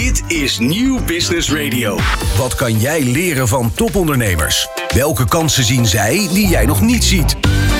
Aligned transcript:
Dit 0.00 0.22
is 0.26 0.58
Nieuw 0.58 1.04
Business 1.04 1.52
Radio. 1.52 1.98
Wat 2.36 2.54
kan 2.54 2.78
jij 2.78 3.02
leren 3.02 3.48
van 3.48 3.72
topondernemers? 3.74 4.68
Welke 4.94 5.28
kansen 5.28 5.64
zien 5.64 5.86
zij 5.86 6.28
die 6.32 6.48
jij 6.48 6.66
nog 6.66 6.80
niet 6.80 7.04
ziet? 7.04 7.36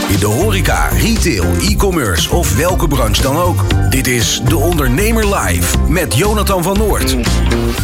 In 0.08 0.18
de 0.18 0.26
horeca, 0.26 0.88
retail, 0.88 1.44
e-commerce 1.60 2.30
of 2.30 2.56
welke 2.56 2.88
branche 2.88 3.22
dan 3.22 3.36
ook. 3.36 3.90
Dit 3.90 4.06
is 4.06 4.40
De 4.48 4.56
Ondernemer 4.56 5.36
Live 5.36 5.78
met 5.78 6.14
Jonathan 6.14 6.62
van 6.62 6.78
Noord. 6.78 7.16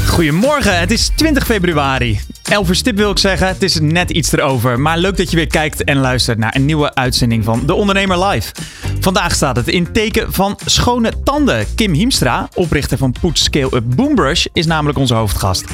Goedemorgen, 0.07 0.79
het 0.79 0.91
is 0.91 1.11
20 1.15 1.45
februari. 1.45 2.21
11 2.51 2.69
uur 2.69 2.75
stip 2.75 2.97
wil 2.97 3.11
ik 3.11 3.19
zeggen, 3.19 3.47
het 3.47 3.63
is 3.63 3.81
net 3.81 4.11
iets 4.11 4.33
erover. 4.33 4.81
Maar 4.81 4.99
leuk 4.99 5.17
dat 5.17 5.31
je 5.31 5.37
weer 5.37 5.47
kijkt 5.47 5.85
en 5.85 5.97
luistert 5.97 6.39
naar 6.39 6.55
een 6.55 6.65
nieuwe 6.65 6.95
uitzending 6.95 7.45
van 7.45 7.67
De 7.67 7.75
Ondernemer 7.75 8.27
Live. 8.27 8.53
Vandaag 9.01 9.35
staat 9.35 9.57
het 9.57 9.69
in 9.69 9.93
teken 9.93 10.33
van 10.33 10.59
schone 10.65 11.13
tanden. 11.25 11.67
Kim 11.75 11.93
Hiemstra, 11.93 12.49
oprichter 12.55 12.99
van 12.99 13.15
Poets 13.21 13.43
Scale 13.43 13.77
Up 13.77 13.85
Boombrush, 13.97 14.47
is 14.53 14.67
namelijk 14.67 14.99
onze 14.99 15.15
hoofdgast. 15.15 15.65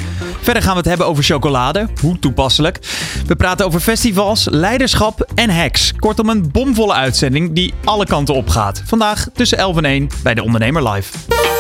Verder 0.41 0.63
gaan 0.63 0.73
we 0.73 0.79
het 0.79 0.89
hebben 0.89 1.07
over 1.07 1.25
chocolade, 1.25 1.89
hoe 2.01 2.19
toepasselijk. 2.19 2.79
We 3.27 3.37
praten 3.37 3.67
over 3.67 3.81
festivals, 3.81 4.47
leiderschap 4.51 5.31
en 5.35 5.51
hacks. 5.51 5.93
Kortom, 5.93 6.29
een 6.29 6.51
bomvolle 6.51 6.95
uitzending 6.95 7.53
die 7.53 7.75
alle 7.85 8.07
kanten 8.07 8.35
op 8.35 8.49
gaat. 8.49 8.83
Vandaag 8.85 9.29
tussen 9.33 9.59
11 9.59 9.77
en 9.77 9.85
1 9.85 10.09
bij 10.23 10.35
De 10.35 10.43
Ondernemer 10.43 10.89
Live. 10.89 11.56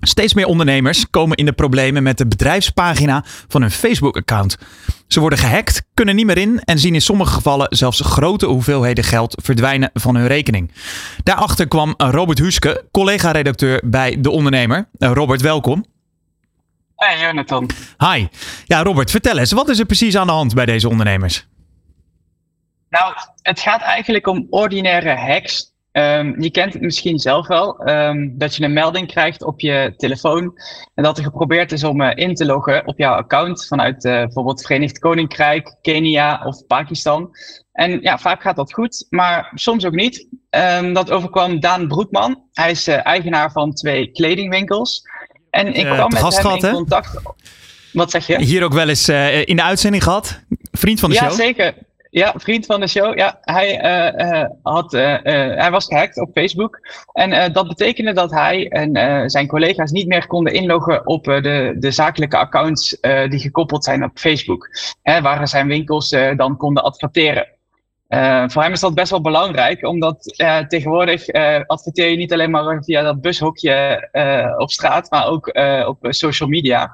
Steeds 0.00 0.34
meer 0.34 0.46
ondernemers 0.46 1.10
komen 1.10 1.36
in 1.36 1.44
de 1.44 1.52
problemen 1.52 2.02
met 2.02 2.18
de 2.18 2.26
bedrijfspagina 2.26 3.24
van 3.48 3.60
hun 3.60 3.70
Facebook-account. 3.70 4.58
Ze 5.06 5.20
worden 5.20 5.38
gehackt, 5.38 5.82
kunnen 5.94 6.14
niet 6.14 6.26
meer 6.26 6.38
in 6.38 6.60
en 6.64 6.78
zien 6.78 6.94
in 6.94 7.00
sommige 7.00 7.32
gevallen 7.32 7.66
zelfs 7.70 8.00
grote 8.00 8.46
hoeveelheden 8.46 9.04
geld 9.04 9.40
verdwijnen 9.42 9.90
van 9.94 10.14
hun 10.14 10.26
rekening. 10.26 10.72
Daarachter 11.22 11.68
kwam 11.68 11.94
Robert 11.96 12.38
Huske, 12.38 12.84
collega-redacteur 12.90 13.82
bij 13.84 14.20
De 14.20 14.30
Ondernemer. 14.30 14.88
Eh, 14.98 15.10
Robert, 15.12 15.40
welkom. 15.40 15.84
Hey 16.96 17.20
Jonathan. 17.20 17.70
Hi. 17.98 18.26
Ja, 18.64 18.82
Robert, 18.82 19.10
vertel 19.10 19.38
eens, 19.38 19.52
wat 19.52 19.68
is 19.68 19.78
er 19.78 19.86
precies 19.86 20.16
aan 20.16 20.26
de 20.26 20.32
hand 20.32 20.54
bij 20.54 20.66
deze 20.66 20.88
ondernemers? 20.88 21.46
Nou, 22.88 23.14
het 23.42 23.60
gaat 23.60 23.80
eigenlijk 23.80 24.26
om 24.26 24.46
ordinaire 24.50 25.16
hacks 25.16 25.72
Um, 25.92 26.42
je 26.42 26.50
kent 26.50 26.72
het 26.72 26.82
misschien 26.82 27.18
zelf 27.18 27.46
wel, 27.46 27.88
um, 27.88 28.38
dat 28.38 28.56
je 28.56 28.64
een 28.64 28.72
melding 28.72 29.06
krijgt 29.06 29.42
op 29.44 29.60
je 29.60 29.94
telefoon 29.96 30.58
en 30.94 31.02
dat 31.02 31.18
er 31.18 31.24
geprobeerd 31.24 31.72
is 31.72 31.84
om 31.84 32.00
uh, 32.00 32.10
in 32.14 32.34
te 32.34 32.44
loggen 32.44 32.86
op 32.86 32.98
jouw 32.98 33.14
account 33.14 33.66
vanuit 33.66 34.04
uh, 34.04 34.12
bijvoorbeeld 34.12 34.62
Verenigd 34.62 34.98
Koninkrijk, 34.98 35.76
Kenia 35.82 36.42
of 36.44 36.66
Pakistan. 36.66 37.30
En 37.72 38.00
ja, 38.00 38.18
vaak 38.18 38.42
gaat 38.42 38.56
dat 38.56 38.72
goed, 38.72 39.06
maar 39.08 39.52
soms 39.54 39.84
ook 39.84 39.94
niet. 39.94 40.26
Um, 40.50 40.92
dat 40.92 41.10
overkwam 41.10 41.60
Daan 41.60 41.88
Broekman. 41.88 42.42
Hij 42.52 42.70
is 42.70 42.88
uh, 42.88 43.06
eigenaar 43.06 43.52
van 43.52 43.72
twee 43.72 44.10
kledingwinkels. 44.10 45.02
En 45.50 45.74
ik 45.74 45.84
kwam 45.84 46.12
met 46.12 46.42
hem 46.42 46.54
in 46.54 46.72
contact. 46.72 47.20
Wat 47.92 48.10
zeg 48.10 48.26
je? 48.26 48.42
Hier 48.42 48.64
ook 48.64 48.72
wel 48.72 48.88
eens 48.88 49.08
in 49.44 49.56
de 49.56 49.62
uitzending 49.62 50.02
gehad. 50.02 50.40
Vriend 50.72 51.00
van 51.00 51.08
de 51.08 51.14
ja, 51.14 51.20
show. 51.20 51.30
Ja, 51.30 51.36
zeker. 51.36 51.74
Ja, 52.10 52.34
vriend 52.36 52.66
van 52.66 52.80
de 52.80 52.86
show. 52.86 53.18
Ja, 53.18 53.38
hij, 53.40 53.84
uh, 53.84 54.26
uh, 54.26 54.44
had, 54.62 54.94
uh, 54.94 55.16
hij 55.54 55.70
was 55.70 55.86
gehackt 55.86 56.20
op 56.20 56.30
Facebook. 56.34 56.80
En 57.12 57.52
dat 57.52 57.68
betekende 57.68 58.12
dat 58.12 58.30
hij 58.30 58.68
en 58.68 59.30
zijn 59.30 59.46
collega's 59.46 59.90
niet 59.90 60.06
meer 60.06 60.26
konden 60.26 60.52
inloggen 60.52 61.06
op 61.06 61.24
de, 61.24 61.76
de 61.78 61.90
zakelijke 61.90 62.36
accounts 62.36 62.98
die 63.00 63.38
gekoppeld 63.38 63.84
zijn 63.84 64.04
op 64.04 64.18
Facebook. 64.18 64.68
Hè, 65.02 65.20
waar 65.20 65.48
zijn 65.48 65.66
winkels 65.66 66.08
dan 66.36 66.56
konden 66.56 66.84
adverteren. 66.84 67.48
voor 68.46 68.62
hem 68.62 68.72
is 68.72 68.80
dat 68.80 68.94
best 68.94 69.10
wel 69.10 69.20
belangrijk, 69.20 69.86
omdat 69.86 70.34
tegenwoordig 70.68 71.28
adverteer 71.66 72.08
je 72.08 72.16
niet 72.16 72.32
alleen 72.32 72.50
maar 72.50 72.84
via 72.84 73.02
dat 73.02 73.20
bushokje 73.20 74.08
op 74.58 74.70
straat, 74.70 75.10
maar 75.10 75.26
ook 75.26 75.46
op 75.86 75.98
social 76.00 76.48
media. 76.48 76.90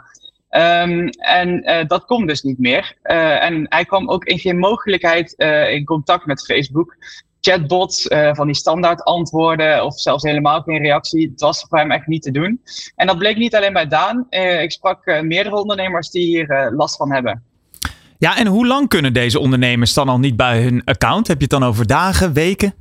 Um, 0.50 1.08
en 1.08 1.70
uh, 1.70 1.86
dat 1.86 2.04
komt 2.04 2.28
dus 2.28 2.42
niet 2.42 2.58
meer. 2.58 2.96
Uh, 3.04 3.44
en 3.44 3.66
hij 3.68 3.84
kwam 3.84 4.10
ook 4.10 4.24
in 4.24 4.38
geen 4.38 4.58
mogelijkheid 4.58 5.34
uh, 5.36 5.72
in 5.72 5.84
contact 5.84 6.26
met 6.26 6.44
Facebook. 6.44 6.96
Chatbots 7.40 8.06
van 8.32 8.46
die 8.46 8.56
standaard 8.56 9.02
antwoorden 9.02 9.84
of 9.84 10.00
zelfs 10.00 10.22
helemaal 10.22 10.62
geen 10.62 10.82
reactie. 10.82 11.28
Het 11.30 11.40
was 11.40 11.66
voor 11.68 11.78
hem 11.78 11.90
echt 11.90 12.06
niet 12.06 12.22
te 12.22 12.30
doen. 12.30 12.60
En 12.96 13.06
dat 13.06 13.18
bleek 13.18 13.36
niet 13.36 13.54
alleen 13.54 13.72
bij 13.72 13.86
Daan. 13.86 14.26
ik 14.62 14.72
sprak 14.72 15.22
meerdere 15.22 15.56
ondernemers 15.56 16.10
die 16.10 16.26
hier 16.26 16.72
last 16.76 16.96
van 16.96 17.12
hebben. 17.12 17.42
Ja, 18.18 18.38
en 18.38 18.46
hoe 18.46 18.66
lang 18.66 18.88
kunnen 18.88 19.12
deze 19.12 19.38
ondernemers 19.38 19.94
dan 19.94 20.08
al 20.08 20.18
niet 20.18 20.36
bij 20.36 20.62
hun 20.62 20.84
account? 20.84 21.28
Heb 21.28 21.36
je 21.36 21.42
het 21.42 21.60
dan 21.60 21.64
over 21.64 21.86
dagen, 21.86 22.32
weken? 22.32 22.74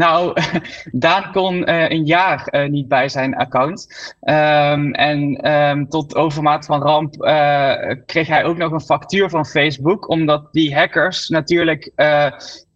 Nou, 0.00 0.36
Daan 1.04 1.32
kon 1.32 1.70
uh, 1.70 1.90
een 1.90 2.04
jaar 2.04 2.48
uh, 2.50 2.68
niet 2.68 2.88
bij 2.88 3.08
zijn 3.08 3.36
account. 3.36 3.86
Um, 4.20 4.94
en 4.94 5.50
um, 5.50 5.88
tot 5.88 6.14
overmaat 6.14 6.64
van 6.66 6.82
ramp 6.82 7.14
uh, 7.24 7.74
kreeg 8.06 8.26
hij 8.26 8.44
ook 8.44 8.56
nog 8.56 8.72
een 8.72 8.80
factuur 8.80 9.30
van 9.30 9.46
Facebook, 9.46 10.08
omdat 10.08 10.48
die 10.52 10.74
hackers 10.74 11.28
natuurlijk 11.28 11.92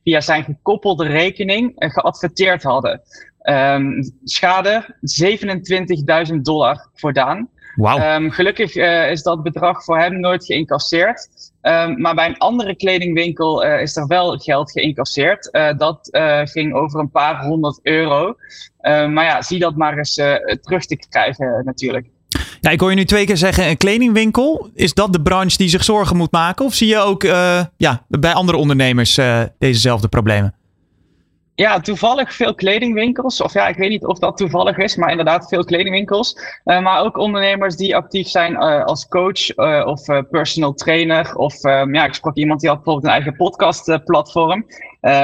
via 0.03 0.21
zijn 0.21 0.45
gekoppelde 0.45 1.07
rekening 1.07 1.73
geadverteerd 1.77 2.63
hadden. 2.63 3.01
Um, 3.43 4.13
schade 4.25 4.97
27.000 6.33 6.35
dollar 6.43 6.89
voor 6.95 7.13
Daan. 7.13 7.49
Wow. 7.75 8.33
Gelukkig 8.33 8.75
is 9.11 9.23
dat 9.23 9.43
bedrag 9.43 9.85
voor 9.85 9.99
hem 9.99 10.21
nooit 10.21 10.45
geïncasseerd. 10.45 11.29
Um, 11.67 12.01
maar 12.01 12.15
bij 12.15 12.27
een 12.27 12.39
andere 12.39 12.77
kledingwinkel 12.77 13.67
uh, 13.67 13.81
is 13.81 13.97
er 13.97 14.07
wel 14.07 14.39
geld 14.39 14.71
geïncasseerd. 14.71 15.49
Uh, 15.53 15.79
dat 15.79 16.09
ging 16.45 16.75
over 16.75 17.01
een 17.01 17.11
paar 17.11 17.45
honderd 17.45 17.81
euro. 17.83 18.37
maar 18.83 19.25
ja, 19.25 19.43
zie 19.43 19.59
dat 19.59 19.77
maar 19.77 19.99
eens 19.99 20.15
terug 20.61 20.87
te 20.87 20.97
krijgen 21.09 21.63
natuurlijk. 21.65 22.07
Ja, 22.61 22.71
ik 22.71 22.81
hoor 22.81 22.91
je 22.91 22.97
nu 22.97 23.05
twee 23.05 23.27
keer 23.27 23.37
zeggen 23.37 23.69
een 23.69 23.77
kledingwinkel. 23.77 24.71
Is 24.75 24.95
dat 24.95 25.13
de 25.13 25.23
branche 25.23 25.57
die 25.57 25.69
zich 25.69 25.85
zorgen 25.85 26.17
moet 26.17 26.33
maken? 26.33 26.65
Of 26.65 26.75
zie 26.75 26.89
je 26.89 26.99
ook 26.99 27.23
ja, 27.77 28.05
bij 28.09 28.33
andere 28.33 28.59
ondernemers 28.59 29.21
dezezelfde 29.59 30.09
problemen? 30.09 30.55
Ja, 31.57 31.81
toevallig 31.81 32.35
veel 32.35 32.55
kledingwinkels. 32.55 33.41
Of 33.41 33.53
ja, 33.53 33.69
ik 33.69 33.77
weet 33.77 33.89
niet 33.89 34.05
of 34.05 34.19
dat 34.19 34.37
toevallig 34.37 34.77
is, 34.77 34.97
maar 34.97 35.11
inderdaad 35.11 35.49
veel 35.49 35.65
kledingwinkels. 35.65 36.39
Uh, 36.65 36.81
maar 36.81 37.01
ook 37.01 37.17
ondernemers 37.17 37.77
die 37.77 37.97
actief 37.97 38.29
zijn 38.29 38.53
uh, 38.53 38.85
als 38.85 39.09
coach 39.09 39.57
uh, 39.57 39.87
of 39.87 40.29
personal 40.31 40.75
trainer. 40.75 41.37
Of 41.37 41.63
ja, 41.63 42.05
ik 42.05 42.15
sprak 42.15 42.37
iemand 42.37 42.61
die 42.61 42.69
had 42.69 42.79
bijvoorbeeld 42.79 43.07
een 43.07 43.21
eigen 43.21 43.37
podcastplatform. 43.37 44.67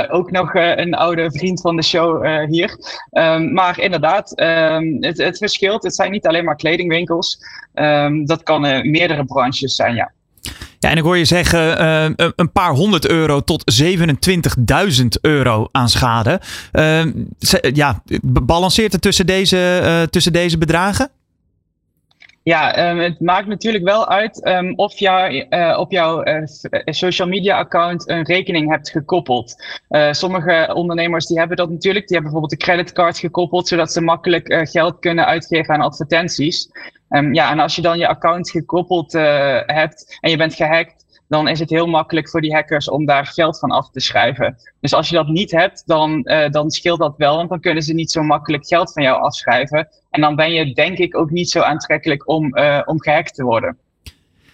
ook 0.09 0.31
nog 0.31 0.55
een 0.55 0.95
oude 0.95 1.31
vriend 1.31 1.61
van 1.61 1.77
de 1.77 1.83
show 1.83 2.47
hier. 2.51 2.77
Um, 3.13 3.53
maar 3.53 3.81
inderdaad, 3.81 4.41
um, 4.41 4.97
het, 5.01 5.19
het 5.19 5.39
verschilt. 5.39 5.83
Het 5.83 5.95
zijn 5.95 6.11
niet 6.11 6.27
alleen 6.27 6.45
maar 6.45 6.57
kledingwinkels. 6.57 7.39
Dat 8.25 8.43
kan 8.43 8.61
meerdere 8.91 9.25
branches 9.25 9.75
zijn, 9.75 9.95
ja. 9.95 10.13
Ja, 10.79 10.91
en 10.91 10.97
ik 10.97 11.03
hoor 11.03 11.17
je 11.17 11.25
zeggen 11.25 11.83
uh, 11.83 12.29
een 12.37 12.53
paar 12.53 12.73
honderd 12.73 13.07
euro 13.07 13.41
tot 13.41 13.73
27.000 13.83 15.07
euro 15.21 15.69
aan 15.73 15.89
schade. 15.89 16.41
Uh, 16.73 17.05
ja, 17.73 18.03
balanceert 18.23 18.93
het 18.93 19.03
tussen 19.03 19.27
deze, 19.27 19.81
uh, 19.85 20.03
tussen 20.03 20.33
deze 20.33 20.59
bedragen? 20.59 21.11
Ja, 22.43 22.91
um, 22.91 22.99
het 22.99 23.21
maakt 23.21 23.47
natuurlijk 23.47 23.85
wel 23.85 24.09
uit 24.09 24.47
um, 24.47 24.73
of 24.77 24.99
jij 24.99 25.47
uh, 25.51 25.79
op 25.79 25.91
jouw 25.91 26.25
uh, 26.25 26.43
social 26.85 27.29
media 27.29 27.59
account 27.59 28.09
een 28.09 28.23
rekening 28.23 28.71
hebt 28.71 28.91
gekoppeld. 28.91 29.65
Uh, 29.91 30.13
sommige 30.13 30.71
ondernemers 30.75 31.27
die 31.27 31.39
hebben 31.39 31.57
dat 31.57 31.71
natuurlijk. 31.71 32.09
Die 32.09 32.17
hebben 32.17 32.33
bijvoorbeeld 32.33 32.53
een 32.53 32.67
creditcard 32.75 33.19
gekoppeld, 33.19 33.69
zodat 33.69 33.93
ze 33.93 34.01
makkelijk 34.01 34.69
geld 34.71 34.99
kunnen 34.99 35.27
uitgeven 35.27 35.75
aan 35.75 35.81
advertenties. 35.81 36.71
Um, 37.11 37.35
ja, 37.35 37.51
en 37.51 37.61
als 37.61 37.77
je 37.77 37.83
dan 37.83 37.99
je 37.99 38.09
account 38.09 38.51
gekoppeld 38.51 39.13
hebt 39.67 40.19
en 40.21 40.31
je 40.31 40.37
bent 40.37 40.55
gehackt, 40.55 41.05
dan 41.31 41.49
is 41.49 41.59
het 41.59 41.71
heel 41.71 41.87
makkelijk 41.87 42.29
voor 42.29 42.41
die 42.41 42.55
hackers 42.55 42.89
om 42.89 43.07
daar 43.07 43.27
geld 43.27 43.59
van 43.59 43.71
af 43.71 43.91
te 43.91 44.01
schrijven. 44.01 44.57
Dus 44.81 44.95
als 44.95 45.09
je 45.09 45.15
dat 45.15 45.29
niet 45.29 45.51
hebt, 45.51 45.83
dan, 45.87 46.21
uh, 46.25 46.49
dan 46.49 46.71
scheelt 46.71 46.99
dat 46.99 47.15
wel, 47.17 47.37
want 47.37 47.49
dan 47.49 47.61
kunnen 47.61 47.83
ze 47.83 47.95
niet 47.95 48.11
zo 48.11 48.23
makkelijk 48.23 48.67
geld 48.67 48.93
van 48.93 49.03
jou 49.03 49.23
afschrijven. 49.23 49.89
En 50.11 50.21
dan 50.21 50.37
ben 50.37 50.53
je 50.53 50.75
denk 50.75 50.99
ik 50.99 51.17
ook 51.17 51.31
niet 51.31 51.51
zo 51.51 51.61
aantrekkelijk 51.61 52.29
om, 52.29 52.59
uh, 52.59 52.81
om 52.85 53.01
gehackt 53.01 53.35
te 53.35 53.45
worden. 53.45 53.79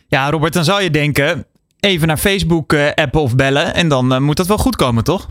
Ja, 0.08 0.30
Robert, 0.30 0.52
dan 0.52 0.64
zou 0.64 0.82
je 0.82 0.90
denken, 0.90 1.46
even 1.80 2.06
naar 2.06 2.16
Facebook 2.16 2.72
uh, 2.72 2.90
appen 2.94 3.20
of 3.20 3.36
bellen 3.36 3.74
en 3.74 3.88
dan 3.88 4.22
moet 4.22 4.36
dat 4.36 4.46
wel 4.46 4.58
goed 4.58 4.76
komen, 4.76 5.04
toch? 5.04 5.28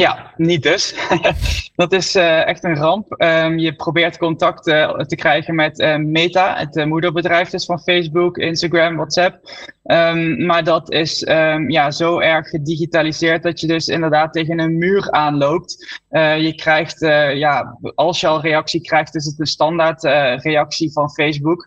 Ja, 0.00 0.32
niet 0.36 0.62
dus. 0.62 0.94
dat 1.74 1.92
is 1.92 2.16
uh, 2.16 2.46
echt 2.46 2.64
een 2.64 2.76
ramp. 2.76 3.14
Um, 3.18 3.58
je 3.58 3.74
probeert 3.74 4.18
contact 4.18 4.66
uh, 4.66 4.98
te 4.98 5.16
krijgen 5.16 5.54
met 5.54 5.78
uh, 5.78 5.96
Meta, 5.96 6.56
het 6.56 6.84
moederbedrijf 6.84 7.50
dus 7.50 7.64
van 7.64 7.80
Facebook, 7.80 8.38
Instagram, 8.38 8.96
WhatsApp. 8.96 9.50
Um, 9.84 10.46
maar 10.46 10.64
dat 10.64 10.92
is 10.92 11.26
um, 11.28 11.70
ja, 11.70 11.90
zo 11.90 12.18
erg 12.18 12.48
gedigitaliseerd 12.48 13.42
dat 13.42 13.60
je 13.60 13.66
dus 13.66 13.88
inderdaad 13.88 14.32
tegen 14.32 14.58
een 14.58 14.78
muur 14.78 15.10
aanloopt. 15.10 16.00
je 16.38 16.52
krijgt, 16.56 17.00
ja, 17.34 17.78
als 17.94 18.20
je 18.20 18.26
al 18.26 18.40
reactie 18.40 18.80
krijgt, 18.80 19.14
is 19.14 19.24
het 19.24 19.40
een 19.40 19.46
standaard 19.46 20.02
reactie 20.42 20.92
van 20.92 21.10
Facebook. 21.10 21.66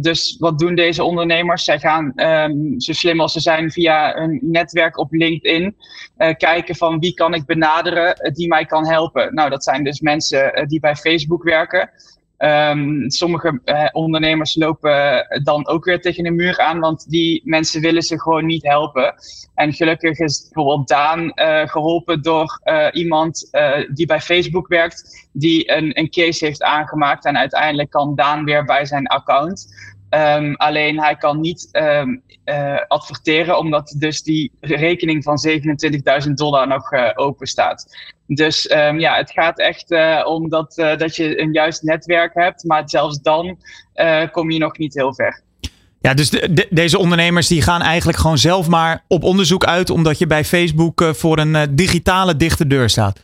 dus 0.00 0.36
wat 0.38 0.58
doen 0.58 0.74
deze 0.74 1.04
ondernemers? 1.04 1.64
Zij 1.64 1.78
gaan 1.78 2.12
zo 2.78 2.92
slim 2.92 3.20
als 3.20 3.32
ze 3.32 3.40
zijn 3.40 3.70
via 3.70 4.16
een 4.16 4.38
netwerk 4.42 4.98
op 4.98 5.12
LinkedIn 5.12 5.76
kijken 6.36 6.76
van 6.76 6.98
wie 6.98 7.14
kan 7.14 7.34
ik 7.34 7.46
benaderen 7.46 8.14
eh, 8.14 8.32
die 8.32 8.48
mij 8.48 8.64
kan 8.64 8.86
helpen. 8.86 9.34
Nou, 9.34 9.50
dat 9.50 9.64
zijn 9.64 9.84
dus 9.84 10.00
mensen 10.00 10.54
eh, 10.54 10.66
die 10.66 10.80
bij 10.80 10.96
Facebook 10.96 11.42
werken. 11.42 11.90
Um, 12.42 13.10
sommige 13.10 13.60
uh, 13.64 13.88
ondernemers 13.92 14.56
lopen 14.56 15.26
dan 15.42 15.66
ook 15.66 15.84
weer 15.84 16.00
tegen 16.00 16.26
een 16.26 16.34
muur 16.34 16.58
aan, 16.58 16.80
want 16.80 17.10
die 17.10 17.42
mensen 17.44 17.80
willen 17.80 18.02
ze 18.02 18.20
gewoon 18.20 18.46
niet 18.46 18.62
helpen. 18.62 19.14
En 19.54 19.72
gelukkig 19.72 20.18
is 20.18 20.42
bijvoorbeeld 20.42 20.88
Daan 20.88 21.32
uh, 21.34 21.68
geholpen 21.68 22.22
door 22.22 22.60
uh, 22.64 22.86
iemand 22.92 23.50
die 23.92 24.06
bij 24.06 24.20
Facebook 24.20 24.68
werkt, 24.68 25.28
die 25.32 25.72
een, 25.76 25.98
een 25.98 26.10
case 26.10 26.44
heeft 26.44 26.62
aangemaakt. 26.62 27.24
En 27.24 27.36
uiteindelijk 27.38 27.90
kan 27.90 28.14
Daan 28.14 28.44
weer 28.44 28.64
bij 28.64 28.84
zijn 28.84 29.06
account. 29.06 29.66
Um, 30.10 30.54
alleen 30.54 31.00
hij 31.00 31.16
kan 31.16 31.40
niet 31.40 31.68
um, 31.72 32.22
uh, 32.44 32.78
adverteren, 32.88 33.58
omdat 33.58 33.94
dus 33.98 34.22
die 34.22 34.52
rekening 34.60 35.22
van 35.22 35.38
27.000 36.26 36.32
dollar 36.32 36.68
nog 36.68 36.92
uh, 36.92 37.10
open 37.14 37.46
staat. 37.46 37.96
Dus 38.26 38.70
um, 38.70 38.98
ja, 38.98 39.16
het 39.16 39.30
gaat 39.30 39.58
echt 39.58 39.90
uh, 39.90 40.22
om 40.24 40.48
dat, 40.48 40.74
dat 40.74 41.16
je 41.16 41.40
een 41.40 41.52
juist 41.52 41.82
netwerk 41.82 42.34
hebt, 42.34 42.64
maar 42.64 42.82
zelfs 42.86 43.20
dan 43.20 43.58
kom 44.32 44.50
je 44.50 44.58
nog 44.58 44.78
niet 44.78 44.94
heel 44.94 45.14
ver. 45.14 45.42
Ja, 46.00 46.14
dus 46.14 46.30
de, 46.30 46.52
de, 46.52 46.66
deze 46.70 46.98
ondernemers 46.98 47.46
die 47.46 47.62
gaan 47.62 47.82
eigenlijk 47.82 48.18
gewoon 48.18 48.38
zelf 48.38 48.68
maar 48.68 49.04
op 49.08 49.22
onderzoek 49.22 49.64
uit, 49.64 49.90
omdat 49.90 50.18
je 50.18 50.26
bij 50.26 50.44
Facebook 50.44 51.04
voor 51.12 51.38
een 51.38 51.76
digitale 51.76 52.36
dichte 52.36 52.66
deur 52.66 52.88
staat. 52.88 53.22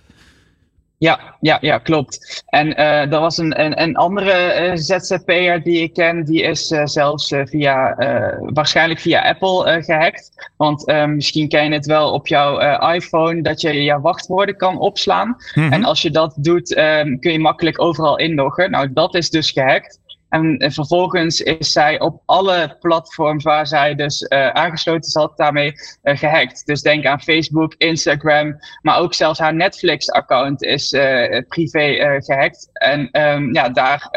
Ja, 0.99 1.37
ja, 1.41 1.59
ja, 1.61 1.79
klopt. 1.79 2.45
En 2.47 2.67
uh, 2.67 3.13
er 3.13 3.21
was 3.21 3.39
een, 3.39 3.61
een, 3.61 3.83
een 3.83 3.97
andere 3.97 4.61
uh, 4.61 4.71
ZZP'er 4.75 5.63
die 5.63 5.83
ik 5.83 5.93
ken, 5.93 6.25
die 6.25 6.43
is 6.43 6.71
uh, 6.71 6.81
zelfs 6.85 7.33
via, 7.45 7.95
waarschijnlijk 8.39 9.01
via 9.01 9.29
Apple 9.29 9.83
gehackt. 9.83 10.51
Want 10.57 10.87
misschien 11.07 11.49
ken 11.49 11.65
je 11.65 11.73
het 11.73 11.87
wel 11.87 12.13
op 12.13 12.27
jouw 12.27 12.81
iPhone, 12.93 13.43
dat 13.43 13.61
je 13.61 13.83
je 13.83 14.01
wachtwoorden 14.01 14.57
kan 14.57 14.79
opslaan. 14.79 15.29
Mm 15.29 15.37
-hmm. 15.63 15.73
En 15.73 15.85
als 15.85 16.03
je 16.03 16.11
dat 16.11 16.35
doet, 16.37 16.75
kun 17.21 17.33
je 17.33 17.39
makkelijk 17.39 17.83
overal 17.83 18.19
inloggen. 18.19 18.71
Nou, 18.71 18.93
dat 18.93 19.15
is 19.15 19.31
dus 19.31 19.51
gehackt. 19.51 19.99
En 20.29 20.73
vervolgens 20.73 21.41
is 21.41 21.73
zij 21.73 22.01
op 22.01 22.23
alle 22.25 22.77
platforms 22.81 23.45
waar 23.45 23.67
zij 23.67 23.95
dus 23.95 24.23
uh, 24.23 24.49
aangesloten 24.49 25.11
zat, 25.11 25.37
daarmee 25.37 25.73
uh, 26.03 26.17
gehackt. 26.17 26.67
Dus 26.67 26.83
denk 26.83 27.07
aan 27.07 27.21
Facebook, 27.21 27.75
Instagram, 27.75 28.59
maar 28.83 28.99
ook 28.99 29.15
zelfs 29.15 29.39
haar 29.39 29.55
Netflix-account 29.55 30.63
is 30.63 30.93
uh, 30.93 31.41
privé 31.49 32.19
gehackt. 32.19 32.69
En 32.73 33.21
um, 33.21 33.55
ja, 33.55 33.69
daar 33.69 34.09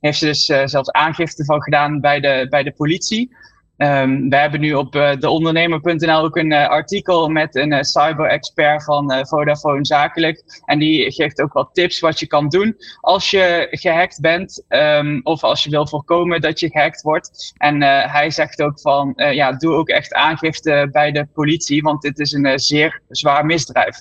heeft 0.00 0.18
ze 0.18 0.26
dus 0.26 0.44
zelfs 0.44 0.90
aangifte 0.90 1.44
van 1.44 1.62
gedaan 1.62 2.00
bij 2.00 2.20
de, 2.20 2.46
bij 2.50 2.62
de 2.62 2.72
politie. 2.72 3.36
Um, 3.78 4.28
we 4.28 4.36
hebben 4.36 4.60
nu 4.60 4.74
op 4.74 4.94
uh, 4.94 5.16
deondernemer.nl 5.16 6.24
ook 6.24 6.36
een 6.36 6.52
uh, 6.52 6.68
artikel 6.68 7.28
met 7.28 7.56
een 7.56 7.72
uh, 7.72 7.80
cyber-expert 7.80 8.84
van 8.84 9.26
Vodafone 9.26 9.86
Zakelijk. 9.86 10.62
En 10.64 10.78
die 10.78 11.12
geeft 11.12 11.42
ook 11.42 11.52
wat 11.52 11.70
tips 11.72 12.00
wat 12.00 12.20
je 12.20 12.26
kan 12.26 12.48
doen 12.48 12.76
als 13.00 13.30
je 13.30 13.68
gehackt 13.70 14.20
bent 14.20 14.64
um, 14.68 15.20
of 15.22 15.42
als 15.44 15.64
je 15.64 15.70
wil 15.70 15.86
voorkomen 15.86 16.40
dat 16.40 16.60
je 16.60 16.70
gehackt 16.70 17.02
wordt. 17.02 17.54
En 17.56 17.82
hij 18.10 18.30
zegt 18.30 18.62
ook 18.62 18.80
van, 18.80 19.12
ja, 19.16 19.52
doe 19.52 19.74
ook 19.74 19.88
echt 19.88 20.14
aangifte 20.14 20.88
bij 20.92 21.12
de 21.12 21.26
politie, 21.34 21.82
want 21.82 22.02
dit 22.02 22.18
is 22.18 22.32
een 22.32 22.58
zeer 22.58 23.02
zwaar 23.08 23.46
misdrijf. 23.46 23.96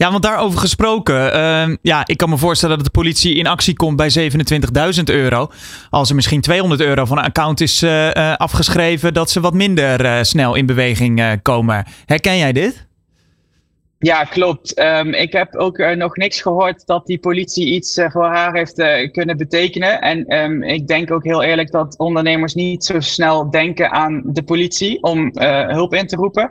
Ja, 0.00 0.10
want 0.10 0.22
daarover 0.22 0.58
gesproken. 0.58 1.36
Uh, 1.36 1.76
ja, 1.82 2.02
ik 2.06 2.16
kan 2.16 2.28
me 2.28 2.36
voorstellen 2.36 2.76
dat 2.76 2.84
de 2.84 2.92
politie 2.92 3.34
in 3.34 3.46
actie 3.46 3.76
komt 3.76 3.96
bij 3.96 4.32
27.000 4.96 5.02
euro. 5.04 5.50
Als 5.90 6.08
er 6.08 6.14
misschien 6.14 6.40
200 6.40 6.80
euro 6.80 7.04
van 7.04 7.18
een 7.18 7.24
account 7.24 7.60
is 7.60 7.82
uh, 7.82 8.06
uh, 8.06 8.36
afgeschreven, 8.36 9.14
dat 9.14 9.30
ze 9.30 9.40
wat 9.40 9.54
minder 9.54 10.04
uh, 10.04 10.18
snel 10.22 10.54
in 10.54 10.66
beweging 10.66 11.40
komen. 11.42 11.86
Herken 12.06 12.38
jij 12.38 12.52
dit? 12.52 12.86
Ja, 13.98 14.24
klopt. 14.24 14.78
Um, 14.78 15.14
ik 15.14 15.32
heb 15.32 15.56
ook 15.56 15.78
nog 15.78 16.16
niks 16.16 16.40
gehoord 16.40 16.86
dat 16.86 17.06
die 17.06 17.18
politie 17.18 17.66
iets 17.66 18.00
voor 18.08 18.26
haar 18.26 18.54
heeft 18.54 18.74
kunnen 19.12 19.36
betekenen. 19.36 20.00
En 20.00 20.36
um, 20.38 20.62
ik 20.62 20.86
denk 20.86 21.10
ook 21.10 21.24
heel 21.24 21.42
eerlijk 21.42 21.70
dat 21.70 21.98
ondernemers 21.98 22.54
niet 22.54 22.84
zo 22.84 23.00
snel 23.00 23.50
denken 23.50 23.90
aan 23.90 24.22
de 24.24 24.42
politie 24.42 25.02
om 25.02 25.30
hulp 25.68 25.94
in 25.94 26.06
te 26.06 26.16
roepen. 26.16 26.50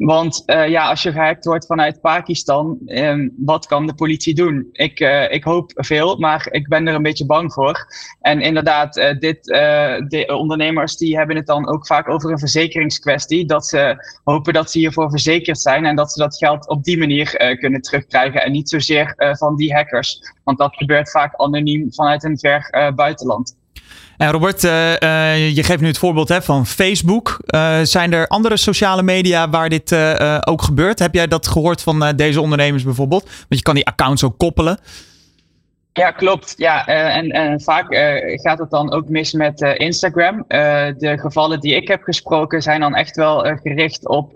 Want 0.00 0.42
uh, 0.46 0.68
ja, 0.68 0.88
als 0.88 1.02
je 1.02 1.12
gehackt 1.12 1.44
wordt 1.44 1.66
vanuit 1.66 2.00
Pakistan, 2.00 2.78
um, 2.86 3.32
wat 3.36 3.66
kan 3.66 3.86
de 3.86 3.94
politie 3.94 4.34
doen? 4.34 4.68
Ik, 4.72 5.00
uh, 5.00 5.32
ik 5.32 5.44
hoop 5.44 5.72
veel, 5.74 6.18
maar 6.18 6.48
ik 6.50 6.68
ben 6.68 6.88
er 6.88 6.94
een 6.94 7.02
beetje 7.02 7.26
bang 7.26 7.52
voor. 7.52 7.86
En 8.20 8.40
inderdaad, 8.40 8.96
uh, 8.96 9.18
dit, 9.18 9.44
de 9.44 10.24
ondernemers 10.38 10.96
die 10.96 11.16
hebben 11.16 11.36
het 11.36 11.46
dan 11.46 11.68
ook 11.68 11.86
vaak 11.86 12.08
over 12.08 12.30
een 12.30 12.38
verzekeringskwestie. 12.38 13.46
Dat 13.46 13.66
ze 13.66 13.96
hopen 14.24 14.52
dat 14.52 14.70
ze 14.70 14.78
hiervoor 14.78 15.10
verzekerd 15.10 15.60
zijn 15.60 15.84
en 15.84 15.96
dat 15.96 16.12
ze 16.12 16.18
dat 16.18 16.36
geld 16.36 16.68
op 16.68 16.84
die 16.84 16.98
manier 16.98 17.56
kunnen 17.58 17.80
terugkrijgen. 17.80 18.42
En 18.42 18.52
niet 18.52 18.68
zozeer 18.68 19.14
van 19.38 19.56
die 19.56 19.74
hackers. 19.74 20.34
Want 20.44 20.58
dat 20.58 20.76
gebeurt 20.76 21.10
vaak 21.10 21.34
anoniem 21.36 21.92
vanuit 21.92 22.24
een 22.24 22.38
ver 22.38 22.92
buitenland. 22.94 23.58
En 24.20 24.30
Robert, 24.30 24.64
uh, 24.64 24.90
uh, 24.90 25.50
je 25.54 25.62
geeft 25.62 25.80
nu 25.80 25.86
het 25.86 25.98
voorbeeld 25.98 26.28
hè, 26.28 26.42
van 26.42 26.66
Facebook. 26.66 27.38
Uh, 27.46 27.78
zijn 27.82 28.12
er 28.12 28.26
andere 28.26 28.56
sociale 28.56 29.02
media 29.02 29.50
waar 29.50 29.68
dit 29.68 29.96
ook 30.46 30.62
gebeurt? 30.62 30.98
Heb 30.98 31.14
jij 31.14 31.26
dat 31.26 31.46
gehoord 31.46 31.82
van 31.82 32.12
deze 32.16 32.40
ondernemers 32.40 32.84
bijvoorbeeld? 32.84 33.22
Want 33.22 33.46
je 33.48 33.62
kan 33.62 33.74
die 33.74 33.86
accounts 33.86 34.24
ook 34.24 34.38
koppelen. 34.38 34.78
Ja, 35.92 36.10
klopt. 36.10 36.54
Ja, 36.56 36.86
en, 36.86 37.30
en 37.30 37.60
vaak 37.60 37.86
gaat 38.42 38.58
het 38.58 38.70
dan 38.70 38.92
ook 38.92 39.08
mis 39.08 39.32
met 39.32 39.60
Instagram. 39.60 40.44
de 40.48 41.18
gevallen 41.20 41.60
die 41.60 41.74
ik 41.74 41.88
heb 41.88 42.02
gesproken 42.02 42.62
zijn 42.62 42.80
dan 42.80 42.94
echt 42.94 43.16
wel 43.16 43.38
gericht 43.62 44.08
op 44.08 44.32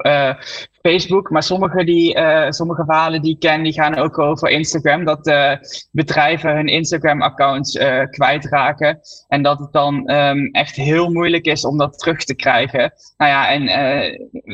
Facebook. 0.88 1.30
Maar 1.30 1.42
sommige, 1.42 1.84
die, 1.84 2.16
uh, 2.16 2.50
sommige 2.50 2.84
verhalen 2.84 3.22
die 3.22 3.34
ik 3.34 3.40
ken, 3.40 3.62
die 3.62 3.72
gaan 3.72 3.96
ook 3.96 4.18
over 4.18 4.48
Instagram. 4.48 5.04
Dat 5.04 5.26
uh, 5.26 5.52
bedrijven 5.90 6.54
hun 6.54 6.66
Instagram-accounts 6.66 7.74
uh, 7.74 8.02
kwijtraken. 8.10 9.00
En 9.28 9.42
dat 9.42 9.58
het 9.58 9.72
dan 9.72 10.10
um, 10.10 10.48
echt 10.50 10.76
heel 10.76 11.10
moeilijk 11.10 11.46
is 11.46 11.64
om 11.64 11.78
dat 11.78 11.98
terug 11.98 12.24
te 12.24 12.34
krijgen. 12.34 12.92
Nou 13.16 13.30
ja, 13.30 13.50
en 13.50 13.62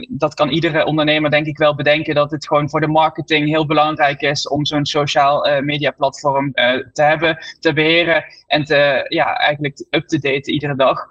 dat 0.09 0.35
kan 0.35 0.49
iedere 0.49 0.85
ondernemer 0.85 1.31
denk 1.31 1.47
ik 1.47 1.59
wel 1.59 1.75
bedenken. 1.75 2.15
Dat 2.15 2.31
het 2.31 2.47
gewoon 2.47 2.71
voor 2.71 2.81
de 2.81 2.89
marketing 2.89 3.49
heel 3.49 3.67
belangrijk 3.67 4.21
is 4.21 4.49
om 4.49 4.67
zo'n 4.67 4.87
sociaal 4.87 5.63
media 5.63 5.91
platform 5.91 6.53
te 6.93 7.03
hebben, 7.03 7.39
te 7.61 7.73
beheren. 7.73 8.25
En 8.47 8.65
te, 8.65 9.07
ja, 9.09 9.37
eigenlijk 9.37 9.87
up-to-date 9.91 10.53
iedere 10.53 10.77
dag. 10.77 11.07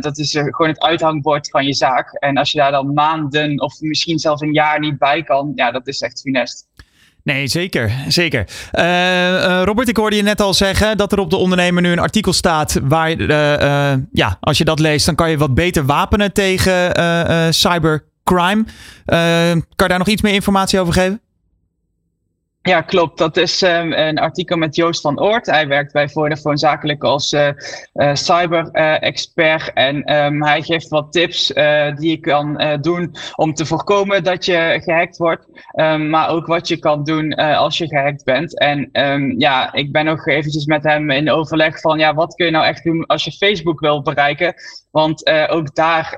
dat 0.00 0.18
is 0.18 0.32
gewoon 0.32 0.68
het 0.68 0.80
uithangbord 0.80 1.50
van 1.50 1.64
je 1.64 1.74
zaak. 1.74 2.12
En 2.12 2.36
als 2.36 2.52
je 2.52 2.58
daar 2.58 2.72
dan 2.72 2.92
maanden 2.92 3.60
of 3.60 3.80
misschien 3.80 4.18
zelfs 4.18 4.42
een 4.42 4.49
een 4.50 4.56
jaar 4.56 4.78
niet 4.78 4.98
bij 4.98 5.22
kan, 5.22 5.52
ja, 5.54 5.70
dat 5.70 5.86
is 5.86 6.00
echt 6.00 6.20
funest. 6.20 6.68
Nee, 7.22 7.46
zeker. 7.46 7.92
zeker. 8.08 8.48
Uh, 8.72 8.84
uh, 8.84 9.62
Robert, 9.64 9.88
ik 9.88 9.96
hoorde 9.96 10.16
je 10.16 10.22
net 10.22 10.40
al 10.40 10.54
zeggen 10.54 10.96
dat 10.96 11.12
er 11.12 11.18
op 11.18 11.30
de 11.30 11.36
ondernemer 11.36 11.82
nu 11.82 11.92
een 11.92 11.98
artikel 11.98 12.32
staat 12.32 12.80
waar, 12.82 13.20
uh, 13.20 14.02
ja, 14.12 14.36
als 14.40 14.58
je 14.58 14.64
dat 14.64 14.78
leest, 14.78 15.06
dan 15.06 15.14
kan 15.14 15.30
je 15.30 15.38
wat 15.38 15.54
beter 15.54 15.86
wapenen 15.86 16.32
tegen 16.32 16.92
cybercrime. 17.54 18.64
kan 19.04 19.64
je 19.76 19.88
daar 19.88 19.98
nog 19.98 20.08
iets 20.08 20.22
meer 20.22 20.34
informatie 20.34 20.80
over 20.80 20.92
geven? 20.92 21.20
Ja, 22.62 22.80
klopt. 22.80 23.18
Dat 23.18 23.36
is 23.36 23.62
um, 23.62 23.92
een 23.92 24.18
artikel 24.18 24.56
met 24.56 24.76
Joost 24.76 25.00
van 25.00 25.20
Oort. 25.20 25.46
Hij 25.46 25.68
werkt 25.68 25.92
bij 25.92 26.08
Vodafone 26.08 26.58
zakelijk 26.58 27.04
als 27.04 27.32
uh, 27.32 27.48
uh, 27.94 28.14
cyber-expert. 28.14 29.72
en 29.72 30.16
um, 30.16 30.42
hij 30.42 30.62
geeft 30.62 30.88
wat 30.88 31.12
tips 31.12 31.46
die 31.96 32.10
je 32.10 32.18
kan 32.20 32.78
doen 32.80 33.14
om 33.34 33.54
te 33.54 33.66
voorkomen 33.66 34.24
dat 34.24 34.44
je 34.44 34.80
gehackt 34.84 35.16
wordt. 35.16 35.46
Um, 35.74 36.10
maar 36.10 36.28
ook 36.28 36.46
wat 36.46 36.68
je 36.68 36.78
kan 36.78 37.04
doen 37.04 37.34
als 37.34 37.78
je 37.78 37.88
gehackt 37.88 38.24
bent. 38.24 38.58
En 38.58 38.88
ja, 39.38 39.72
ik 39.72 39.92
ben 39.92 40.04
nog 40.04 40.26
eventjes 40.26 40.64
met 40.64 40.84
hem 40.84 41.10
in 41.10 41.30
overleg 41.30 41.80
van 41.80 41.98
ja, 41.98 42.14
wat 42.14 42.34
kun 42.34 42.46
je 42.46 42.52
nou 42.52 42.64
echt 42.64 42.84
doen 42.84 43.06
als 43.06 43.24
je 43.24 43.32
Facebook 43.32 43.80
wil 43.80 44.02
bereiken. 44.02 44.54
Want 44.90 45.26
ook 45.48 45.74
daar 45.74 46.14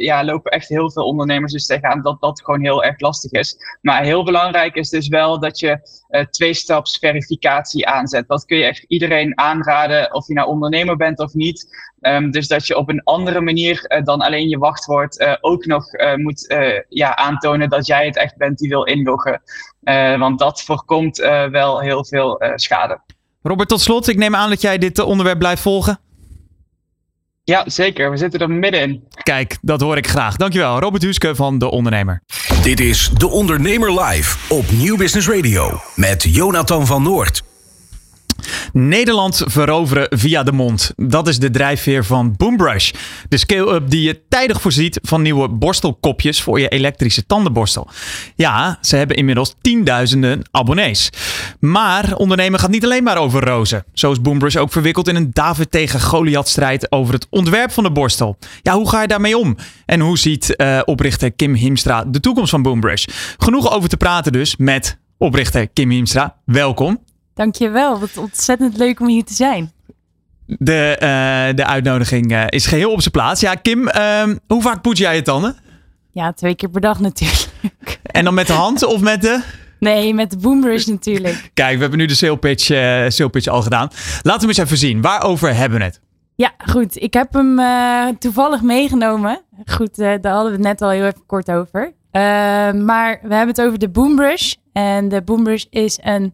ja, 0.00 0.24
lopen 0.24 0.50
echt 0.50 0.68
heel 0.68 0.90
veel 0.90 1.04
ondernemers 1.04 1.52
dus 1.52 1.66
tegenaan 1.66 2.02
dat 2.02 2.20
dat 2.20 2.42
gewoon 2.42 2.62
heel 2.62 2.84
erg 2.84 3.00
lastig 3.00 3.30
is. 3.30 3.56
Maar 3.80 4.02
heel 4.02 4.24
belangrijk 4.24 4.74
is 4.74 4.88
dus 4.88 5.08
wel 5.08 5.40
dat 5.40 5.58
je 5.58 5.61
uh, 5.62 6.24
twee-staps 6.30 6.98
verificatie 6.98 7.86
aanzet. 7.86 8.28
Dat 8.28 8.44
kun 8.44 8.56
je 8.56 8.64
echt 8.64 8.84
iedereen 8.88 9.38
aanraden, 9.38 10.14
of 10.14 10.26
je 10.26 10.34
nou 10.34 10.48
ondernemer 10.48 10.96
bent 10.96 11.18
of 11.18 11.34
niet. 11.34 11.90
Um, 12.00 12.30
dus 12.30 12.48
dat 12.48 12.66
je 12.66 12.76
op 12.76 12.88
een 12.88 13.02
andere 13.04 13.40
manier 13.40 13.84
uh, 13.88 14.04
dan 14.04 14.20
alleen 14.20 14.48
je 14.48 14.58
wachtwoord 14.58 15.38
ook 15.40 15.66
nog 15.66 15.84
moet 16.14 16.54
ja, 16.88 17.16
aantonen 17.16 17.68
dat 17.68 17.86
jij 17.86 18.06
het 18.06 18.16
echt 18.16 18.36
bent 18.36 18.58
die 18.58 18.68
wil 18.68 18.84
inloggen. 18.84 19.42
want 20.18 20.38
dat 20.38 20.62
voorkomt 20.62 21.16
wel 21.50 21.80
heel 21.80 22.04
veel 22.04 22.42
schade. 22.54 23.00
Robert, 23.42 23.68
tot 23.68 23.80
slot, 23.80 24.08
ik 24.08 24.16
neem 24.16 24.34
aan 24.34 24.48
dat 24.48 24.60
jij 24.60 24.78
dit 24.78 24.98
onderwerp 24.98 25.38
blijft 25.38 25.62
volgen. 25.62 25.98
Ja, 27.44 27.64
zeker. 27.66 28.10
We 28.10 28.16
zitten 28.16 28.40
er 28.40 28.50
middenin. 28.50 29.02
Kijk, 29.22 29.58
dat 29.60 29.80
hoor 29.80 29.96
ik 29.96 30.06
graag. 30.06 30.36
Dankjewel, 30.36 30.78
Robert 30.80 31.02
Huske 31.02 31.34
van 31.34 31.58
De 31.58 31.70
Ondernemer. 31.70 32.22
Dit 32.62 32.80
is 32.80 33.10
De 33.16 33.28
Ondernemer 33.28 34.00
Live 34.02 34.54
op 34.54 34.70
Nieuw 34.70 34.96
Business 34.96 35.28
Radio 35.28 35.80
met 35.96 36.22
Jonathan 36.22 36.86
van 36.86 37.02
Noord. 37.02 37.42
Nederland 38.72 39.42
veroveren 39.44 40.06
via 40.18 40.42
de 40.42 40.52
mond. 40.52 40.92
Dat 40.96 41.28
is 41.28 41.38
de 41.38 41.50
drijfveer 41.50 42.04
van 42.04 42.34
Boombrush. 42.36 42.90
De 43.28 43.36
scale-up 43.36 43.90
die 43.90 44.02
je 44.02 44.22
tijdig 44.28 44.60
voorziet 44.60 44.98
van 45.02 45.22
nieuwe 45.22 45.48
borstelkopjes 45.48 46.42
voor 46.42 46.60
je 46.60 46.68
elektrische 46.68 47.26
tandenborstel. 47.26 47.88
Ja, 48.34 48.78
ze 48.80 48.96
hebben 48.96 49.16
inmiddels 49.16 49.54
tienduizenden 49.60 50.42
abonnees. 50.50 51.10
Maar 51.60 52.14
ondernemen 52.16 52.60
gaat 52.60 52.70
niet 52.70 52.84
alleen 52.84 53.02
maar 53.02 53.16
over 53.16 53.44
rozen. 53.44 53.84
Zo 53.92 54.10
is 54.10 54.20
Boombrush 54.20 54.56
ook 54.56 54.72
verwikkeld 54.72 55.08
in 55.08 55.16
een 55.16 55.30
David 55.32 55.70
tegen 55.70 56.00
Goliath 56.00 56.48
strijd 56.48 56.92
over 56.92 57.14
het 57.14 57.26
ontwerp 57.30 57.72
van 57.72 57.84
de 57.84 57.92
borstel. 57.92 58.38
Ja, 58.62 58.74
hoe 58.74 58.88
ga 58.88 59.00
je 59.00 59.08
daarmee 59.08 59.38
om? 59.38 59.56
En 59.86 60.00
hoe 60.00 60.18
ziet 60.18 60.54
uh, 60.56 60.80
oprichter 60.84 61.32
Kim 61.32 61.54
Himstra 61.54 62.04
de 62.04 62.20
toekomst 62.20 62.50
van 62.50 62.62
Boombrush? 62.62 63.06
Genoeg 63.38 63.72
over 63.72 63.88
te 63.88 63.96
praten 63.96 64.32
dus 64.32 64.56
met 64.56 64.98
oprichter 65.18 65.68
Kim 65.68 65.90
Himstra. 65.90 66.36
Welkom. 66.44 66.98
Dankjewel, 67.34 67.98
wat 67.98 68.16
ontzettend 68.16 68.76
leuk 68.76 69.00
om 69.00 69.08
hier 69.08 69.24
te 69.24 69.34
zijn. 69.34 69.72
De, 70.46 70.92
uh, 70.94 71.56
de 71.56 71.66
uitnodiging 71.66 72.32
uh, 72.32 72.44
is 72.48 72.66
geheel 72.66 72.92
op 72.92 73.00
zijn 73.00 73.12
plaats. 73.12 73.40
Ja, 73.40 73.54
Kim, 73.54 73.88
uh, 73.88 74.22
hoe 74.46 74.62
vaak 74.62 74.82
poets 74.82 75.00
jij 75.00 75.14
je 75.14 75.22
tanden? 75.22 75.56
Ja, 76.10 76.32
twee 76.32 76.54
keer 76.54 76.68
per 76.68 76.80
dag 76.80 77.00
natuurlijk. 77.00 78.00
En 78.02 78.24
dan 78.24 78.34
met 78.34 78.46
de 78.46 78.52
hand 78.52 78.84
of 78.84 79.00
met 79.00 79.22
de... 79.22 79.42
Nee, 79.78 80.14
met 80.14 80.30
de 80.30 80.36
boombrush 80.36 80.86
natuurlijk. 80.86 81.50
Kijk, 81.54 81.74
we 81.74 81.80
hebben 81.80 81.98
nu 81.98 82.06
de 82.06 82.14
sale 82.14 82.36
pitch, 82.36 82.70
uh, 82.70 83.04
sale 83.08 83.30
pitch 83.30 83.46
al 83.46 83.62
gedaan. 83.62 83.88
Laten 84.22 84.40
we 84.40 84.46
eens 84.46 84.58
even 84.58 84.76
zien. 84.76 85.00
Waarover 85.00 85.54
hebben 85.54 85.78
we 85.78 85.84
het? 85.84 86.00
Ja, 86.34 86.52
goed. 86.66 87.02
Ik 87.02 87.12
heb 87.14 87.32
hem 87.32 87.58
toevallig 88.18 88.62
meegenomen. 88.62 89.40
Goed, 89.64 89.96
daar 89.96 90.18
hadden 90.22 90.44
we 90.44 90.50
het 90.50 90.60
net 90.60 90.82
al 90.82 90.90
heel 90.90 91.04
even 91.04 91.26
kort 91.26 91.50
over. 91.50 91.92
maar 92.84 93.18
we 93.22 93.34
hebben 93.34 93.48
het 93.48 93.60
over 93.60 93.78
de 93.78 93.88
boombrush. 93.88 94.52
En 94.72 95.08
de 95.08 95.22
boombrush 95.22 95.64
is 95.70 95.98
een 96.02 96.32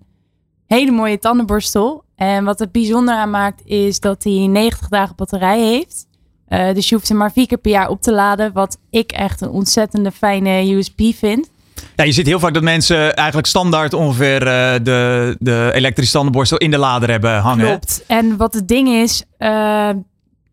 hele 0.68 0.90
mooie 0.90 1.18
tandenborstel. 1.18 2.04
En 2.16 2.44
wat 2.44 2.58
het 2.58 2.72
bijzonder 2.72 3.14
aan 3.14 3.30
maakt 3.30 3.62
is 3.64 4.00
dat 4.00 4.25
hij 4.25 4.46
90 4.46 4.88
dagen 4.88 5.16
batterij 5.16 5.60
heeft. 5.60 6.06
Uh, 6.48 6.75
dus 6.75 6.88
je 6.88 6.94
hoeft 6.94 7.08
hem 7.08 7.16
maar 7.16 7.32
vier 7.32 7.46
keer 7.46 7.58
per 7.58 7.70
jaar 7.70 7.88
op 7.88 8.02
te 8.02 8.12
laden. 8.12 8.52
Wat 8.52 8.78
ik 8.90 9.12
echt 9.12 9.40
een 9.40 9.50
ontzettende 9.50 10.12
fijne 10.12 10.75
USP 10.75 11.00
vind. 11.14 11.50
Ja, 11.96 12.04
je 12.04 12.12
ziet 12.12 12.26
heel 12.26 12.38
vaak 12.38 12.54
dat 12.54 12.62
mensen 12.62 13.14
eigenlijk 13.16 13.46
standaard 13.46 13.92
ongeveer 13.94 14.42
uh, 14.42 14.75
de, 14.82 15.37
de 15.38 15.70
elektrische 15.75 16.12
tandenborstel 16.12 16.58
in 16.58 16.70
de 16.70 16.78
lader 16.78 17.10
hebben 17.10 17.38
hangen. 17.38 17.66
Klopt. 17.66 18.04
En 18.06 18.37
wat 18.37 18.54
het 18.54 18.68
ding 18.68 18.88
is, 18.88 19.25
uh, 19.38 19.88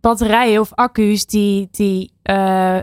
batterijen 0.08 0.60
of 0.60 0.74
accu's, 0.74 1.26
die, 1.26 1.68
die, 1.72 2.12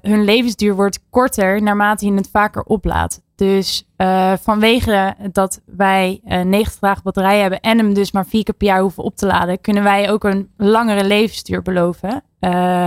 hun 0.03 0.25
levensduur 0.25 0.75
wordt 0.75 1.01
korter 1.11 1.63
naarmate 1.63 2.07
je 2.07 2.13
het 2.13 2.29
vaker 2.33 2.63
oplaadt. 2.63 3.21
Dus 3.35 3.89
uh, 3.97 4.33
vanwege 4.41 5.15
dat 5.33 5.61
wij 5.67 6.21
uh, 6.25 6.41
eh, 6.41 6.47
90 6.47 6.81
dagen 6.81 7.03
batterij 7.03 7.41
hebben 7.41 7.61
en 7.61 7.79
hem 7.79 7.95
dus 7.95 8.13
maar 8.13 8.27
vier 8.27 8.45
keer 8.45 8.55
per 8.55 8.67
jaar 8.67 8.81
hoeven 8.81 9.03
op 9.03 9.17
te 9.17 9.27
laden, 9.27 9.61
kunnen 9.61 9.83
wij 9.83 10.11
ook 10.11 10.25
een 10.25 10.51
langere 10.57 11.05
levensduur 11.05 11.63
beloven. 11.63 12.23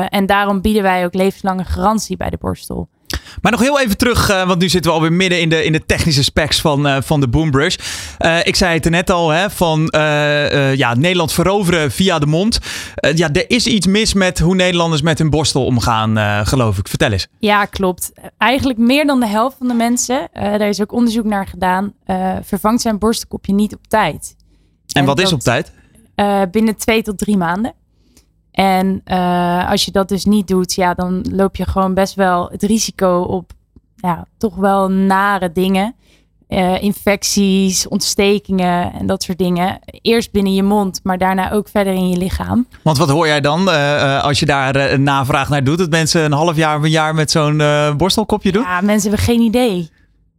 En 0.09 0.25
daarom 0.25 0.61
bieden 0.61 0.83
wij 0.83 1.05
ook 1.05 1.13
levenslange 1.13 1.63
garantie 1.63 2.17
bij 2.17 2.29
de 2.29 2.37
borstel. 2.37 2.87
Maar 3.41 3.51
nog 3.51 3.61
heel 3.61 3.79
even 3.79 3.97
terug, 3.97 4.31
uh, 4.31 4.47
want 4.47 4.59
nu 4.59 4.69
zitten 4.69 4.91
we 4.91 4.97
alweer 4.97 5.13
midden 5.13 5.41
in 5.41 5.49
de, 5.49 5.63
in 5.63 5.71
de 5.71 5.85
technische 5.85 6.23
specs 6.23 6.61
van, 6.61 6.87
uh, 6.87 6.97
van 7.01 7.19
de 7.19 7.27
Boombrush. 7.27 7.75
Uh, 8.19 8.45
ik 8.45 8.55
zei 8.55 8.73
het 8.73 8.85
er 8.85 8.91
net 8.91 9.09
al, 9.09 9.29
hè, 9.29 9.49
van 9.49 9.93
ja, 10.75 10.93
Nederland 10.95 11.33
veroveren 11.33 11.91
via 11.91 12.19
de 12.19 12.25
mond. 12.25 12.59
ja, 13.15 13.29
er 13.33 13.49
is 13.49 13.67
iets 13.67 13.87
mis 13.87 14.13
met 14.13 14.39
hoe 14.39 14.55
Nederlanders 14.55 15.01
met 15.01 15.17
hun 15.17 15.29
borstel 15.29 15.65
omgaan, 15.65 16.45
geloof 16.47 16.77
ik. 16.77 16.87
Vertel 16.87 17.11
eens. 17.11 17.27
Ja, 17.39 17.65
klopt. 17.65 18.11
Eigenlijk 18.37 18.79
meer 18.79 19.05
dan 19.05 19.19
de 19.19 19.27
helft 19.27 19.55
van 19.57 19.67
de 19.67 19.73
mensen, 19.73 20.29
daar 20.33 20.67
is 20.67 20.81
ook 20.81 20.91
onderzoek 20.91 21.25
naar 21.25 21.47
gedaan, 21.47 21.93
vervangt 22.43 22.81
zijn 22.81 22.99
borstelkopje 22.99 23.53
niet 23.53 23.73
op 23.73 23.87
tijd. 23.87 24.35
En, 24.93 25.01
en 25.01 25.05
wat 25.05 25.19
is 25.19 25.33
op 25.33 25.39
tijd? 25.39 25.71
binnen 26.51 26.75
twee 26.75 27.01
tot 27.01 27.17
drie 27.17 27.37
maanden. 27.37 27.73
En 28.55 29.01
uh, 29.05 29.69
als 29.69 29.85
je 29.85 29.91
dat 29.91 30.09
dus 30.09 30.25
niet 30.25 30.47
doet, 30.47 30.73
ja, 30.73 30.93
dan 30.93 31.25
loop 31.31 31.55
je 31.55 31.65
gewoon 31.65 31.93
best 31.93 32.13
wel 32.13 32.49
het 32.51 32.63
risico 32.63 33.21
op 33.21 33.51
ja, 33.95 34.25
toch 34.37 34.55
wel 34.55 34.89
nare 34.89 35.51
dingen. 35.51 35.95
Uh, 36.49 36.83
infecties, 36.83 37.87
ontstekingen 37.87 38.93
en 38.93 39.05
dat 39.05 39.23
soort 39.23 39.37
dingen. 39.37 39.79
Eerst 39.85 40.31
binnen 40.31 40.53
je 40.53 40.63
mond, 40.63 40.99
maar 41.03 41.17
daarna 41.17 41.51
ook 41.51 41.67
verder 41.69 41.93
in 41.93 42.09
je 42.09 42.17
lichaam. 42.17 42.67
Want 42.81 42.97
wat 42.97 43.09
hoor 43.09 43.27
jij 43.27 43.41
dan 43.41 43.67
uh, 43.67 44.23
als 44.23 44.39
je 44.39 44.45
daar 44.45 44.75
een 44.75 45.03
navraag 45.03 45.49
naar 45.49 45.63
doet? 45.63 45.77
Dat 45.77 45.89
mensen 45.89 46.23
een 46.23 46.31
half 46.31 46.55
jaar 46.55 46.77
of 46.77 46.83
een 46.83 46.89
jaar 46.89 47.15
met 47.15 47.31
zo'n 47.31 47.61
borstelkopje 47.97 48.51
doen? 48.51 48.63
Ja, 48.63 48.81
mensen 48.81 49.09
hebben 49.09 49.27
geen 49.27 49.41
idee. 49.41 49.89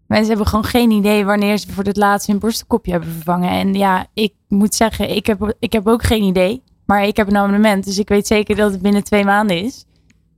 Mensen 0.06 0.28
hebben 0.28 0.46
gewoon 0.46 0.64
geen 0.64 0.90
idee 0.90 1.24
wanneer 1.24 1.58
ze 1.58 1.72
voor 1.72 1.84
het 1.84 1.96
laatst 1.96 2.26
hun 2.26 2.38
borstelkopje 2.38 2.90
hebben 2.90 3.10
vervangen. 3.10 3.50
En 3.50 3.74
ja, 3.74 4.06
ik 4.14 4.32
moet 4.48 4.74
zeggen, 4.74 5.16
ik 5.16 5.26
heb, 5.26 5.54
ik 5.58 5.72
heb 5.72 5.86
ook 5.86 6.02
geen 6.02 6.22
idee. 6.22 6.62
Maar 6.86 7.04
ik 7.04 7.16
heb 7.16 7.28
een 7.28 7.36
abonnement, 7.36 7.84
dus 7.84 7.98
ik 7.98 8.08
weet 8.08 8.26
zeker 8.26 8.56
dat 8.56 8.72
het 8.72 8.82
binnen 8.82 9.04
twee 9.04 9.24
maanden 9.24 9.62
is. 9.62 9.84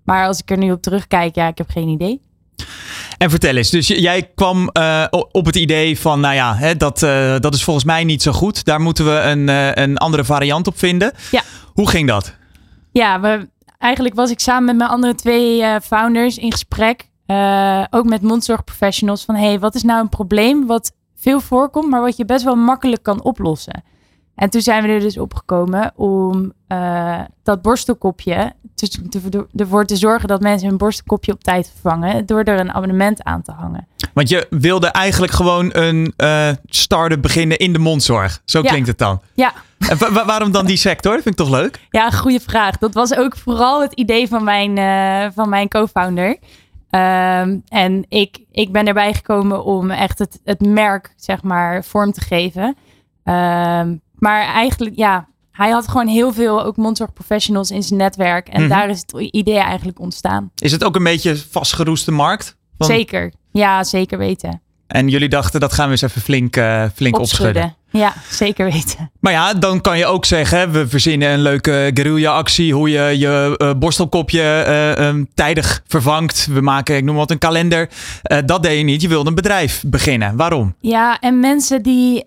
Maar 0.05 0.27
als 0.27 0.41
ik 0.41 0.51
er 0.51 0.59
nu 0.59 0.73
op 0.73 0.83
terugkijk, 0.83 1.35
ja, 1.35 1.47
ik 1.47 1.59
heb 1.59 1.71
geen 1.71 1.89
idee. 1.89 2.21
En 3.19 3.31
vertel 3.31 3.57
eens, 3.57 3.71
dus 3.71 3.87
jij 3.87 4.31
kwam 4.35 4.71
uh, 4.73 5.05
op 5.11 5.47
het 5.47 5.57
idee 5.57 5.99
van, 5.99 6.21
nou 6.21 6.35
ja, 6.35 6.57
hè, 6.57 6.77
dat, 6.77 7.03
uh, 7.03 7.39
dat 7.39 7.55
is 7.55 7.65
volgens 7.65 7.85
mij 7.85 8.05
niet 8.05 8.23
zo 8.23 8.33
goed. 8.33 8.65
Daar 8.65 8.81
moeten 8.81 9.05
we 9.05 9.21
een, 9.21 9.49
uh, 9.49 9.75
een 9.75 9.97
andere 9.97 10.25
variant 10.25 10.67
op 10.67 10.79
vinden. 10.79 11.13
Ja. 11.31 11.43
Hoe 11.73 11.89
ging 11.89 12.09
dat? 12.09 12.35
Ja, 12.93 13.21
we, 13.21 13.49
eigenlijk 13.79 14.15
was 14.15 14.31
ik 14.31 14.41
samen 14.41 14.65
met 14.65 14.77
mijn 14.77 14.91
andere 14.91 15.15
twee 15.15 15.81
founders 15.81 16.39
in 16.39 16.53
gesprek. 16.53 17.09
ook 17.91 18.05
met 18.05 18.23
mondzorgprofessionals 18.23 19.25
van, 19.25 19.35
hey, 19.35 19.59
wat 19.59 19.75
is 19.75 19.83
nou 19.83 20.01
een 20.01 20.09
probleem 20.09 20.67
wat 20.67 20.93
veel 21.17 21.41
voorkomt, 21.41 21.91
maar 21.91 22.01
wat 22.01 22.17
je 22.17 22.25
best 22.25 22.45
wel 22.45 22.57
makkelijk 22.57 23.03
kan 23.03 23.23
oplossen? 23.23 23.83
En 24.39 24.51
toen 24.51 24.61
zijn 24.61 24.83
we 24.83 24.89
er 24.89 25.01
dus 25.01 25.19
opgekomen 25.19 25.93
om 25.97 26.53
uh, 26.69 27.21
dat 27.43 27.63
borstelkopje 27.63 28.53
te, 28.75 29.09
te, 29.09 29.47
ervoor 29.57 29.85
te 29.85 29.97
zorgen 29.97 30.29
dat 30.29 30.41
mensen 30.41 30.69
hun 30.69 30.77
borstelkopje 30.77 31.33
op 31.33 31.45
tijd 31.45 31.71
vervangen 31.71 32.27
door 32.27 32.43
er 32.43 32.61
een 32.61 32.73
abonnement 32.73 33.23
aan 33.23 33.43
te 33.43 33.53
hangen. 33.53 33.87
Want 34.15 34.29
je 34.29 34.47
wilde 34.51 34.87
eigenlijk 34.87 35.33
gewoon 35.33 35.71
een 35.73 36.13
uh, 36.17 36.49
start-up 36.67 37.23
beginnen 37.23 37.59
in 37.59 37.73
de 37.73 37.79
mondzorg. 37.79 38.41
Zo 38.45 38.63
klinkt 38.63 38.89
het 38.89 38.99
dan. 38.99 39.21
Ja. 39.35 39.53
En 39.89 39.99
waarom 40.27 40.53
dan 40.53 40.67
die 40.67 40.77
sector? 40.77 41.13
Dat 41.13 41.23
vind 41.23 41.41
ik 41.41 41.47
toch 41.47 41.55
leuk? 41.55 41.81
Ja, 41.91 42.11
goede 42.11 42.41
vraag. 42.41 42.79
Dat 42.79 42.95
was 42.95 43.15
ook 43.15 43.37
vooral 43.37 43.81
het 43.81 43.93
idee 43.93 44.29
van 44.29 44.45
mijn, 44.45 44.77
uh, 44.77 45.31
van 45.35 45.49
mijn 45.49 45.69
co-founder. 45.69 46.29
Um, 46.91 47.63
en 47.69 48.05
ik, 48.09 48.39
ik 48.53 48.73
ben 48.73 48.87
erbij 48.87 49.15
gekomen 49.15 49.65
om 49.65 49.91
echt 49.91 50.19
het, 50.19 50.41
het 50.45 50.61
merk, 50.61 51.13
zeg 51.17 51.43
maar, 51.43 51.85
vorm 51.85 52.13
te 52.13 52.21
geven. 52.21 52.77
Um, 53.25 54.01
maar 54.19 54.45
eigenlijk, 54.45 54.97
ja, 54.97 55.29
hij 55.53 55.71
had 55.71 55.89
gewoon 55.89 56.07
heel 56.07 56.33
veel 56.33 56.65
ook 56.65 56.77
mondzorgprofessionals 56.77 57.71
in 57.71 57.83
zijn 57.83 57.99
netwerk. 57.99 58.49
En 58.49 58.61
mhm. 58.61 58.71
daar 58.71 58.89
is 58.89 58.99
het 58.99 59.13
idee 59.31 59.59
eigenlijk 59.59 60.01
ontstaan. 60.01 60.51
Is 60.55 60.73
het 60.73 60.85
ook 60.85 60.97
een 60.97 61.03
beetje 61.03 61.37
vastgeroeste 61.51 62.11
markt? 62.11 62.57
Zeker, 62.79 63.33
ja, 63.53 63.85
zeker 63.85 64.19
weten. 64.19 64.63
En 64.87 65.09
jullie 65.09 65.29
dachten, 65.29 65.61
dat 65.61 65.73
gaan 65.73 65.85
we 65.85 65.91
eens 65.91 66.03
even 66.03 66.21
flink, 66.21 66.57
uh, 66.57 66.85
flink 66.95 67.19
opschudden. 67.19 67.77
Ja, 67.91 68.15
zeker 68.31 68.65
weten. 68.73 69.11
Maar 69.21 69.33
ja, 69.33 69.55
dan 69.55 69.81
kan 69.81 69.99
je 69.99 70.07
ook 70.07 70.25
zeggen, 70.25 70.73
we 70.73 70.89
verzinnen 70.89 71.31
een 71.31 71.41
leuke 71.41 71.91
guerrilla-actie. 71.95 72.75
Hoe 72.75 72.91
je 72.91 73.19
je 73.19 73.55
uh, 73.59 73.71
borstelkopje 73.79 74.65
uh, 74.99 75.07
um, 75.07 75.29
tijdig 75.35 75.83
vervangt. 75.87 76.47
We 76.47 76.61
maken, 76.61 76.97
ik 76.97 77.05
noem 77.05 77.17
wat, 77.17 77.31
een 77.31 77.39
kalender. 77.39 77.89
dat 78.45 78.63
deed 78.63 78.79
je 78.79 78.85
niet. 78.85 79.03
Je 79.03 79.09
wilde 79.09 79.29
een 79.29 79.35
bedrijf 79.35 79.85
beginnen. 79.87 80.37
Waarom? 80.37 80.75
Ja, 80.81 81.19
en 81.19 81.41
mensen 81.41 81.83
die 81.83 82.25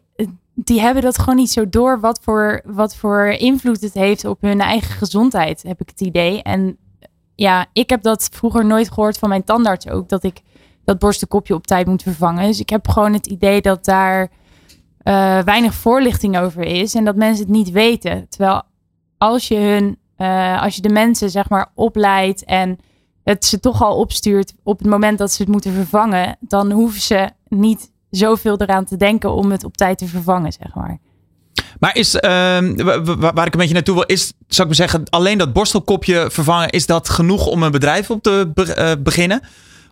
die 0.64 0.80
hebben 0.80 1.04
dat 1.04 1.20
gewoon 1.20 1.36
niet 1.36 1.52
zo 1.52 1.70
door 1.70 2.00
wat 2.00 2.20
voor, 2.24 2.62
wat 2.66 2.96
voor 2.96 3.26
invloed 3.26 3.82
het 3.82 3.94
heeft 3.94 4.26
op 4.26 4.42
hun 4.42 4.60
eigen 4.60 4.94
gezondheid, 4.94 5.64
heb 5.64 5.82
ik 5.82 5.90
het 5.90 6.02
idee. 6.02 6.42
En 6.42 6.78
ja, 7.36 7.66
ik 7.74 7.90
heb 7.90 8.02
dat 8.02 8.30
vroeger 8.32 8.66
nooit 8.66 8.92
gehoord 8.92 9.18
van 9.18 9.30
mijn 9.30 9.44
tandarts 9.44 9.88
ook, 9.88 10.10
dat 10.10 10.24
ik 10.24 10.42
dat 10.84 11.00
borstenkopje 11.00 11.54
op 11.54 11.68
tijd 11.68 11.88
moet 11.88 12.04
vervangen. 12.04 12.48
Dus 12.48 12.60
ik 12.60 12.70
heb 12.70 12.88
gewoon 12.88 13.14
het 13.14 13.28
idee 13.28 13.62
dat 13.62 13.86
daar 13.86 14.22
uh, 15.04 15.40
weinig 15.40 15.74
voorlichting 15.74 16.38
over 16.38 16.64
is 16.64 16.96
en 16.96 17.06
dat 17.06 17.16
mensen 17.16 17.46
het 17.46 17.54
niet 17.54 17.72
weten. 17.72 18.30
Terwijl 18.30 18.62
als 19.18 19.48
je 19.48 19.56
hun, 19.58 19.98
uh, 20.18 20.62
als 20.62 20.76
je 20.76 20.82
de 20.82 20.90
mensen 20.90 21.30
zeg 21.30 21.50
maar 21.50 21.72
opleidt 21.76 22.44
en 22.44 22.78
het 23.24 23.46
ze 23.46 23.60
toch 23.60 23.82
al 23.84 23.98
opstuurt 23.98 24.54
op 24.64 24.80
het 24.80 24.88
moment 24.88 25.18
dat 25.18 25.32
ze 25.32 25.42
het 25.42 25.52
moeten 25.52 25.74
vervangen, 25.74 26.38
dan 26.40 26.72
hoeven 26.72 27.02
ze 27.02 27.30
niet 27.48 27.92
zoveel 28.12 28.58
eraan 28.58 28.86
te 28.86 28.98
denken 28.98 29.34
om 29.34 29.52
het 29.52 29.64
op 29.64 29.78
tijd 29.78 29.98
te 29.98 30.08
vervangen, 30.08 30.52
zeg 30.52 30.74
maar. 30.76 30.98
Maar 31.80 31.96
is, 31.96 32.16
ehm, 32.16 32.76
wa- 32.84 33.02
wa- 33.04 33.34
waar 33.34 33.46
ik 33.46 33.54
een 33.54 33.60
beetje 33.60 33.74
naartoe 33.74 33.96
wil, 33.96 34.04
is, 34.06 34.28
zou 34.48 34.70
ik 34.70 34.78
maar 34.78 34.88
zeggen, 34.88 35.04
alleen 35.10 35.38
dat 35.38 35.54
borstelkopje 35.54 36.28
vervangen, 36.32 36.70
is 36.70 36.86
dat 36.86 37.10
genoeg 37.10 37.46
om 37.48 37.64
een 37.64 37.72
bedrijf 37.72 38.10
op 38.10 38.22
te 38.24 38.52
be- 38.54 38.74
eh, 38.74 38.92
beginnen? 39.00 39.42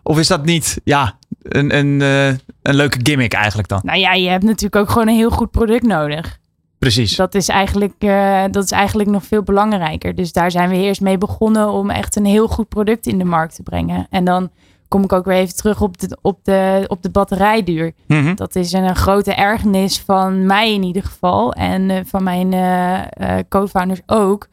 Of 0.03 0.19
is 0.19 0.27
dat 0.27 0.45
niet, 0.45 0.81
ja, 0.83 1.17
een, 1.41 1.75
een, 1.77 2.01
eh, 2.01 2.27
een 2.61 2.75
leuke 2.75 2.99
gimmick 3.03 3.33
eigenlijk 3.33 3.67
dan? 3.67 3.79
Nou 3.83 3.99
ja, 3.99 4.13
je 4.13 4.29
hebt 4.29 4.43
natuurlijk 4.43 4.75
ook 4.75 4.89
gewoon 4.89 5.07
een 5.07 5.15
heel 5.15 5.29
goed 5.29 5.51
product 5.51 5.83
nodig. 5.85 6.37
Precies. 6.79 7.15
Dat 7.15 7.35
is 7.35 7.47
eigenlijk, 7.47 7.93
eh, 7.97 8.43
dat 8.51 8.63
is 8.63 8.71
eigenlijk 8.71 9.09
nog 9.09 9.23
veel 9.25 9.43
belangrijker. 9.43 10.15
Dus 10.15 10.31
daar 10.31 10.51
zijn 10.51 10.69
we 10.69 10.75
eerst 10.75 11.01
mee 11.01 11.17
begonnen 11.17 11.69
om 11.71 11.89
echt 11.89 12.15
een 12.15 12.25
heel 12.25 12.47
goed 12.47 12.67
product 12.69 13.05
in 13.07 13.17
de 13.17 13.23
markt 13.23 13.55
te 13.55 13.63
brengen. 13.63 14.07
En 14.09 14.23
dan 14.23 14.49
kom 14.89 15.03
ik 15.03 15.13
ook 15.13 15.25
weer 15.25 15.37
even 15.37 15.55
terug 15.55 15.81
op 15.81 15.97
de, 15.99 16.17
op 16.21 16.39
de, 16.43 16.85
op 16.87 17.03
de 17.03 17.09
batterijduur. 17.09 17.93
Mhm. 18.07 18.35
Dat 18.35 18.55
is 18.55 18.71
een, 18.71 18.95
grote 18.95 19.33
ergernis 19.33 19.99
van 19.99 20.45
mij 20.45 20.73
in 20.73 20.83
ieder 20.83 21.03
geval. 21.03 21.53
En 21.53 21.89
eh, 21.89 21.99
van 22.05 22.23
mijn 22.23 22.53
eh, 22.53 23.37
co-founders 23.49 24.01
ook. 24.05 24.47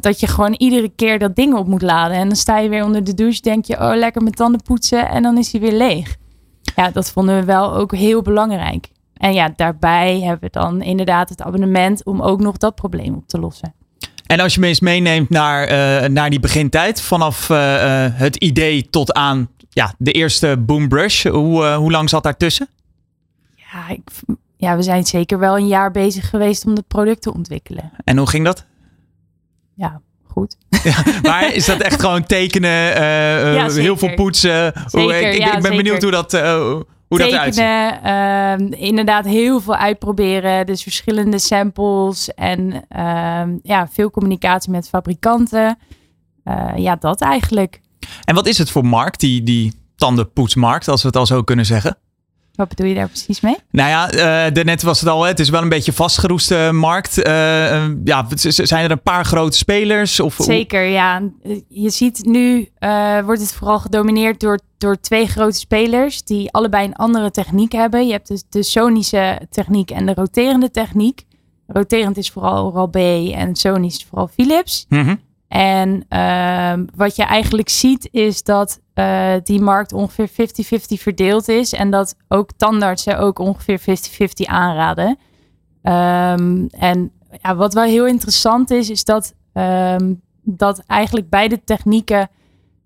Dat 0.00 0.20
je 0.20 0.26
gewoon 0.26 0.52
iedere 0.52 0.88
keer 0.88 1.18
dat 1.18 1.36
ding 1.36 1.54
op 1.54 1.66
moet 1.66 1.82
laden. 1.82 2.16
En 2.16 2.26
dan 2.26 2.36
sta 2.36 2.58
je 2.58 2.68
weer 2.68 2.84
onder 2.84 3.04
de 3.04 3.14
douche. 3.14 3.40
Denk 3.40 3.64
je, 3.64 3.74
oh 3.80 3.92
lekker 3.94 4.22
mijn 4.22 4.34
tanden 4.34 4.62
poetsen. 4.62 5.08
En 5.08 5.22
dan 5.22 5.38
is 5.38 5.52
hij 5.52 5.60
weer 5.60 5.72
leeg. 5.72 6.16
Ja, 6.76 6.90
dat 6.90 7.10
vonden 7.10 7.36
we 7.36 7.44
wel 7.44 7.74
ook 7.74 7.94
heel 7.94 8.22
belangrijk. 8.22 8.88
En 9.14 9.32
ja, 9.32 9.52
daarbij 9.56 10.20
hebben 10.20 10.50
we 10.50 10.58
dan 10.58 10.82
inderdaad 10.82 11.28
het 11.28 11.42
abonnement. 11.42 12.04
Om 12.04 12.20
ook 12.20 12.40
nog 12.40 12.56
dat 12.56 12.74
probleem 12.74 13.14
op 13.14 13.28
te 13.28 13.38
lossen. 13.38 13.74
En 14.32 14.40
als 14.40 14.54
je 14.54 14.60
me 14.60 14.66
eens 14.66 14.80
meeneemt 14.80 15.30
naar, 15.30 15.64
eh, 15.64 16.08
naar 16.08 16.30
die 16.30 16.40
begintijd, 16.40 17.00
vanaf 17.00 17.50
eh, 17.50 18.04
eh, 18.04 18.12
het 18.14 18.36
idee 18.36 18.90
tot 18.90 19.12
aan 19.12 19.48
ja, 19.70 19.94
de 19.98 20.12
eerste 20.12 20.56
Boombrush, 20.58 21.26
hoe, 21.26 21.64
hoe 21.66 21.90
lang 21.90 22.08
zat 22.08 22.22
daartussen? 22.22 22.68
Ja, 23.54 23.88
ik, 23.88 24.00
ja, 24.56 24.76
we 24.76 24.82
zijn 24.82 25.06
zeker 25.06 25.38
wel 25.38 25.56
een 25.56 25.66
jaar 25.66 25.90
bezig 25.90 26.28
geweest 26.30 26.64
om 26.66 26.74
het 26.74 26.88
product 26.88 27.22
te 27.22 27.34
ontwikkelen. 27.34 27.92
En 28.04 28.18
hoe 28.18 28.28
ging 28.28 28.44
dat? 28.44 28.64
Ja, 29.74 30.00
goed. 30.26 30.56
Maar 31.22 31.54
is 31.54 31.66
dat 31.66 31.80
echt 31.80 32.00
gewoon 32.00 32.26
tekenen, 32.26 32.70
Ja, 32.70 33.70
heel 33.70 33.96
veel 33.96 34.14
poetsen? 34.14 34.72
Hoe- 34.90 35.00
Zeker, 35.00 35.28
ik, 35.28 35.34
ik, 35.34 35.40
ja, 35.40 35.56
ik 35.56 35.62
ben 35.62 35.76
benieuwd 35.76 36.02
hoe 36.02 36.10
dat, 36.10 36.32
hoe 37.18 37.30
dat 37.30 37.30
tekenen, 37.30 38.02
ehm, 38.02 38.72
inderdaad 38.72 39.24
heel 39.24 39.60
veel 39.60 39.76
uitproberen. 39.76 40.66
Dus 40.66 40.82
verschillende 40.82 41.38
samples 41.38 42.34
en 42.34 42.84
ehm, 42.88 43.56
ja, 43.62 43.88
veel 43.88 44.10
communicatie 44.10 44.70
met 44.70 44.88
fabrikanten. 44.88 45.78
Eh, 46.44 46.72
ja, 46.76 46.96
dat 46.96 47.20
eigenlijk. 47.20 47.80
En 48.24 48.34
wat 48.34 48.46
is 48.46 48.58
het 48.58 48.70
voor 48.70 48.86
markt, 48.86 49.20
die, 49.20 49.42
die 49.42 49.72
tandenpoetsmarkt, 49.96 50.88
als 50.88 51.02
we 51.02 51.08
het 51.08 51.16
al 51.16 51.26
zo 51.26 51.42
kunnen 51.42 51.66
zeggen? 51.66 51.98
Wat 52.54 52.68
bedoel 52.68 52.86
je 52.86 52.94
daar 52.94 53.08
precies 53.08 53.40
mee? 53.40 53.56
Nou 53.70 53.88
ja, 53.88 54.10
eh 54.10 54.54
daarnet 54.54 54.82
was 54.82 55.00
het 55.00 55.08
al, 55.08 55.22
het 55.22 55.40
is 55.40 55.48
wel 55.48 55.62
een 55.62 55.68
beetje 55.68 55.92
vastgeroeste 55.92 56.70
markt. 56.72 57.22
Eh, 57.22 57.84
eh, 57.84 57.90
ja, 58.04 58.26
zijn 58.46 58.84
er 58.84 58.90
een 58.90 59.02
paar 59.02 59.24
grote 59.24 59.56
spelers? 59.56 60.20
Of, 60.20 60.36
Zeker, 60.38 60.84
ja. 60.84 61.22
Je 61.68 61.90
ziet 61.90 62.24
nu 62.24 62.68
eh, 62.78 63.20
wordt 63.24 63.40
het 63.40 63.52
vooral 63.52 63.78
gedomineerd 63.78 64.40
door, 64.40 64.58
door 64.78 65.00
twee 65.00 65.26
grote 65.26 65.58
spelers 65.58 66.22
die 66.22 66.50
allebei 66.50 66.86
een 66.86 66.96
andere 66.96 67.30
techniek 67.30 67.72
hebben. 67.72 68.06
Je 68.06 68.12
hebt 68.12 68.28
dus 68.28 68.42
de 68.48 68.62
sonische 68.62 69.40
techniek 69.50 69.90
en 69.90 70.06
de 70.06 70.14
roterende 70.14 70.70
techniek. 70.70 71.24
Roterend 71.66 72.16
is 72.16 72.30
vooral 72.30 72.66
Oral-B 72.66 72.96
en 73.34 73.56
sonisch 73.56 73.96
is 73.96 74.06
vooral 74.08 74.28
Philips. 74.28 74.86
Mhm. 74.88 75.14
En 75.48 76.04
ehm, 76.08 76.84
wat 76.94 77.16
je 77.16 77.22
eigenlijk 77.22 77.68
ziet 77.68 78.08
is 78.10 78.42
dat 78.42 78.80
eh, 78.94 79.32
die 79.42 79.60
markt 79.60 79.92
ongeveer 79.92 80.28
50-50 80.28 80.32
verdeeld 81.02 81.48
is. 81.48 81.72
En 81.72 81.90
dat 81.90 82.14
ook 82.28 82.50
tandartsen 82.56 83.18
ook 83.18 83.38
ongeveer 83.38 83.78
50-50 83.80 84.46
aanraden. 84.46 85.18
Ehm, 85.82 86.66
en 86.70 87.12
ja, 87.42 87.54
wat 87.56 87.74
wel 87.74 87.84
heel 87.84 88.06
interessant 88.06 88.70
is, 88.70 88.90
is 88.90 89.04
dat, 89.04 89.34
ehm, 89.52 90.14
dat 90.42 90.82
eigenlijk 90.86 91.28
beide 91.28 91.64
technieken 91.64 92.28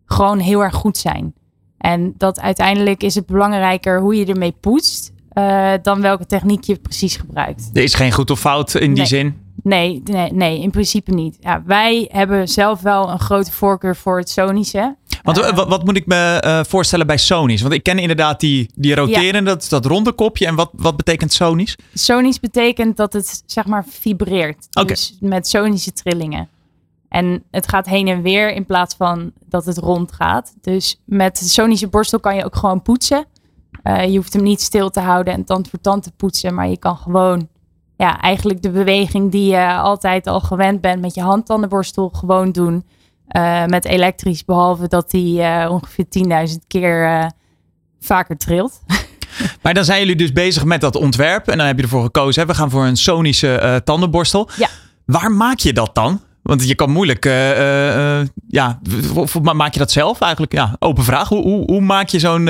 gewoon 0.05 0.39
heel 0.39 0.63
erg 0.63 0.75
goed 0.75 0.97
zijn. 0.97 1.35
En 1.79 2.15
dat 2.17 2.41
uiteindelijk 2.41 3.03
is 3.03 3.15
het 3.15 3.27
belangrijker 3.27 4.01
hoe 4.01 4.17
je 4.17 4.27
ermee 4.27 4.55
poetst. 4.61 5.15
eh, 5.29 5.73
dan 5.83 6.01
welke 6.01 6.27
techniek 6.27 6.65
je 6.65 6.77
precies 6.77 7.17
gebruikt. 7.17 7.71
Er 7.73 7.83
is 7.83 7.95
geen 7.95 8.13
goed 8.13 8.31
of 8.31 8.41
fout 8.41 8.75
in 8.75 8.95
die 8.95 9.07
zin. 9.07 9.35
Nee, 9.63 10.03
nee, 10.05 10.33
nee, 10.33 10.61
in 10.61 10.71
principe 10.71 11.11
niet. 11.11 11.37
Ja, 11.41 11.63
wij 11.67 12.09
hebben 12.13 12.49
zelf 12.49 12.81
wel 12.81 13.11
een 13.11 13.19
grote 13.19 13.53
voorkeur 13.53 13.97
voor 13.97 14.19
het 14.19 14.31
sonische. 14.31 14.97
Want 15.27 15.55
wat, 15.55 15.69
wat 15.69 15.85
moet 15.85 15.97
ik 15.97 16.07
me 16.07 16.39
eh, 16.41 16.61
voorstellen 16.65 17.07
bij 17.07 17.17
Sony's? 17.17 17.63
Want 17.63 17.75
ik 17.75 17.83
ken 17.83 17.99
inderdaad 17.99 18.41
die, 18.41 18.71
die 18.75 18.95
roterende, 18.95 19.51
dat, 19.51 19.67
dat 19.69 19.85
ronde 19.85 20.13
kopje. 20.13 20.47
En 20.47 20.55
wat, 20.55 20.71
wat 20.73 20.97
betekent 20.97 21.33
Sony's? 21.33 21.77
Sonisch 21.95 22.41
betekent 22.41 22.97
dat 22.97 23.13
het 23.13 23.43
zeg 23.47 23.67
maar 23.67 23.85
vibreert. 23.89 24.67
Dus 24.87 25.17
met 25.21 25.49
sonische 25.49 25.93
trillingen. 25.93 26.49
En 27.09 27.43
het 27.51 27.69
gaat 27.69 27.87
heen 27.87 28.09
en 28.09 28.23
weer 28.23 28.53
in 28.53 28.67
plaats 28.67 28.95
van 28.95 29.33
dat 29.49 29.65
het 29.65 29.79
rond 29.79 30.13
gaat. 30.13 30.55
Dus 30.61 31.01
met 31.05 31.39
de 31.39 31.45
sonische 31.45 31.89
borstel 31.89 32.21
kan 32.21 32.37
je 32.37 32.45
ook 32.45 32.57
gewoon 32.57 32.83
poetsen. 32.83 33.27
Eh, 33.83 34.05
je 34.05 34.17
hoeft 34.17 34.33
hem 34.33 34.43
niet 34.43 34.61
stil 34.61 34.91
te 34.91 35.01
houden 35.01 35.35
en 35.35 35.45
tand 35.45 35.69
voor 35.69 35.81
tand 35.81 36.03
te 36.03 36.13
poetsen. 36.17 36.55
Maar 36.55 36.69
je 36.69 36.79
kan 36.79 36.97
gewoon 36.97 37.49
ja, 37.97 38.21
eigenlijk 38.21 38.63
de 38.63 38.71
beweging 38.71 39.31
die 39.31 39.51
je 39.51 39.75
altijd 39.75 40.27
al 40.27 40.41
gewend 40.41 40.81
bent 40.81 41.01
met 41.01 41.15
je 41.15 41.21
handtandenborstel 41.21 42.09
gewoon 42.09 42.53
doen. 42.53 42.85
Eh, 43.29 43.65
met 43.65 43.85
elektrisch, 43.85 44.45
behalve 44.45 44.89
dat 44.89 45.11
die 45.11 45.43
eh, 45.43 45.71
ongeveer 45.71 46.05
10.000 46.49 46.55
keer 46.67 47.07
eh, 47.07 47.27
vaker 48.01 48.37
trilt. 48.37 48.81
Maar 49.63 49.75
dan 49.75 49.85
zijn 49.85 50.01
jullie 50.01 50.17
dus 50.17 50.33
bezig 50.33 50.65
met 50.65 50.81
dat 50.81 50.97
ontwerp. 50.97 51.49
En 51.49 51.59
dan 51.59 51.67
heb 51.67 51.77
je 51.77 51.83
ervoor 51.83 52.03
gekozen, 52.03 52.43
hè, 52.43 52.49
we 52.49 52.55
gaan 52.55 52.71
voor 52.71 52.85
een 52.85 52.97
sonische 52.97 53.81
tandenborstel. 53.85 54.49
Ja. 54.57 54.69
Waar 55.05 55.33
maak 55.33 55.59
je 55.59 55.73
dat 55.73 55.95
dan? 55.95 56.21
Want 56.43 56.69
je 56.69 56.75
kan 56.75 56.91
moeilijk, 56.91 57.25
ja, 58.49 58.81
of 59.15 59.41
maak 59.41 59.73
je 59.73 59.79
dat 59.79 59.91
zelf 59.91 60.21
eigenlijk? 60.21 60.53
Ja, 60.53 60.77
open 60.79 61.05
vraag. 61.05 61.29
Hoe, 61.29 61.43
hoe, 61.43 61.65
hoe 61.65 61.81
maak 61.81 62.09
je 62.09 62.19
zo'n 62.19 62.49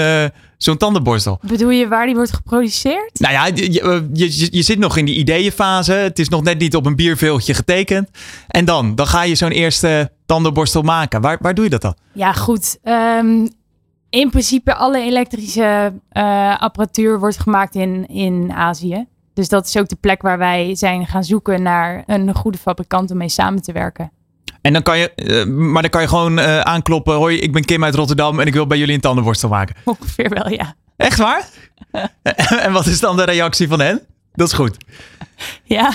zo'n 0.59 0.77
tandenborstel? 0.77 1.39
Bedoel 1.43 1.71
je 1.71 1.89
waar 1.89 2.07
die 2.07 2.15
wordt 2.15 2.33
geproduceerd? 2.33 3.21
Nou 3.21 3.33
ja, 3.33 3.47
je, 3.47 3.73
je, 4.13 4.49
je, 4.51 4.63
zit 4.63 4.79
nog 4.79 4.97
in 4.97 5.05
die 5.05 5.15
ideeënfase. 5.15 5.93
Het 5.93 6.19
is 6.19 6.29
nog 6.29 6.43
net 6.43 6.59
niet 6.59 6.77
op 6.77 6.87
een 6.87 6.97
bierveeltje 6.97 7.55
getekend. 7.55 8.09
En 8.49 8.65
dan, 8.65 8.95
dan 8.95 9.07
ga 9.07 9.23
je 9.23 9.35
zo'n 9.35 9.51
eerste 9.51 10.11
tandenborstel 10.27 10.83
maken. 10.83 11.21
Waar, 11.21 11.39
waar 11.41 11.55
doe 11.55 11.65
je 11.65 11.71
dat 11.71 11.83
dan? 11.83 11.95
Ja, 12.13 12.33
goed. 12.33 12.79
Ehm, 12.83 13.47
in 14.11 14.31
principe 14.31 14.75
alle 14.75 15.01
elektrische 15.01 15.93
eh, 16.09 16.61
apparatuur 16.61 17.19
wordt 17.19 17.39
gemaakt 17.39 17.75
in, 17.75 18.09
in 18.09 18.53
Azië. 18.53 19.07
Dus 19.35 19.49
dat 19.49 19.67
is 19.67 19.77
ook 19.77 19.89
de 19.89 19.97
plek 19.97 20.23
waar 20.23 20.39
wij 20.39 20.75
zijn 20.75 21.07
gaan 21.07 21.25
zoeken 21.25 21.63
naar 21.63 22.03
een 22.07 22.35
goede 22.35 22.59
fabrikant 22.59 23.11
om 23.11 23.17
mee 23.17 23.29
samen 23.29 23.63
te 23.63 23.73
werken. 23.73 24.11
En 24.67 24.73
dan 24.73 24.83
kan 24.83 24.99
je, 24.99 25.11
eh, 25.15 25.45
maar 25.47 25.83
dan 25.83 25.91
kan 25.91 26.01
je 26.01 26.09
gewoon 26.09 26.39
eh, 26.39 26.61
aankloppen. 26.61 27.15
Hoi, 27.15 27.39
ik 27.39 27.53
ben 27.53 27.65
Kim 27.65 27.85
uit 27.85 27.95
Rotterdam 27.95 28.41
en 28.41 28.47
ik 28.47 28.53
wil 28.53 28.67
bij 28.67 28.79
jullie 28.79 28.95
een 28.95 29.01
tandenborstel 29.01 29.49
maken. 29.49 29.77
Ongeveer 29.85 30.29
wel, 30.29 30.51
ja. 30.51 30.75
Echt 30.97 31.19
waar? 31.19 31.49
en 32.65 32.73
wat 32.73 32.87
is 32.87 33.01
dan 33.01 33.17
de 33.17 33.25
reactie 33.25 33.69
van 33.69 33.81
hen? 33.81 34.01
Dat 34.33 34.47
is 34.47 34.53
goed. 34.53 34.77
Ja, 35.65 35.93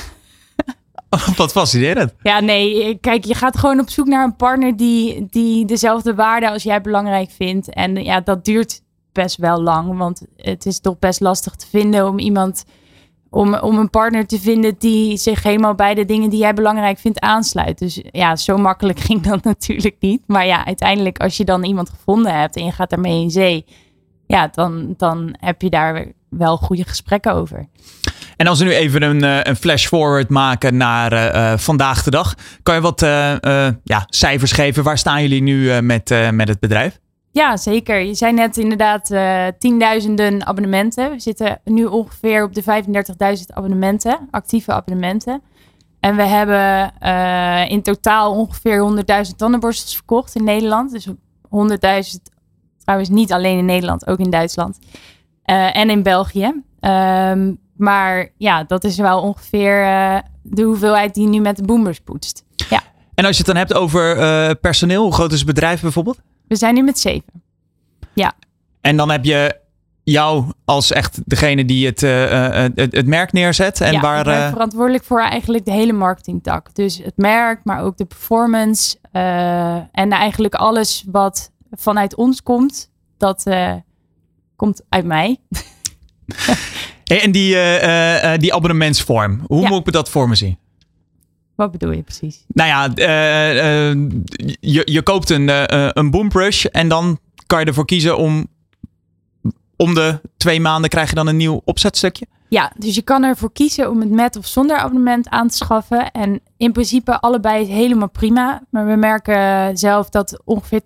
Wat 1.35 1.51
fascinerend. 1.51 2.13
ja 2.23 2.39
nee, 2.39 2.97
kijk, 3.01 3.25
je 3.25 3.35
gaat 3.35 3.57
gewoon 3.57 3.79
op 3.79 3.89
zoek 3.89 4.07
naar 4.07 4.23
een 4.23 4.35
partner 4.35 4.77
die, 4.77 5.27
die 5.29 5.65
dezelfde 5.65 6.15
waarde 6.15 6.49
als 6.49 6.63
jij 6.63 6.81
belangrijk 6.81 7.31
vindt. 7.31 7.69
En 7.69 8.03
ja, 8.03 8.21
dat 8.21 8.45
duurt 8.45 8.81
best 9.11 9.37
wel 9.37 9.61
lang, 9.61 9.97
want 9.97 10.21
het 10.35 10.65
is 10.65 10.79
toch 10.79 10.99
best 10.99 11.19
lastig 11.19 11.55
te 11.55 11.67
vinden 11.67 12.07
om 12.07 12.19
iemand, 12.19 12.63
om, 13.31 13.55
om 13.55 13.77
een 13.77 13.89
partner 13.89 14.27
te 14.27 14.39
vinden 14.39 14.75
die 14.77 15.17
zich 15.17 15.43
helemaal 15.43 15.75
bij 15.75 15.93
de 15.93 16.05
dingen 16.05 16.29
die 16.29 16.39
jij 16.39 16.53
belangrijk 16.53 16.99
vindt 16.99 17.19
aansluit. 17.19 17.77
Dus 17.79 18.01
ja, 18.11 18.35
zo 18.35 18.57
makkelijk 18.57 18.99
ging 19.09 19.21
dat 19.21 19.43
natuurlijk 19.43 19.95
niet. 19.99 20.21
Maar 20.27 20.45
ja, 20.45 20.65
uiteindelijk 20.65 21.19
als 21.19 21.37
je 21.37 21.45
dan 21.45 21.63
iemand 21.63 21.89
gevonden 21.89 22.39
hebt 22.39 22.55
en 22.55 22.65
je 22.65 22.71
gaat 22.71 22.89
daarmee 22.89 23.21
in 23.21 23.31
zee, 23.31 23.65
ja, 24.27 24.47
dan, 24.47 24.93
dan 24.97 25.35
heb 25.39 25.61
je 25.61 25.69
daar 25.69 26.05
wel 26.29 26.57
goede 26.57 26.83
gesprekken 26.83 27.33
over. 27.33 27.67
En 28.37 28.47
als 28.47 28.59
we 28.59 28.65
nu 28.65 28.71
even 28.71 29.01
een, 29.01 29.23
eh, 29.23 29.39
een 29.43 29.55
flash 29.55 29.87
forward 29.87 30.29
maken 30.29 30.77
naar 30.77 31.11
eh, 31.11 31.51
eh, 31.51 31.59
vandaag 31.59 32.03
de 32.03 32.11
dag. 32.11 32.35
Kan 32.63 32.75
je 32.75 32.81
wat 32.81 32.99
ja, 33.83 34.05
cijfers 34.05 34.51
geven? 34.51 34.83
Waar 34.83 34.97
staan 34.97 35.21
jullie 35.21 35.41
nu 35.41 35.81
met, 35.81 36.31
met 36.31 36.47
het 36.47 36.59
bedrijf? 36.59 36.99
Ja, 37.31 37.57
zeker. 37.57 37.99
Je 37.99 38.13
zei 38.13 38.33
net 38.33 38.57
inderdaad 38.57 39.11
eh, 39.11 39.47
tienduizenden 39.59 40.45
abonnementen. 40.45 41.11
We 41.11 41.19
zitten 41.19 41.59
nu 41.63 41.85
ongeveer 41.85 42.43
op 42.43 42.53
de 42.53 42.63
35.000 42.63 43.45
abonnementen, 43.47 44.27
actieve 44.31 44.71
abonnementen. 44.71 45.41
En 45.99 46.15
we 46.15 46.23
hebben 46.23 46.93
eh, 46.99 47.69
in 47.69 47.81
totaal 47.81 48.31
ongeveer 48.31 49.03
100.000 49.29 49.35
tandenborstels 49.35 49.95
verkocht 49.95 50.35
in 50.35 50.43
Nederland. 50.43 50.91
Dus 50.91 51.07
100.000 51.07 51.13
trouwens 52.77 53.09
niet 53.09 53.31
alleen 53.31 53.57
in 53.57 53.65
Nederland, 53.65 54.07
ook 54.07 54.19
in 54.19 54.29
Duitsland. 54.29 54.79
Eh, 55.43 55.77
en 55.77 55.89
in 55.89 56.03
België. 56.03 56.63
Ehm, 56.79 57.53
maar 57.77 58.29
ja, 58.37 58.63
dat 58.63 58.83
is 58.83 58.97
wel 58.97 59.21
ongeveer 59.21 59.83
de 60.41 60.63
hoeveelheid 60.63 61.13
die 61.13 61.27
nu 61.27 61.39
met 61.39 61.57
de 61.57 61.63
boomers 61.63 61.99
poetst. 61.99 62.43
Ja, 62.69 62.81
En 63.13 63.25
als 63.25 63.37
je 63.37 63.43
het 63.43 63.53
dan 63.53 63.61
hebt 63.61 63.73
over 63.73 64.55
personeel, 64.55 65.03
hoe 65.03 65.13
groot 65.13 65.31
is 65.31 65.37
het 65.37 65.47
bedrijf 65.47 65.81
bijvoorbeeld? 65.81 66.19
We 66.51 66.57
zijn 66.57 66.73
nu 66.73 66.83
met 66.83 66.99
zeven. 66.99 67.43
En 68.81 68.97
dan 68.97 69.09
heb 69.09 69.23
je 69.25 69.59
jou 70.03 70.45
als 70.65 70.91
echt 70.91 71.19
degene 71.25 71.65
die 71.65 71.85
het, 71.85 72.01
uh, 72.01 72.51
het, 72.51 72.95
het, 72.95 73.05
merk 73.05 73.31
neerzet? 73.31 73.81
En 73.81 73.91
ja, 73.91 73.99
waar, 73.99 74.19
ik 74.19 74.25
ben 74.25 74.51
verantwoordelijk 74.51 75.03
voor 75.03 75.21
eigenlijk 75.21 75.65
de 75.65 75.71
hele 75.71 75.93
marketingtak. 75.93 76.75
Dus 76.75 76.97
het 76.97 77.17
merk, 77.17 77.59
maar 77.63 77.83
ook 77.83 77.97
de 77.97 78.05
performance. 78.05 78.97
en 79.91 80.11
eigenlijk 80.11 80.55
alles 80.55 81.05
wat 81.11 81.51
vanuit 81.71 82.15
ons 82.15 82.43
komt, 82.43 82.91
dat 83.17 83.43
komt 84.55 84.81
uit 84.89 85.05
mij. 85.05 85.37
en 87.23 87.31
die, 87.31 87.55
die 88.37 88.53
abonnementsvorm, 88.53 89.41
hoe 89.47 89.67
moet 89.67 89.87
ik 89.87 89.93
dat 89.93 90.09
voor 90.09 90.29
me 90.29 90.35
zien? 90.35 90.57
Wat 91.55 91.71
bedoel 91.71 91.91
je 91.91 92.03
precies? 92.03 92.43
Nou 92.47 92.69
ja, 92.69 92.89
je, 94.59 94.81
je 94.85 95.01
koopt 95.03 95.29
een, 95.29 95.49
een 95.99 96.11
boombrush 96.11 96.65
en 96.65 96.87
dan 96.87 97.19
kan 97.47 97.59
je 97.59 97.65
ervoor 97.65 97.85
kiezen 97.85 98.17
om 98.17 98.47
om 99.81 99.93
de 99.93 100.21
twee 100.37 100.59
maanden 100.59 100.89
krijg 100.89 101.09
je 101.09 101.15
dan 101.15 101.27
een 101.27 101.37
nieuw 101.37 101.61
opzetstukje? 101.65 102.25
Ja, 102.49 102.71
dus 102.77 102.95
je 102.95 103.01
kan 103.01 103.23
ervoor 103.23 103.51
kiezen 103.51 103.89
om 103.89 103.99
het 103.99 104.09
met 104.09 104.35
of 104.35 104.45
zonder 104.45 104.77
abonnement 104.77 105.29
aan 105.29 105.47
te 105.47 105.55
schaffen. 105.55 106.11
En 106.11 106.39
in 106.57 106.71
principe 106.71 107.19
allebei 107.19 107.61
is 107.61 107.67
helemaal 107.67 108.09
prima. 108.09 108.63
Maar 108.69 108.85
we 108.85 108.95
merken 108.95 109.77
zelf 109.77 110.09
dat 110.09 110.41
ongeveer 110.45 110.81
80% 110.81 110.83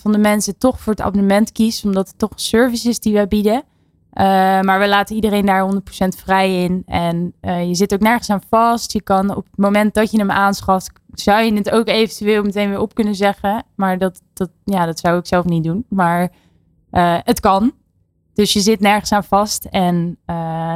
van 0.00 0.12
de 0.12 0.18
mensen 0.18 0.58
toch 0.58 0.80
voor 0.80 0.92
het 0.92 1.02
abonnement 1.02 1.52
kiest. 1.52 1.84
Omdat 1.84 2.08
het 2.08 2.18
toch 2.18 2.30
een 2.30 2.38
service 2.38 2.88
is 2.88 3.00
die 3.00 3.12
wij 3.12 3.28
bieden. 3.28 3.62
Uh, 4.12 4.24
maar 4.60 4.78
we 4.78 4.88
laten 4.88 5.14
iedereen 5.14 5.46
daar 5.46 5.72
100% 5.74 5.78
vrij 6.08 6.62
in. 6.62 6.82
En 6.86 7.32
uh, 7.40 7.66
je 7.66 7.74
zit 7.74 7.94
ook 7.94 8.00
nergens 8.00 8.30
aan 8.30 8.42
vast. 8.50 8.92
Je 8.92 9.02
kan 9.02 9.36
op 9.36 9.44
het 9.44 9.56
moment 9.56 9.94
dat 9.94 10.10
je 10.10 10.18
hem 10.18 10.30
aanschaft, 10.30 10.92
zou 11.12 11.42
je 11.42 11.54
het 11.54 11.70
ook 11.70 11.88
eventueel 11.88 12.42
meteen 12.42 12.68
weer 12.68 12.80
op 12.80 12.94
kunnen 12.94 13.14
zeggen. 13.14 13.64
Maar 13.74 13.98
dat, 13.98 14.22
dat, 14.32 14.50
ja, 14.64 14.86
dat 14.86 14.98
zou 14.98 15.18
ik 15.18 15.26
zelf 15.26 15.44
niet 15.44 15.64
doen. 15.64 15.84
Maar 15.88 16.22
uh, 16.92 17.18
het 17.22 17.40
kan. 17.40 17.72
Dus 18.34 18.52
je 18.52 18.60
zit 18.60 18.80
nergens 18.80 19.12
aan 19.12 19.24
vast. 19.24 19.64
En 19.64 20.18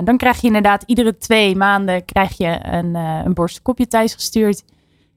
dan 0.04 0.16
krijg 0.16 0.40
je 0.40 0.46
inderdaad 0.46 0.82
iedere 0.86 1.16
twee 1.16 1.56
maanden 1.56 2.04
krijg 2.04 2.36
je 2.36 2.58
een, 2.62 2.94
een 2.94 3.34
borstkopje 3.34 3.86
thuis 3.86 4.14
gestuurd. 4.14 4.64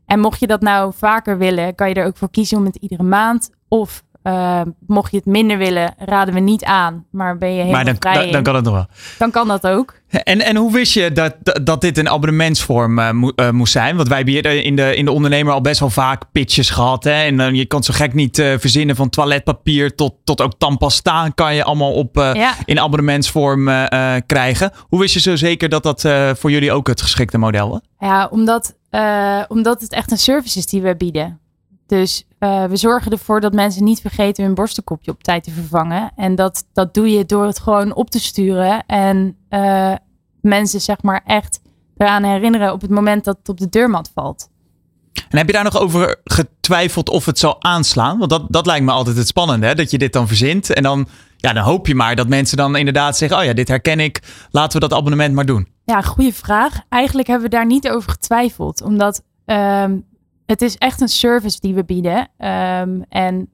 En 0.06 0.19
mocht 0.19 0.39
je 0.39 0.47
dat 0.47 0.62
nou 0.62 0.93
vaker 0.95 1.38
willen, 1.38 1.75
kan 1.75 1.89
je 1.89 1.95
er 1.95 2.06
ook 2.06 2.17
voor 2.17 2.30
kiezen 2.30 2.58
om 2.58 2.65
het 2.65 2.75
iedere 2.75 3.04
maand 3.04 3.49
of 3.67 4.04
uh, 4.27 4.61
mocht 4.88 5.11
je 5.11 5.17
het 5.17 5.25
minder 5.25 5.57
willen, 5.57 5.93
raden 5.97 6.33
we 6.33 6.39
niet 6.39 6.63
aan. 6.63 7.05
Maar 7.11 7.38
ben 7.38 7.49
je 7.49 7.55
helemaal 7.55 7.75
maar 7.75 7.85
dan, 7.85 7.95
vrij 7.99 8.23
dan, 8.23 8.31
dan 8.31 8.43
kan 8.43 8.55
het 8.55 8.63
nog 8.63 8.73
wel. 8.73 8.85
Dan 9.17 9.31
kan 9.31 9.47
dat 9.47 9.67
ook. 9.67 9.93
En, 10.09 10.41
en 10.41 10.55
hoe 10.55 10.71
wist 10.71 10.93
je 10.93 11.11
dat, 11.11 11.35
dat 11.63 11.81
dit 11.81 11.97
een 11.97 12.09
abonnementsvorm 12.09 12.99
uh, 12.99 13.11
mo 13.11 13.31
uh, 13.35 13.49
moest 13.49 13.71
zijn? 13.71 13.95
Want 13.95 14.07
wij 14.07 14.17
hebben 14.17 14.63
in 14.63 14.75
de, 14.75 14.95
in 14.95 15.05
de 15.05 15.11
ondernemer 15.11 15.53
al 15.53 15.61
best 15.61 15.79
wel 15.79 15.89
vaak 15.89 16.23
pitches 16.31 16.69
gehad. 16.69 17.03
Hè? 17.03 17.23
En 17.23 17.39
uh, 17.39 17.51
je 17.51 17.65
kan 17.65 17.83
zo 17.83 17.93
gek 17.93 18.13
niet 18.13 18.35
verzinnen 18.35 18.95
van 18.95 19.09
toiletpapier 19.09 19.95
tot, 19.95 20.13
tot 20.23 20.41
ook 20.41 20.53
tandpasta. 20.57 21.29
Kan 21.29 21.55
je 21.55 21.63
allemaal 21.63 21.93
op, 21.93 22.15
ja. 22.15 22.53
in 22.65 22.79
abonnementsvorm 22.79 23.65
krijgen. 24.25 24.71
Hoe 24.79 24.99
wist 24.99 25.13
je 25.13 25.19
zo 25.19 25.35
zeker 25.35 25.69
dat 25.69 25.83
dat 25.83 26.01
voor 26.39 26.51
jullie 26.51 26.71
ook 26.71 26.88
het 26.88 27.01
geschikte 27.01 27.38
model 27.38 27.69
was? 27.69 27.81
Ja, 27.99 28.27
omdat, 28.31 28.75
omdat 29.47 29.81
het 29.81 29.91
echt 29.91 30.11
een 30.11 30.17
service 30.17 30.57
is 30.57 30.65
die 30.65 30.81
we 30.81 30.95
bieden. 30.95 31.39
Dus 31.88 32.26
uh, 32.39 32.63
we 32.63 32.78
zorgen 32.78 33.12
ervoor 33.12 33.41
dat 33.41 33.54
mensen 33.54 33.84
niet 33.84 34.02
vergeten 34.02 34.43
hun 34.43 34.54
borstenkopje 34.54 35.12
op 35.12 35.24
tijd 35.24 35.43
te 35.43 35.52
vervangen. 35.52 36.12
En 36.15 36.36
dat, 36.36 36.65
dat 36.74 36.93
doe 36.93 37.10
je 37.10 37.26
door 37.26 37.45
het 37.45 37.60
gewoon 37.60 37.93
op 37.93 38.10
te 38.10 38.19
sturen. 38.19 38.86
En 38.86 39.38
uh, 39.50 39.93
mensen 40.41 40.82
zeg 40.82 41.02
maar 41.02 41.21
echt 41.26 41.62
eraan 41.98 42.24
herinneren 42.24 42.74
op 42.74 42.82
het 42.82 42.89
moment 42.89 43.24
dat 43.24 43.38
het 43.38 43.50
op 43.50 43.60
de 43.60 43.69
deurmat 43.69 44.12
valt. 44.13 44.50
En 45.30 45.38
heb 45.38 45.48
je 45.48 45.54
daar 45.54 45.63
nog 45.63 45.80
over 45.80 46.21
getwijfeld 46.24 47.10
of 47.10 47.26
het 47.26 47.39
zal 47.39 47.63
aanslaan? 47.63 48.17
Want 48.17 48.30
dat, 48.30 48.45
dat 48.50 48.65
lijkt 48.65 48.86
me 48.86 48.91
altijd 48.91 49.17
het 49.17 49.28
spannende, 49.28 49.65
hè? 49.65 49.76
dat 49.76 49.91
je 49.91 49.98
dit 49.98 50.13
dan 50.13 50.28
verzint. 50.28 50.74
En 50.74 50.84
dan, 50.84 51.08
ja, 51.38 51.54
dan 51.54 51.63
hoop 51.63 51.88
je 51.88 51.95
maar 51.95 52.15
dat 52.15 52.28
mensen 52.28 52.58
dan 52.58 52.76
inderdaad 52.76 53.17
zeggen: 53.17 53.38
Oh 53.38 53.43
ja, 53.43 53.54
dit 53.54 53.67
herken 53.67 54.00
ik, 54.00 54.21
laten 54.52 54.80
we 54.80 54.88
dat 54.88 54.98
abonnement 54.98 55.34
maar 55.34 55.45
doen. 55.45 55.67
Ja, 55.86 56.02
goede 56.02 56.34
vraag. 56.34 56.80
Eigenlijk 56.89 57.28
hebben 57.28 57.50
we 57.50 57.56
daar 57.56 57.65
niet 57.65 57.89
over 57.89 58.12
getwijfeld. 58.12 58.82
Omdat 58.82 59.24
um, 59.45 60.06
het 60.45 60.62
is 60.62 60.77
echt 60.77 61.01
een 61.01 61.08
service 61.08 61.60
die 61.60 61.73
we 61.73 61.84
bieden. 61.84 62.17
Um, 62.17 63.05
en 63.10 63.49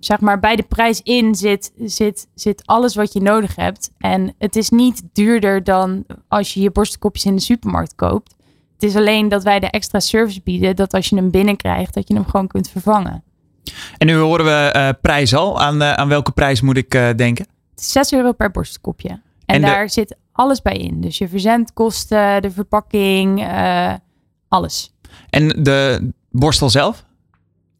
zeg 0.00 0.20
maar, 0.20 0.38
bij 0.40 0.56
de 0.56 0.62
prijs 0.62 1.02
in 1.02 1.34
zit, 1.34 1.72
zit, 1.84 2.28
zit 2.34 2.62
alles 2.66 2.94
wat 2.94 3.12
je 3.12 3.20
nodig 3.20 3.56
hebt. 3.56 3.90
En 3.98 4.34
het 4.38 4.56
is 4.56 4.70
niet 4.70 5.02
duurder 5.12 5.64
dan 5.64 6.04
als 6.28 6.54
je 6.54 6.60
je 6.60 6.70
borstkopjes 6.70 7.24
in 7.24 7.34
de 7.34 7.42
supermarkt 7.42 7.94
koopt. 7.94 8.34
Het 8.72 8.82
is 8.82 8.96
alleen 8.96 9.28
dat 9.28 9.42
wij 9.42 9.60
de 9.60 9.70
extra 9.70 10.00
service 10.00 10.40
bieden, 10.44 10.76
dat 10.76 10.94
als 10.94 11.08
je 11.08 11.16
hem 11.16 11.30
binnenkrijgt, 11.30 11.94
dat 11.94 12.08
je 12.08 12.14
hem 12.14 12.24
gewoon 12.26 12.46
kunt 12.46 12.70
vervangen. 12.70 13.22
En 13.98 14.06
nu 14.06 14.16
horen 14.16 14.44
we 14.44 14.74
uh, 14.76 14.88
prijs 15.00 15.34
al. 15.34 15.60
Aan, 15.60 15.82
uh, 15.82 15.92
aan 15.92 16.08
welke 16.08 16.32
prijs 16.32 16.60
moet 16.60 16.76
ik 16.76 16.94
uh, 16.94 17.08
denken? 17.16 17.46
Het 17.70 17.80
is 17.80 17.92
6 17.92 18.12
euro 18.12 18.32
per 18.32 18.50
borstkopje. 18.50 19.08
En, 19.08 19.22
en 19.46 19.60
daar 19.60 19.90
zit 19.90 20.16
alles 20.32 20.62
bij 20.62 20.76
in. 20.76 21.00
Dus 21.00 21.18
je 21.18 21.28
verzendkosten, 21.28 22.42
de 22.42 22.50
verpakking, 22.50 23.46
alles. 24.48 24.94
En 25.30 25.48
de 25.48 26.10
borstel 26.30 26.70
zelf? 26.70 27.04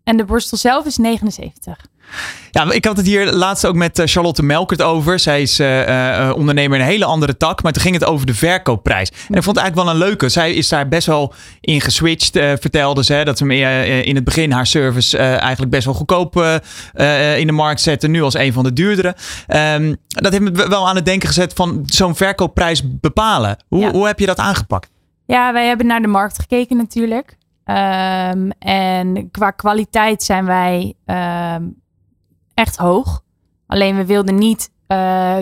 En 0.05 0.17
de 0.17 0.25
borstel 0.25 0.59
zelf 0.59 0.87
is 0.87 0.97
79. 0.97 1.77
Ja, 2.51 2.73
ik 2.73 2.85
had 2.85 2.97
het 2.97 3.07
hier 3.07 3.33
laatst 3.33 3.67
ook 3.67 3.75
met 3.75 4.03
Charlotte 4.05 4.43
Melkert 4.43 4.83
over. 4.83 5.19
Zij 5.19 5.43
is 5.43 5.61
uh, 5.61 5.89
uh, 5.89 6.33
ondernemer 6.37 6.79
in 6.79 6.85
een 6.85 6.91
hele 6.91 7.05
andere 7.05 7.37
tak. 7.37 7.63
Maar 7.63 7.73
toen 7.73 7.83
ging 7.83 7.95
het 7.95 8.05
over 8.05 8.27
de 8.27 8.35
verkoopprijs. 8.35 9.11
En 9.11 9.35
ik 9.35 9.43
vond 9.43 9.57
het 9.57 9.65
eigenlijk 9.65 9.75
wel 9.75 9.89
een 9.91 10.09
leuke. 10.09 10.29
Zij 10.29 10.55
is 10.55 10.69
daar 10.69 10.89
best 10.89 11.07
wel 11.07 11.35
in 11.61 11.81
geswitcht, 11.81 12.37
uh, 12.37 12.53
vertelde 12.61 13.05
ze. 13.05 13.21
Dat 13.25 13.39
ze 13.39 13.55
in 14.05 14.15
het 14.15 14.25
begin 14.25 14.53
haar 14.53 14.67
service 14.67 15.19
eigenlijk 15.19 15.71
best 15.71 15.85
wel 15.85 15.95
goedkoop 15.95 16.37
in 17.37 17.47
de 17.47 17.53
markt 17.53 17.81
zette. 17.81 18.09
Nu 18.09 18.23
als 18.23 18.35
een 18.35 18.53
van 18.53 18.65
de 18.65 18.73
duurdere. 18.73 19.17
Um, 19.49 19.97
dat 20.07 20.33
heeft 20.33 20.45
me 20.45 20.69
wel 20.69 20.89
aan 20.89 20.97
het 20.97 21.05
denken 21.05 21.29
gezet 21.29 21.53
van 21.53 21.83
zo'n 21.87 22.17
verkoopprijs 22.17 22.83
bepalen. 23.01 23.57
Hoe, 23.69 23.81
ja. 23.81 23.91
hoe 23.91 24.07
heb 24.07 24.19
je 24.19 24.27
dat 24.27 24.39
aangepakt? 24.39 24.91
Ja, 25.27 25.53
wij 25.53 25.67
hebben 25.67 25.87
naar 25.87 26.01
de 26.01 26.07
markt 26.07 26.39
gekeken 26.39 26.77
natuurlijk. 26.77 27.37
Um, 27.71 28.51
en 28.59 29.31
qua 29.31 29.51
kwaliteit 29.51 30.23
zijn 30.23 30.45
wij 30.45 30.95
um, 31.57 31.81
echt 32.55 32.77
hoog. 32.77 33.23
Alleen 33.67 33.97
we 33.97 34.07
wilden 34.07 34.35
niet 34.35 34.71
uh, 34.89 35.39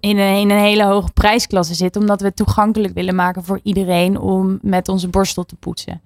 in, 0.00 0.18
een, 0.18 0.50
een 0.50 0.50
hele 0.50 0.84
hoge 0.84 1.12
prijsklasse 1.12 1.74
zitten, 1.74 2.00
omdat 2.00 2.20
we 2.20 2.26
het 2.26 2.36
toegankelijk 2.36 2.94
willen 2.94 3.14
maken 3.14 3.44
voor 3.44 3.60
iedereen 3.62 4.18
om 4.18 4.58
met 4.62 4.88
onze 4.88 5.08
borstel 5.08 5.44
te 5.44 5.56
poetsen. 5.56 6.00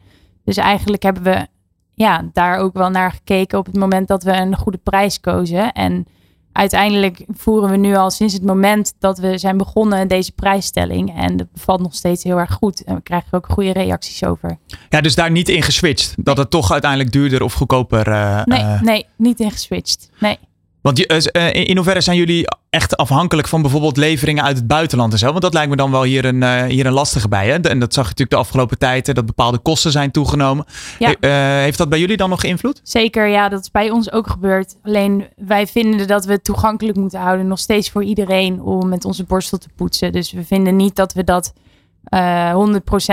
Dus 0.45 0.57
eigenlijk 0.57 1.03
hebben 1.03 1.23
we 1.23 1.47
ja, 1.95 2.29
daar 2.33 2.59
ook 2.59 2.75
wel 2.75 2.91
naar 2.91 3.13
gekeken 3.13 3.59
op 3.59 3.67
het 3.67 3.77
moment 3.77 4.09
dat 4.09 4.23
we 4.23 4.33
een 4.33 4.57
goede 4.57 4.79
prijs 4.79 5.21
kozen. 5.21 5.73
En 5.73 6.07
uiteindelijk 6.55 7.25
voeren 7.29 7.71
we 7.71 7.77
nu 7.77 7.97
al 7.97 8.11
sinds 8.11 8.35
het 8.35 8.45
moment 8.45 8.95
dat 8.99 9.19
we 9.19 9.39
zijn 9.39 9.57
begonnen 9.57 10.09
deze 10.09 10.33
prijsstelling. 10.33 11.17
En 11.17 11.37
dat 11.37 11.53
bevalt 11.53 11.81
nog 11.81 11.95
steeds 11.95 12.25
heel 12.25 12.39
erg 12.39 12.53
goed. 12.53 12.85
En 12.85 12.95
we 12.95 13.03
krijgen 13.03 13.33
ook 13.33 13.47
goede 13.49 13.73
reacties 13.73 14.25
over. 14.25 14.59
Ja, 14.89 15.01
dus 15.01 15.15
daar 15.15 15.31
niet 15.31 15.49
in 15.49 15.63
geswitcht? 15.63 16.15
Dat 16.17 16.37
het 16.37 16.51
toch 16.51 16.73
uiteindelijk 16.73 17.13
duurder 17.13 17.43
of 17.43 17.53
goedkoper... 17.53 18.09
Uh, 18.09 18.45
nee, 18.45 18.61
uh... 18.61 18.81
nee, 18.81 19.07
niet 19.17 19.41
in 19.41 19.51
geswitcht. 19.51 20.11
Nee. 20.19 20.39
Want 20.85 21.13
uh, 21.37 21.55
in 21.55 21.77
hoeverre 21.77 22.01
zijn 22.01 22.17
jullie 22.17 22.45
echt 22.71 22.97
afhankelijk 22.97 23.49
van 23.49 23.63
bijvoorbeeld 23.63 23.97
leveringen 23.97 24.45
uit 24.45 24.57
het 24.57 24.67
buitenland 24.67 25.13
en 25.13 25.19
zo? 25.19 25.29
Want 25.29 25.43
dat 25.43 25.53
lijkt 25.55 25.71
me 25.71 25.77
dan 25.77 25.91
wel 25.91 26.03
hier 26.03 26.25
een, 26.25 26.43
uh, 26.43 26.63
hier 26.63 26.87
een 26.87 26.93
lastige 26.93 27.29
bij. 27.29 27.49
Hè? 27.49 27.59
En 27.59 27.79
dat 27.79 27.95
zag 27.95 28.05
je 28.05 28.11
natuurlijk 28.11 28.31
de 28.31 28.37
afgelopen 28.37 28.79
tijd, 28.79 29.15
dat 29.15 29.27
bepaalde 29.27 29.59
kosten 29.59 29.91
zijn 29.91 30.11
toegenomen. 30.11 30.65
Ja. 30.99 31.09
Uh, 31.09 31.31
heeft 31.63 31.79
dat 31.79 31.89
bij 31.89 31.99
jullie 31.99 32.17
dan 32.17 32.31
nog 32.31 32.45
invloed? 32.45 32.81
Zeker, 32.83 33.29
ja, 33.29 33.49
dat 33.49 33.61
is 33.61 33.71
bij 33.71 33.91
ons 33.91 34.13
ook 34.13 34.27
gebeurd. 34.27 34.77
Alleen 34.83 35.29
wij 35.37 35.67
vinden 35.67 36.07
dat 36.07 36.25
we 36.25 36.33
het 36.33 36.45
toegankelijk 36.45 36.99
moeten 36.99 37.21
houden, 37.21 37.47
nog 37.47 37.59
steeds 37.59 37.91
voor 37.91 38.05
iedereen, 38.05 38.61
om 38.61 38.89
met 38.89 39.05
onze 39.05 39.25
borstel 39.25 39.59
te 39.59 39.69
poetsen. 39.77 40.13
Dus 40.13 40.33
we 40.33 40.45
vinden 40.45 40.77
niet 40.77 40.97
dat 40.97 41.13
we 41.13 41.25
dat 41.25 41.53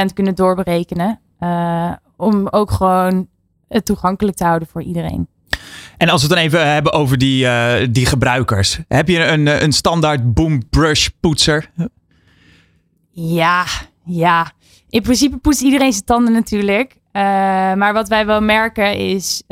100% 0.09 0.13
kunnen 0.13 0.35
doorberekenen. 0.35 1.19
om 2.17 2.47
ook 2.47 2.71
gewoon 2.71 3.27
het 3.67 3.85
toegankelijk 3.85 4.37
te 4.37 4.43
houden 4.43 4.67
voor 4.67 4.81
iedereen. 4.81 5.27
En 6.01 6.09
als 6.09 6.21
we 6.21 6.27
het 6.27 6.35
dan 6.35 6.45
even 6.45 6.73
hebben 6.73 6.93
over 6.93 7.17
die, 7.17 7.45
uh, 7.45 7.73
die 7.89 8.05
gebruikers. 8.05 8.79
Heb 8.87 9.07
je 9.07 9.25
een, 9.25 9.47
eh, 9.47 9.61
een 9.61 9.71
standaard 9.71 10.33
boom 10.33 10.69
brush 10.69 11.07
poetser? 11.19 11.71
Ja, 13.11 13.65
ja. 14.05 14.51
In 14.89 15.01
principe 15.01 15.37
poetst 15.37 15.61
iedereen 15.61 15.91
zijn 15.91 16.05
tanden 16.05 16.33
natuurlijk. 16.33 16.95
Maar 17.11 17.93
wat 17.93 18.07
wij 18.07 18.25
wel 18.25 18.41
merken 18.41 18.95
is 18.95 19.43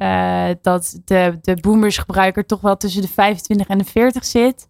dat 0.61 0.99
de, 1.05 1.37
de 1.41 1.57
boomers 1.61 1.97
gebruiker 1.97 2.45
toch 2.45 2.61
wel 2.61 2.77
tussen 2.77 3.01
de 3.01 3.07
25 3.07 3.67
en 3.67 3.77
de 3.77 3.83
40 3.83 4.25
zit. 4.25 4.67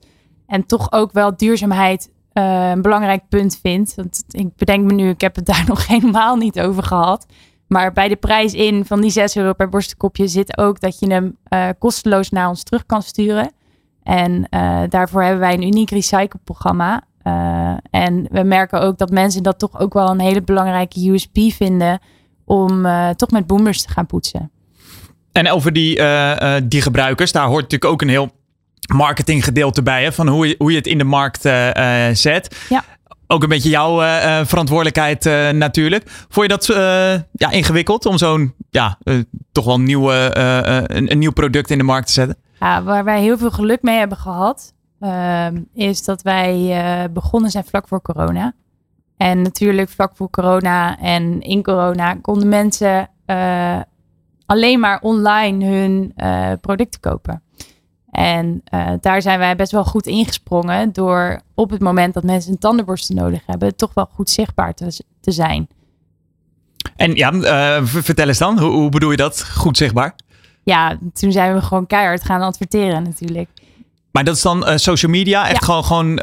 En 0.47 0.65
toch 0.65 0.91
ook 0.91 1.11
wel 1.11 1.37
duurzaamheid 1.37 2.09
een 2.33 2.81
belangrijk 2.81 3.23
punt 3.29 3.59
vindt. 3.61 3.95
Want 3.95 4.23
ik 4.29 4.55
bedenk 4.55 4.85
me 4.85 4.93
nu, 4.93 5.09
ik 5.09 5.21
heb 5.21 5.35
het 5.35 5.45
daar 5.45 5.63
nog 5.73 5.87
helemaal 5.87 6.35
niet 6.35 6.59
over 6.59 6.83
gehad. 6.83 7.25
Maar 7.69 7.93
bij 7.93 8.07
de 8.07 8.15
prijs 8.15 8.53
in 8.53 8.85
van 8.85 9.01
die 9.01 9.11
6 9.11 9.35
euro 9.35 9.53
per 9.53 9.69
borstkopje 9.69 10.27
zit 10.27 10.57
ook 10.57 10.79
dat 10.79 10.99
je 10.99 11.11
hem 11.11 11.37
uh, 11.49 11.67
kosteloos 11.79 12.29
naar 12.29 12.49
ons 12.49 12.63
terug 12.63 12.85
kan 12.85 13.01
sturen. 13.01 13.51
En 14.03 14.47
uh, 14.49 14.81
daarvoor 14.89 15.21
hebben 15.21 15.39
wij 15.39 15.53
een 15.53 15.67
uniek 15.67 15.89
recycleprogramma. 15.89 17.03
Uh, 17.23 17.73
en 17.89 18.27
we 18.31 18.43
merken 18.43 18.81
ook 18.81 18.97
dat 18.97 19.09
mensen 19.09 19.43
dat 19.43 19.59
toch 19.59 19.79
ook 19.79 19.93
wel 19.93 20.09
een 20.09 20.19
hele 20.19 20.41
belangrijke 20.41 21.09
USP 21.09 21.37
vinden 21.37 21.99
om 22.45 22.87
toch 23.15 23.31
met 23.31 23.47
boomers 23.47 23.81
te 23.81 23.89
gaan 23.89 24.05
poetsen. 24.05 24.51
En 25.31 25.51
over 25.51 25.73
die, 25.73 26.01
die 26.63 26.81
gebruikers, 26.81 27.31
daar 27.31 27.47
hoort 27.47 27.61
natuurlijk 27.61 27.91
ook 27.91 28.01
een 28.01 28.09
heel 28.09 28.31
marketinggedeelte 28.93 29.83
bij, 29.83 30.03
hè, 30.03 30.11
van 30.11 30.27
hoe 30.27 30.47
je, 30.47 30.55
hoe 30.57 30.71
je 30.71 30.77
het 30.77 30.87
in 30.87 30.97
de 30.97 31.03
markt 31.03 31.45
eh, 31.45 32.07
eh, 32.07 32.15
zet. 32.15 32.55
Ja. 32.69 32.83
Ook 33.31 33.43
een 33.43 33.49
beetje 33.49 33.69
jouw 33.69 34.01
eh, 34.01 34.39
eh, 34.39 34.45
verantwoordelijkheid 34.45 35.25
eh, 35.25 35.49
natuurlijk. 35.49 36.03
Vond 36.29 36.51
je 36.51 36.57
dat 36.57 36.65
ja, 37.31 37.51
ingewikkeld 37.51 38.05
om 38.05 38.17
zo'n 38.17 38.53
ja, 38.69 38.97
toch 39.51 39.65
wel 39.65 39.79
nieuwe, 39.79 40.31
een, 40.87 41.11
een 41.11 41.17
nieuw 41.17 41.31
product 41.31 41.69
in 41.69 41.77
de 41.77 41.83
markt 41.83 42.07
te 42.07 42.13
zetten? 42.13 42.37
Ja, 42.59 42.83
waar 42.83 43.03
wij 43.03 43.21
heel 43.21 43.37
veel 43.37 43.51
geluk 43.51 43.81
mee 43.81 43.97
hebben 43.97 44.17
gehad, 44.17 44.73
ehm, 44.99 45.61
is 45.73 46.03
dat 46.03 46.21
wij 46.21 47.09
begonnen 47.13 47.51
zijn 47.51 47.63
vlak 47.63 47.87
voor 47.87 48.01
corona. 48.01 48.53
En 49.17 49.41
natuurlijk 49.41 49.89
vlak 49.89 50.11
voor 50.15 50.29
corona 50.29 50.99
en 50.99 51.41
in 51.41 51.63
corona 51.63 52.13
konden 52.13 52.47
mensen 52.47 53.09
alleen 54.45 54.79
maar 54.79 54.99
online 55.01 55.65
hun 55.65 56.13
producten 56.61 56.99
kopen. 56.99 57.41
En 58.11 58.61
eh, 58.63 58.87
daar 59.01 59.21
zijn 59.21 59.39
wij 59.39 59.55
best 59.55 59.71
wel 59.71 59.83
goed 59.85 60.07
ingesprongen 60.07 60.93
door 60.93 61.41
op 61.53 61.69
het 61.69 61.81
moment 61.81 62.13
dat 62.13 62.23
mensen 62.23 62.51
een 62.51 62.57
tandenborstel 62.57 63.15
nodig 63.15 63.41
hebben, 63.45 63.75
toch 63.75 63.93
wel 63.93 64.09
goed 64.13 64.29
zichtbaar 64.29 64.73
te, 64.73 65.01
te 65.21 65.31
zijn. 65.31 65.67
En 66.95 67.15
ja, 67.15 67.31
eh, 67.31 67.85
vertel 67.85 68.27
eens 68.27 68.37
dan, 68.37 68.59
hoe, 68.59 68.71
hoe 68.71 68.89
bedoel 68.89 69.11
je 69.11 69.17
dat? 69.17 69.43
Goed 69.43 69.77
zichtbaar? 69.77 70.15
Ja, 70.63 70.97
toen 71.13 71.31
zijn 71.31 71.53
we 71.53 71.61
gewoon 71.61 71.87
keihard 71.87 72.23
gaan 72.23 72.41
adverteren 72.41 73.03
natuurlijk. 73.03 73.49
Maar 74.11 74.23
dat 74.23 74.35
is 74.35 74.41
dan 74.41 74.65
eh, 74.65 74.77
social 74.77 75.11
media, 75.11 75.47
echt 75.47 75.59
Ja. 75.59 75.65
gewoon, 75.65 75.83
gewoon 75.83 76.15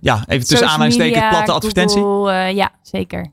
ja, 0.00 0.24
even 0.26 0.46
tussen 0.46 0.68
aanhalingstekens, 0.68 1.28
platte 1.28 1.52
advertentie. 1.52 2.00
Google, 2.00 2.54
ja, 2.54 2.70
zeker. 2.82 3.26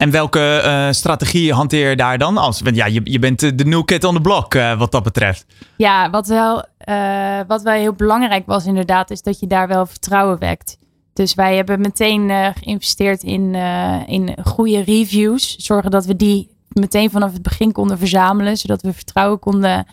En 0.00 0.10
welke 0.10 0.40
eh, 0.40 0.86
strategie 0.90 1.52
hanteer 1.52 1.90
je 1.90 1.96
daar 1.96 2.18
dan 2.18 2.36
als? 2.36 2.60
Ja, 2.72 2.86
je, 2.86 3.18
bent 3.18 3.40
de 3.40 3.54
de 3.54 3.64
new 3.64 3.84
kid 3.84 4.04
on 4.04 4.14
the 4.14 4.20
block 4.20 4.54
eh, 4.54 4.78
wat 4.78 4.92
dat 4.92 5.02
betreft. 5.02 5.46
Ja, 5.76 6.10
wat 6.10 6.26
wel, 6.26 6.64
eh, 6.78 7.40
wat 7.46 7.62
wel 7.62 7.74
heel 7.74 7.92
belangrijk 7.92 8.46
was 8.46 8.66
inderdaad, 8.66 9.10
is 9.10 9.22
dat 9.22 9.40
je 9.40 9.46
daar 9.46 9.68
wel 9.68 9.86
vertrouwen 9.86 10.38
wekt. 10.38 10.78
Dus 11.12 11.34
wij 11.34 11.56
hebben 11.56 11.80
meteen 11.80 12.30
eh, 12.30 12.48
geïnvesteerd 12.54 13.22
in, 13.22 13.54
eh, 13.54 14.00
in 14.06 14.36
goede 14.44 14.82
reviews. 14.82 15.56
Zorgen 15.56 15.90
dat 15.90 16.04
we 16.04 16.16
die 16.16 16.50
meteen 16.68 17.10
vanaf 17.10 17.32
het 17.32 17.42
begin 17.42 17.72
konden 17.72 17.98
verzamelen, 17.98 18.56
zodat 18.56 18.82
we 18.82 18.92
vertrouwen 18.92 19.38
konden 19.38 19.86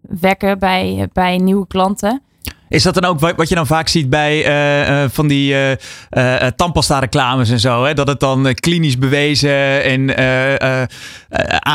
wekken 0.00 0.58
bij, 0.58 1.08
bij 1.12 1.38
nieuwe 1.38 1.66
klanten. 1.66 2.22
Is 2.72 2.82
dat 2.82 2.94
dan 2.94 3.04
ook 3.04 3.20
wat 3.36 3.48
je 3.48 3.54
dan 3.54 3.66
vaak 3.66 3.88
ziet 3.88 4.10
bij 4.10 4.44
eh, 4.44 5.02
eh, 5.04 5.10
van 5.10 5.28
die 5.28 5.52
eh 5.54 5.72
eh, 5.72 6.46
eh, 6.46 6.52
tandpasta 6.56 6.98
reclames 6.98 7.50
en 7.50 7.60
zo? 7.60 7.84
Hè? 7.84 7.94
Dat 7.94 8.08
het 8.08 8.20
dan 8.20 8.54
klinisch 8.54 8.98
bewezen 8.98 9.84
en 9.84 10.16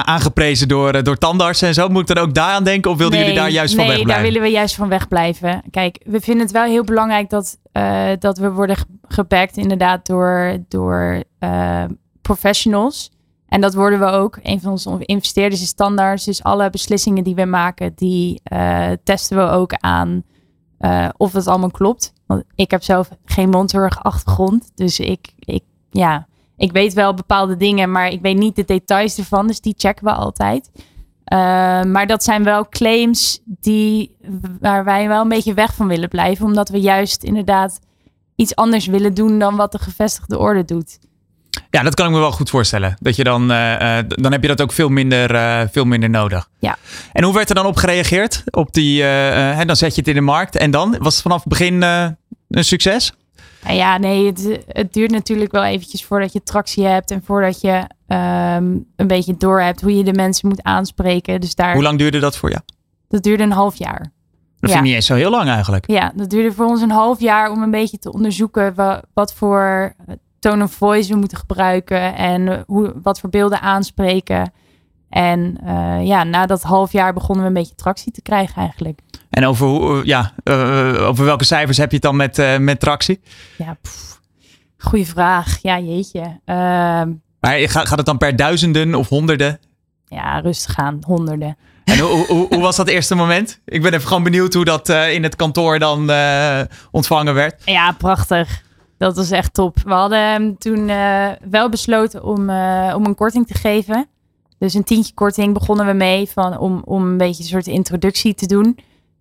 aangeprezen 0.05 0.67
door, 0.67 1.03
door 1.03 1.17
tandartsen 1.17 1.67
en 1.67 1.73
zo. 1.73 1.87
Moet 1.89 2.09
ik 2.09 2.15
dan 2.15 2.25
ook 2.25 2.33
daaraan 2.33 2.63
denken 2.63 2.91
of 2.91 2.97
wilden 2.97 3.19
jullie 3.19 3.33
daar 3.33 3.49
juist 3.49 3.75
nee, 3.75 3.85
van 3.85 3.95
daar 3.95 3.95
wegblijven? 3.95 4.33
willen 4.33 4.41
we 4.49 4.55
juist 4.55 4.75
van 4.75 4.89
wegblijven. 4.89 5.63
Kijk, 5.71 6.01
we 6.05 6.19
vinden 6.19 6.43
het 6.43 6.51
wel 6.51 6.65
heel 6.65 6.83
belangrijk 6.83 7.29
dat, 7.29 7.57
dat 8.19 8.37
we 8.37 8.51
worden 8.51 8.77
ge- 8.77 8.85
gebackt 9.07 9.57
inderdaad 9.57 10.05
door, 10.05 10.57
door 10.67 11.23
professionals. 12.21 13.11
En 13.47 13.61
dat 13.61 13.73
worden 13.73 13.99
we 13.99 14.05
ook. 14.05 14.39
Een 14.43 14.61
van 14.61 14.71
onze 14.71 14.97
investeerders 14.99 15.61
is 15.61 15.67
standaard. 15.67 16.25
Dus 16.25 16.43
alle 16.43 16.69
beslissingen 16.69 17.23
die 17.23 17.35
we 17.35 17.45
maken, 17.45 17.91
die 17.95 18.41
testen 19.03 19.37
we 19.37 19.43
ook 19.49 19.73
aan 19.73 20.23
eh, 20.77 21.09
of 21.17 21.33
het 21.33 21.47
allemaal 21.47 21.71
klopt. 21.71 22.13
Want 22.25 22.43
ik 22.55 22.71
heb 22.71 22.83
zelf 22.83 23.09
geen 23.25 23.49
mondzorg 23.49 24.03
achtergrond. 24.03 24.71
Dus 24.75 24.99
ik, 24.99 25.33
ik, 25.39 25.63
ja, 25.89 26.27
ik 26.57 26.71
weet 26.71 26.93
wel 26.93 27.13
bepaalde 27.13 27.57
dingen, 27.57 27.91
maar 27.91 28.09
ik 28.09 28.21
weet 28.21 28.37
niet 28.37 28.55
de 28.55 28.65
details 28.65 29.17
ervan. 29.17 29.47
Dus 29.47 29.61
die 29.61 29.73
checken 29.77 30.05
we 30.05 30.11
altijd. 30.11 30.69
Uh, 31.33 31.39
maar 31.83 32.07
dat 32.07 32.23
zijn 32.23 32.43
wel 32.43 32.69
claims 32.69 33.41
die, 33.45 34.15
waar 34.59 34.83
wij 34.83 35.07
wel 35.07 35.21
een 35.21 35.29
beetje 35.29 35.53
weg 35.53 35.73
van 35.73 35.87
willen 35.87 36.09
blijven. 36.09 36.45
Omdat 36.45 36.69
we 36.69 36.79
juist 36.79 37.23
inderdaad 37.23 37.79
iets 38.35 38.55
anders 38.55 38.85
willen 38.85 39.13
doen 39.13 39.39
dan 39.39 39.55
wat 39.55 39.71
de 39.71 39.79
gevestigde 39.79 40.37
orde 40.37 40.65
doet. 40.65 40.99
Ja, 41.77 41.83
dat 41.83 41.95
kan 41.95 42.05
ik 42.05 42.11
me 42.11 42.19
wel 42.19 42.31
goed 42.31 42.49
voorstellen. 42.49 42.97
Dat 42.99 43.15
je 43.15 43.23
dan, 43.23 43.51
eh, 43.51 43.99
eh, 43.99 44.05
dan 44.07 44.31
heb 44.31 44.41
je 44.41 44.47
dat 44.47 44.61
ook 44.61 44.71
veel 44.71 44.89
minder, 44.89 45.35
eh, 45.35 45.61
veel 45.71 45.85
minder 45.85 46.09
nodig. 46.09 46.49
Ja. 46.59 46.77
En 47.11 47.23
hoe 47.23 47.33
werd 47.33 47.49
er 47.49 47.55
dan 47.55 47.65
op 47.65 47.75
gereageerd? 47.75 48.43
Op 48.49 48.73
die, 48.73 49.03
hè, 49.03 49.65
dan 49.65 49.75
zet 49.75 49.93
je 49.93 49.99
het 49.99 50.09
in 50.09 50.15
de 50.15 50.21
markt. 50.21 50.55
En 50.55 50.71
dan? 50.71 50.95
Was 50.99 51.13
het 51.13 51.21
vanaf 51.21 51.39
het 51.39 51.49
begin 51.49 51.81
een 51.81 52.63
succes? 52.63 53.13
Nou 53.63 53.75
ja, 53.75 53.97
nee, 53.97 54.25
het, 54.25 54.59
het, 54.67 54.93
duurt 54.93 55.11
natuurlijk 55.11 55.51
wel 55.51 55.63
eventjes 55.63 56.05
voordat 56.05 56.33
je 56.33 56.43
tractie 56.43 56.85
hebt. 56.85 57.11
En 57.11 57.21
voordat 57.25 57.61
je 57.61 57.73
um, 58.07 58.85
een 58.95 59.07
beetje 59.07 59.37
door 59.37 59.61
hebt 59.61 59.81
hoe 59.81 59.97
je 59.97 60.03
de 60.03 60.13
mensen 60.13 60.47
moet 60.47 60.63
aanspreken. 60.63 61.41
Dus 61.41 61.55
daar, 61.55 61.73
hoe 61.73 61.83
lang 61.83 61.97
duurde 61.97 62.19
dat 62.19 62.37
voor 62.37 62.49
jou? 62.49 62.61
Dat 63.07 63.23
duurde 63.23 63.43
een 63.43 63.51
half 63.51 63.75
jaar. 63.75 63.99
Dat 63.99 64.09
ja. 64.59 64.67
vind 64.67 64.79
ik 64.79 64.81
niet 64.81 64.93
eens 64.93 65.05
zo 65.05 65.15
heel 65.15 65.29
lang 65.29 65.49
eigenlijk. 65.49 65.87
Ja, 65.87 66.11
dat 66.15 66.29
duurde 66.29 66.51
voor 66.51 66.65
ons 66.65 66.81
een 66.81 66.91
half 66.91 67.19
jaar 67.19 67.51
om 67.51 67.61
een 67.61 67.71
beetje 67.71 67.99
te 67.99 68.13
onderzoeken 68.13 68.75
wat 69.13 69.33
voor 69.33 69.95
tone 70.49 70.63
of 70.63 70.71
voice 70.71 71.13
we 71.13 71.19
moeten 71.19 71.37
gebruiken 71.37 72.15
en 72.15 72.63
hoe, 72.67 72.93
wat 73.03 73.19
voor 73.19 73.29
beelden 73.29 73.61
aanspreken. 73.61 74.51
En 75.09 75.57
uh, 75.63 76.05
ja, 76.05 76.23
na 76.23 76.45
dat 76.45 76.63
half 76.63 76.91
jaar 76.91 77.13
begonnen 77.13 77.43
we 77.43 77.49
een 77.49 77.55
beetje 77.55 77.75
tractie 77.75 78.11
te 78.11 78.21
krijgen 78.21 78.55
eigenlijk. 78.55 78.99
En 79.29 79.45
over, 79.45 79.67
hoe, 79.67 80.05
ja, 80.05 80.33
uh, 80.43 81.07
over 81.07 81.25
welke 81.25 81.45
cijfers 81.45 81.77
heb 81.77 81.89
je 81.89 81.95
het 81.95 82.05
dan 82.05 82.15
met, 82.15 82.37
uh, 82.37 82.57
met 82.57 82.79
tractie? 82.79 83.19
Ja, 83.57 83.77
goede 84.77 85.05
vraag. 85.05 85.57
Ja, 85.61 85.79
jeetje. 85.79 86.19
Uh, 86.19 86.55
maar 87.39 87.57
gaat, 87.59 87.87
gaat 87.87 87.97
het 87.97 88.05
dan 88.05 88.17
per 88.17 88.35
duizenden 88.35 88.95
of 88.95 89.09
honderden? 89.09 89.59
Ja, 90.05 90.39
rustig 90.39 90.77
aan, 90.77 90.99
honderden. 91.05 91.57
En 91.83 91.99
hoe, 91.99 92.25
hoe, 92.25 92.47
hoe, 92.47 92.61
was 92.61 92.75
dat 92.75 92.87
eerste 92.87 93.15
moment? 93.15 93.61
Ik 93.65 93.81
ben 93.81 93.93
even 93.93 94.07
gewoon 94.07 94.23
benieuwd 94.23 94.53
hoe 94.53 94.65
dat 94.65 94.89
uh, 94.89 95.13
in 95.13 95.23
het 95.23 95.35
kantoor 95.35 95.79
dan 95.79 96.09
uh, 96.09 96.59
ontvangen 96.91 97.33
werd. 97.33 97.61
Ja, 97.65 97.91
prachtig. 97.91 98.65
Dat 98.97 99.15
was 99.15 99.31
echt 99.31 99.53
top. 99.53 99.79
We 99.83 99.93
hadden 99.93 100.57
toen 100.57 100.89
uh, 100.89 101.27
wel 101.49 101.69
besloten 101.69 102.23
om, 102.23 102.39
om 102.95 103.05
een 103.05 103.15
korting 103.15 103.47
te 103.47 103.53
geven. 103.53 104.07
Dus 104.57 104.73
een 104.73 104.83
tientje 104.83 105.13
korting 105.13 105.53
begonnen 105.53 105.85
we 105.85 105.93
mee 105.93 106.29
van, 106.29 106.57
om, 106.57 106.81
om 106.85 107.03
een 107.03 107.17
beetje 107.17 107.43
een 107.43 107.49
soort 107.49 107.67
introductie 107.67 108.33
te 108.33 108.45
doen. 108.45 108.77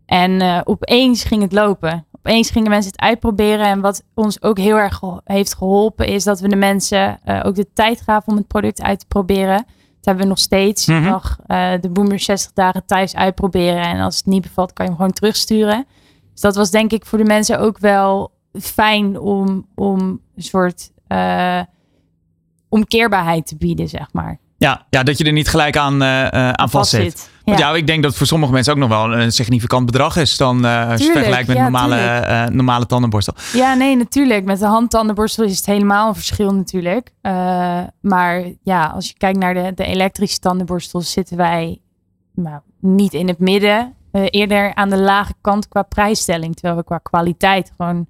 En 0.06 0.30
uh, 0.30 0.60
opeens 0.64 1.24
ging 1.24 1.42
het 1.42 1.52
lopen. 1.52 2.06
Opeens 2.12 2.50
gingen 2.50 2.70
mensen 2.70 2.90
het 2.90 3.00
uitproberen. 3.00 3.66
En 3.66 3.80
wat 3.80 4.02
ons 4.14 4.42
ook 4.42 4.58
heel 4.58 4.76
erg 4.76 4.96
ge 4.96 5.20
heeft 5.24 5.54
geholpen, 5.54 6.06
is 6.06 6.24
dat 6.24 6.40
we 6.40 6.48
de 6.48 6.56
mensen 6.56 7.20
ook 7.42 7.54
de 7.54 7.72
tijd 7.72 8.00
gaven 8.00 8.32
om 8.32 8.36
het 8.36 8.46
product 8.46 8.82
uit 8.82 8.98
te 8.98 9.06
proberen. 9.06 9.56
Dat 9.56 10.04
hebben 10.04 10.22
we 10.22 10.28
nog 10.28 10.38
steeds. 10.38 10.86
Mm 10.86 10.96
-hmm. 10.96 11.10
Nog 11.10 11.36
uh, 11.46 11.72
de 11.80 11.90
Boomer 11.90 12.20
60 12.20 12.52
dagen 12.52 12.86
thuis 12.86 13.14
uitproberen. 13.14 13.82
En 13.82 14.00
als 14.00 14.16
het 14.16 14.26
niet 14.26 14.42
bevalt, 14.42 14.72
kan 14.72 14.84
je 14.84 14.90
hem 14.90 15.00
gewoon 15.00 15.16
terugsturen. 15.16 15.86
Dus 16.32 16.40
dat 16.40 16.56
was 16.56 16.70
denk 16.70 16.92
ik 16.92 17.06
voor 17.06 17.18
de 17.18 17.24
mensen 17.24 17.58
ook 17.58 17.78
wel 17.78 18.30
fijn 18.60 19.18
om, 19.18 19.66
om 19.74 20.20
een 20.36 20.42
soort 20.42 20.90
uh, 21.08 21.60
omkeerbaarheid 22.68 23.46
te 23.46 23.56
bieden, 23.56 23.88
zeg 23.88 24.12
maar. 24.12 24.38
Ja, 24.58 24.86
ja, 24.90 25.02
dat 25.02 25.18
je 25.18 25.24
er 25.24 25.32
niet 25.32 25.48
gelijk 25.48 25.76
aan, 25.76 26.02
uh, 26.02 26.28
aan 26.28 26.70
vast 26.70 26.90
zit. 26.90 27.30
Ja. 27.44 27.56
ja, 27.56 27.74
ik 27.74 27.86
denk 27.86 28.02
dat 28.02 28.14
voor 28.14 28.26
sommige 28.26 28.52
mensen 28.52 28.72
ook 28.72 28.78
nog 28.78 28.88
wel 28.88 29.12
een 29.12 29.32
significant 29.32 29.86
bedrag 29.86 30.16
is 30.16 30.36
dan 30.36 30.64
uh, 30.64 30.90
als 30.90 31.00
je 31.00 31.12
vergelijkt 31.12 31.46
met 31.46 31.56
ja, 31.56 31.62
normale, 31.62 31.96
uh, 31.96 32.46
normale 32.46 32.86
tandenborstel. 32.86 33.34
Ja, 33.52 33.74
nee, 33.74 33.96
natuurlijk. 33.96 34.44
Met 34.44 34.58
de 34.58 34.66
handtandenborstel 34.66 35.44
is 35.44 35.56
het 35.56 35.66
helemaal 35.66 36.08
een 36.08 36.14
verschil 36.14 36.54
natuurlijk. 36.54 37.12
Maar 38.00 38.44
ja, 38.62 38.86
als 38.86 39.08
je 39.08 39.14
kijkt 39.16 39.38
naar 39.38 39.54
de, 39.54 39.72
de 39.74 39.84
elektrische 39.84 40.38
tandenborstels 40.38 41.10
zitten 41.10 41.36
wij 41.36 41.78
nou, 42.34 42.60
niet 42.80 43.12
in 43.12 43.28
het 43.28 43.38
midden. 43.38 43.94
Eerder 44.12 44.74
aan 44.74 44.90
de 44.90 44.98
lage 44.98 45.34
kant 45.40 45.68
qua 45.68 45.82
prijsstelling. 45.82 46.54
Terwijl 46.54 46.76
we 46.76 46.84
qua 46.84 46.98
kwaliteit 46.98 47.72
gewoon 47.76 48.06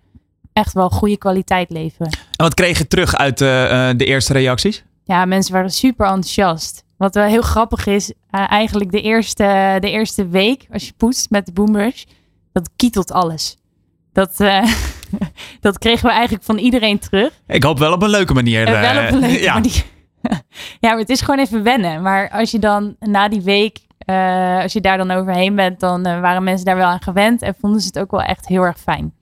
echt 0.56 0.72
wel 0.72 0.90
goede 0.90 1.16
kwaliteit 1.16 1.70
leveren. 1.70 2.12
En 2.12 2.44
wat 2.44 2.54
kreeg 2.54 2.78
je 2.78 2.86
terug 2.86 3.16
uit 3.16 3.40
uh, 3.40 3.48
de 3.96 4.04
eerste 4.04 4.32
reacties? 4.32 4.84
Ja, 5.04 5.24
mensen 5.24 5.52
waren 5.52 5.70
super 5.70 6.06
enthousiast. 6.06 6.84
Wat 6.96 7.14
wel 7.14 7.24
heel 7.24 7.42
grappig 7.42 7.86
is, 7.86 8.10
uh, 8.10 8.50
eigenlijk 8.50 8.90
de 8.90 9.00
eerste, 9.00 9.76
de 9.80 9.90
eerste 9.90 10.28
week 10.28 10.66
als 10.72 10.86
je 10.86 10.92
poetst 10.96 11.30
met 11.30 11.46
de 11.46 11.52
boomrush, 11.52 12.04
dat 12.52 12.70
kietelt 12.76 13.12
alles. 13.12 13.56
Dat, 14.12 14.40
uh, 14.40 14.64
dat 15.60 15.78
kregen 15.78 16.06
we 16.06 16.12
eigenlijk 16.12 16.44
van 16.44 16.58
iedereen 16.58 16.98
terug. 16.98 17.32
Ik 17.46 17.62
hoop 17.62 17.78
wel 17.78 17.92
op 17.92 18.02
een 18.02 18.10
leuke 18.10 18.34
manier. 18.34 18.68
Uh, 18.68 18.80
wel 18.80 19.04
op 19.04 19.12
een 19.12 19.18
leuke 19.18 19.42
ja. 19.48 19.52
manier. 19.52 19.84
ja, 20.80 20.90
maar 20.90 20.98
het 20.98 21.10
is 21.10 21.20
gewoon 21.20 21.40
even 21.40 21.62
wennen. 21.62 22.02
Maar 22.02 22.30
als 22.30 22.50
je 22.50 22.58
dan 22.58 22.96
na 22.98 23.28
die 23.28 23.42
week, 23.42 23.78
uh, 24.06 24.62
als 24.62 24.72
je 24.72 24.80
daar 24.80 24.96
dan 24.98 25.10
overheen 25.10 25.54
bent, 25.54 25.80
dan 25.80 26.02
waren 26.02 26.44
mensen 26.44 26.66
daar 26.66 26.76
wel 26.76 26.86
aan 26.86 27.02
gewend 27.02 27.42
en 27.42 27.54
vonden 27.60 27.80
ze 27.80 27.86
het 27.86 27.98
ook 27.98 28.10
wel 28.10 28.22
echt 28.22 28.46
heel 28.46 28.62
erg 28.62 28.78
fijn. 28.78 29.14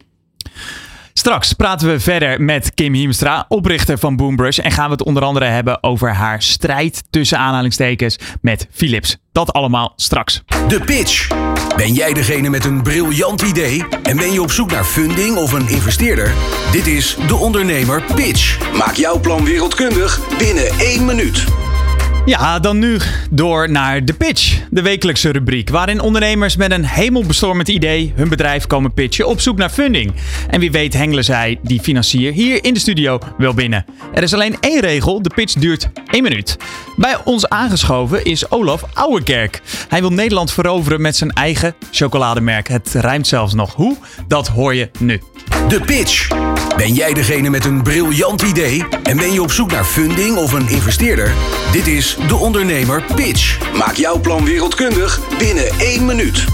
Straks 1.18 1.53
praten 1.53 1.88
we 1.88 2.00
verder 2.00 2.42
met 2.42 2.74
Kim 2.74 2.92
Hiemstra, 2.92 3.44
oprichter 3.48 3.98
van 3.98 4.16
Boombrush. 4.16 4.59
En 4.59 4.70
gaan 4.70 4.85
we 4.85 4.90
het 4.90 5.05
onder 5.05 5.22
andere 5.22 5.44
hebben 5.44 5.83
over 5.83 6.12
haar 6.12 6.42
strijd 6.42 7.03
tussen 7.11 7.38
aanhalingstekens 7.38 8.18
met 8.40 8.68
Philips. 8.70 9.16
Dat 9.33 9.53
allemaal 9.53 9.92
straks. 9.96 10.42
De 10.68 10.81
pitch. 10.81 11.29
Ben 11.77 11.92
jij 11.92 12.12
degene 12.12 12.50
met 12.50 12.64
een 12.64 12.83
briljant 12.83 13.42
idee 13.42 13.85
en 14.03 14.16
ben 14.16 14.33
je 14.33 14.42
op 14.42 14.50
zoek 14.50 14.70
naar 14.70 14.85
funding 14.85 15.37
of 15.37 15.53
een 15.53 15.68
investeerder? 15.68 16.33
Dit 16.72 16.87
is 16.87 17.16
De 17.27 17.37
Ondernemer 17.37 18.03
Pitch. 18.14 18.72
Maak 18.79 18.94
jouw 18.94 19.20
plan 19.20 19.44
wereldkundig 19.44 20.37
binnen 20.38 20.66
één 20.79 21.05
minuut. 21.05 21.63
Ja, 22.27 22.59
dan 22.59 22.79
nu 22.79 22.99
door 23.31 23.71
naar 23.71 24.05
de 24.05 24.13
pitch, 24.13 24.61
de 24.71 24.83
wekelijkse 24.83 25.31
rubriek, 25.31 25.71
waarin 25.71 26.01
ondernemers 26.01 26.57
met 26.57 26.71
een 26.71 26.85
hemelbestormend 26.85 27.69
idee 27.69 28.13
hun 28.17 28.29
bedrijf 28.29 28.67
komen 28.67 28.93
pitchen 28.93 29.27
op 29.27 29.41
zoek 29.41 29.57
naar 29.57 29.71
funding. 29.71 30.15
En 30.51 30.61
wie 30.61 30.71
weet 30.71 30.95
hengelen 30.95 31.25
zij 31.25 31.59
die 31.63 31.81
financier 31.81 32.33
hier 32.33 32.65
in 32.65 32.75
de 32.75 32.81
studio 32.81 33.19
wel 33.39 33.55
binnen. 33.55 33.85
Er 34.15 34.23
is 34.23 34.35
alleen 34.35 34.57
één 34.61 34.81
regel, 34.81 35.23
de 35.23 35.31
pitch 35.35 35.53
duurt 35.53 35.89
één 36.11 36.23
minuut. 36.23 36.57
Bij 36.97 37.17
ons 37.25 37.49
aangeschoven 37.49 38.25
is 38.25 38.51
Olaf 38.51 38.85
Ouwekerk. 38.95 39.61
Hij 39.89 40.01
wil 40.01 40.13
Nederland 40.13 40.53
veroveren 40.53 41.01
met 41.01 41.17
zijn 41.17 41.31
eigen 41.31 41.75
chocolademerk. 41.91 42.69
Het 42.69 42.93
rijmt 42.93 43.27
zelfs 43.27 43.55
nog. 43.55 43.75
Hoe? 43.75 43.97
Dat 44.29 44.49
hoor 44.49 44.75
je 44.75 44.91
nu. 44.99 45.21
De 45.69 45.81
pitch. 45.81 46.29
Ben 46.77 46.95
jij 46.95 47.13
degene 47.13 47.51
met 47.51 47.65
een 47.65 47.83
briljant 47.83 48.43
idee 48.43 48.85
en 49.03 49.17
ben 49.17 49.33
je 49.33 49.43
op 49.43 49.51
zoek 49.51 49.71
naar 49.71 49.85
funding 49.85 50.37
of 50.37 50.53
een 50.53 50.69
investeerder? 50.69 51.35
Dit 51.73 51.87
is 51.87 52.17
de 52.29 52.37
ondernemer 52.37 53.05
pitch. 53.15 53.73
Maak 53.79 53.95
jouw 53.95 54.21
plan 54.21 54.45
wereldkundig 54.45 55.39
binnen 55.39 55.69
één 55.69 56.07
minuut. 56.07 56.45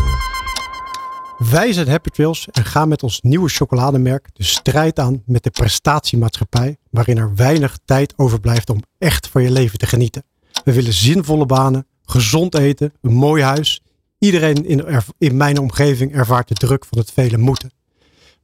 Wij 1.51 1.73
zijn 1.73 1.89
Happy 1.89 2.09
Trails 2.09 2.49
en 2.51 2.65
gaan 2.65 2.89
met 2.89 3.03
ons 3.03 3.21
nieuwe 3.21 3.49
chocolademerk 3.49 4.29
de 4.33 4.45
strijd 4.45 4.99
aan 4.99 5.23
met 5.27 5.43
de 5.43 5.51
prestatiemaatschappij, 5.51 6.77
waarin 6.91 7.19
er 7.19 7.35
weinig 7.35 7.79
tijd 7.85 8.13
overblijft 8.17 8.71
om 8.71 8.83
echt 8.99 9.29
van 9.29 9.43
je 9.43 9.51
leven 9.51 9.79
te 9.79 9.87
genieten. 9.87 10.25
We 10.65 10.73
willen 10.73 10.93
zinvolle 10.93 11.47
banen, 11.47 11.87
gezond 12.05 12.55
eten, 12.55 12.93
een 13.01 13.13
mooi 13.13 13.43
huis. 13.43 13.83
Iedereen 14.19 14.67
in, 14.67 15.03
in 15.19 15.37
mijn 15.37 15.59
omgeving 15.59 16.15
ervaart 16.15 16.49
de 16.49 16.55
druk 16.55 16.85
van 16.85 16.99
het 16.99 17.11
vele 17.11 17.39
moeten. 17.39 17.71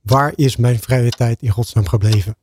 Waar 0.07 0.33
is 0.35 0.57
mijn 0.57 0.79
vrije 0.79 1.11
tijd 1.11 1.42
in 1.42 1.51
godsnaam 1.51 1.88
gebleven? 1.88 2.37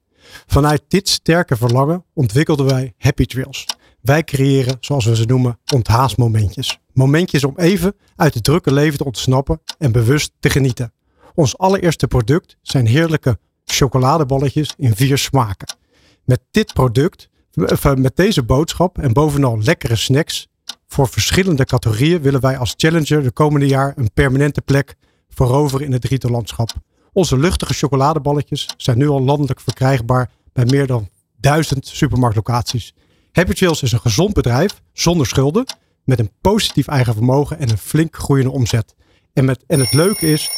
Vanuit 0.47 0.83
dit 0.87 1.09
sterke 1.09 1.55
verlangen 1.55 2.05
ontwikkelden 2.13 2.65
wij 2.65 2.93
Happy 2.97 3.25
Trails. 3.25 3.65
Wij 4.01 4.23
creëren, 4.23 4.77
zoals 4.79 5.05
we 5.05 5.15
ze 5.15 5.25
noemen, 5.25 5.59
onthaasmomentjes. 5.73 6.79
Momentjes 6.93 7.43
om 7.43 7.53
even 7.55 7.95
uit 8.15 8.33
het 8.33 8.43
drukke 8.43 8.73
leven 8.73 8.97
te 8.97 9.05
ontsnappen 9.05 9.61
en 9.77 9.91
bewust 9.91 10.31
te 10.39 10.49
genieten. 10.49 10.93
Ons 11.35 11.57
allereerste 11.57 12.07
product 12.07 12.57
zijn 12.61 12.85
heerlijke 12.85 13.39
chocoladeballetjes 13.65 14.73
in 14.77 14.95
vier 14.95 15.17
smaken. 15.17 15.75
Met 16.23 16.39
dit 16.51 16.73
product, 16.73 17.29
met 17.95 18.15
deze 18.15 18.43
boodschap 18.43 18.97
en 18.97 19.13
bovenal 19.13 19.61
lekkere 19.61 19.95
snacks 19.95 20.47
voor 20.87 21.07
verschillende 21.07 21.65
categorieën 21.65 22.21
willen 22.21 22.41
wij 22.41 22.57
als 22.57 22.73
challenger 22.77 23.23
de 23.23 23.31
komende 23.31 23.67
jaar 23.67 23.93
een 23.95 24.11
permanente 24.13 24.61
plek 24.61 24.95
veroveren 25.29 25.85
in 25.85 25.91
het 25.91 26.05
rietenlandschap. 26.05 26.69
Onze 27.13 27.37
luchtige 27.37 27.73
chocoladeballetjes 27.73 28.69
zijn 28.77 28.97
nu 28.97 29.07
al 29.07 29.21
landelijk 29.21 29.59
verkrijgbaar 29.59 30.31
bij 30.53 30.65
meer 30.65 30.87
dan 30.87 31.09
duizend 31.37 31.87
supermarktlocaties. 31.87 32.93
Happy 33.31 33.53
Trails 33.53 33.81
is 33.81 33.91
een 33.91 33.99
gezond 33.99 34.33
bedrijf 34.33 34.81
zonder 34.93 35.27
schulden, 35.27 35.65
met 36.03 36.19
een 36.19 36.31
positief 36.41 36.87
eigen 36.87 37.13
vermogen 37.13 37.59
en 37.59 37.69
een 37.69 37.77
flink 37.77 38.15
groeiende 38.15 38.51
omzet. 38.51 38.95
En, 39.33 39.45
met, 39.45 39.63
en 39.67 39.79
het 39.79 39.93
leuke 39.93 40.27
is. 40.27 40.49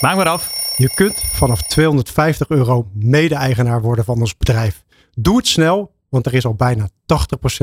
Maak 0.00 0.16
maar 0.16 0.28
af. 0.28 0.74
Je 0.76 0.94
kunt 0.94 1.14
vanaf 1.14 1.62
250 1.62 2.48
euro 2.48 2.88
mede-eigenaar 2.94 3.82
worden 3.82 4.04
van 4.04 4.20
ons 4.20 4.36
bedrijf. 4.36 4.84
Doe 5.14 5.36
het 5.36 5.46
snel, 5.46 5.94
want 6.08 6.26
er 6.26 6.34
is 6.34 6.44
al 6.44 6.54
bijna 6.54 6.88
80% 6.90 6.94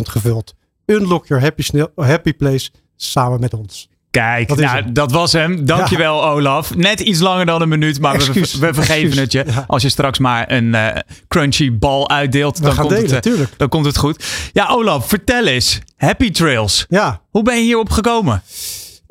gevuld. 0.02 0.56
Unlock 0.86 1.28
your 1.28 1.54
happy 1.96 2.34
place 2.34 2.72
samen 2.96 3.40
met 3.40 3.54
ons. 3.54 3.90
Kijk, 4.12 4.48
dat, 4.48 4.58
nou, 4.58 4.92
dat 4.92 5.12
was 5.12 5.34
hem. 5.34 5.66
Dankjewel, 5.66 6.16
ja. 6.16 6.30
Olaf. 6.30 6.76
Net 6.76 7.00
iets 7.00 7.20
langer 7.20 7.46
dan 7.46 7.62
een 7.62 7.70
minuut, 7.70 8.00
maar 8.00 8.18
we, 8.18 8.34
we, 8.60 8.74
vergeven 8.74 9.18
het 9.18 9.32
je. 9.32 9.46
Als 9.68 9.82
je 9.82 9.90
straks 9.90 10.20
maar 10.20 10.52
een 10.52 10.66
uh, 10.66 10.88
crunchy 11.28 11.78
bal 11.78 12.10
uitdeelt, 12.10 12.64
dan, 12.64 12.76
komt 12.76 12.90
delen, 12.90 13.16
het, 13.16 13.26
uh, 13.26 13.40
dan 13.58 13.70
komt 13.70 13.86
het 13.86 13.98
goed. 13.98 14.26
Ja, 14.54 14.68
Olaf, 14.68 15.08
vertel 15.08 15.46
eens. 15.46 15.80
Happy 15.98 16.32
Trails. 16.32 16.86
Ja. 16.90 17.22
Hoe 17.30 17.44
ben 17.44 17.56
je 17.56 17.62
hierop 17.62 17.90
gekomen? 17.90 18.44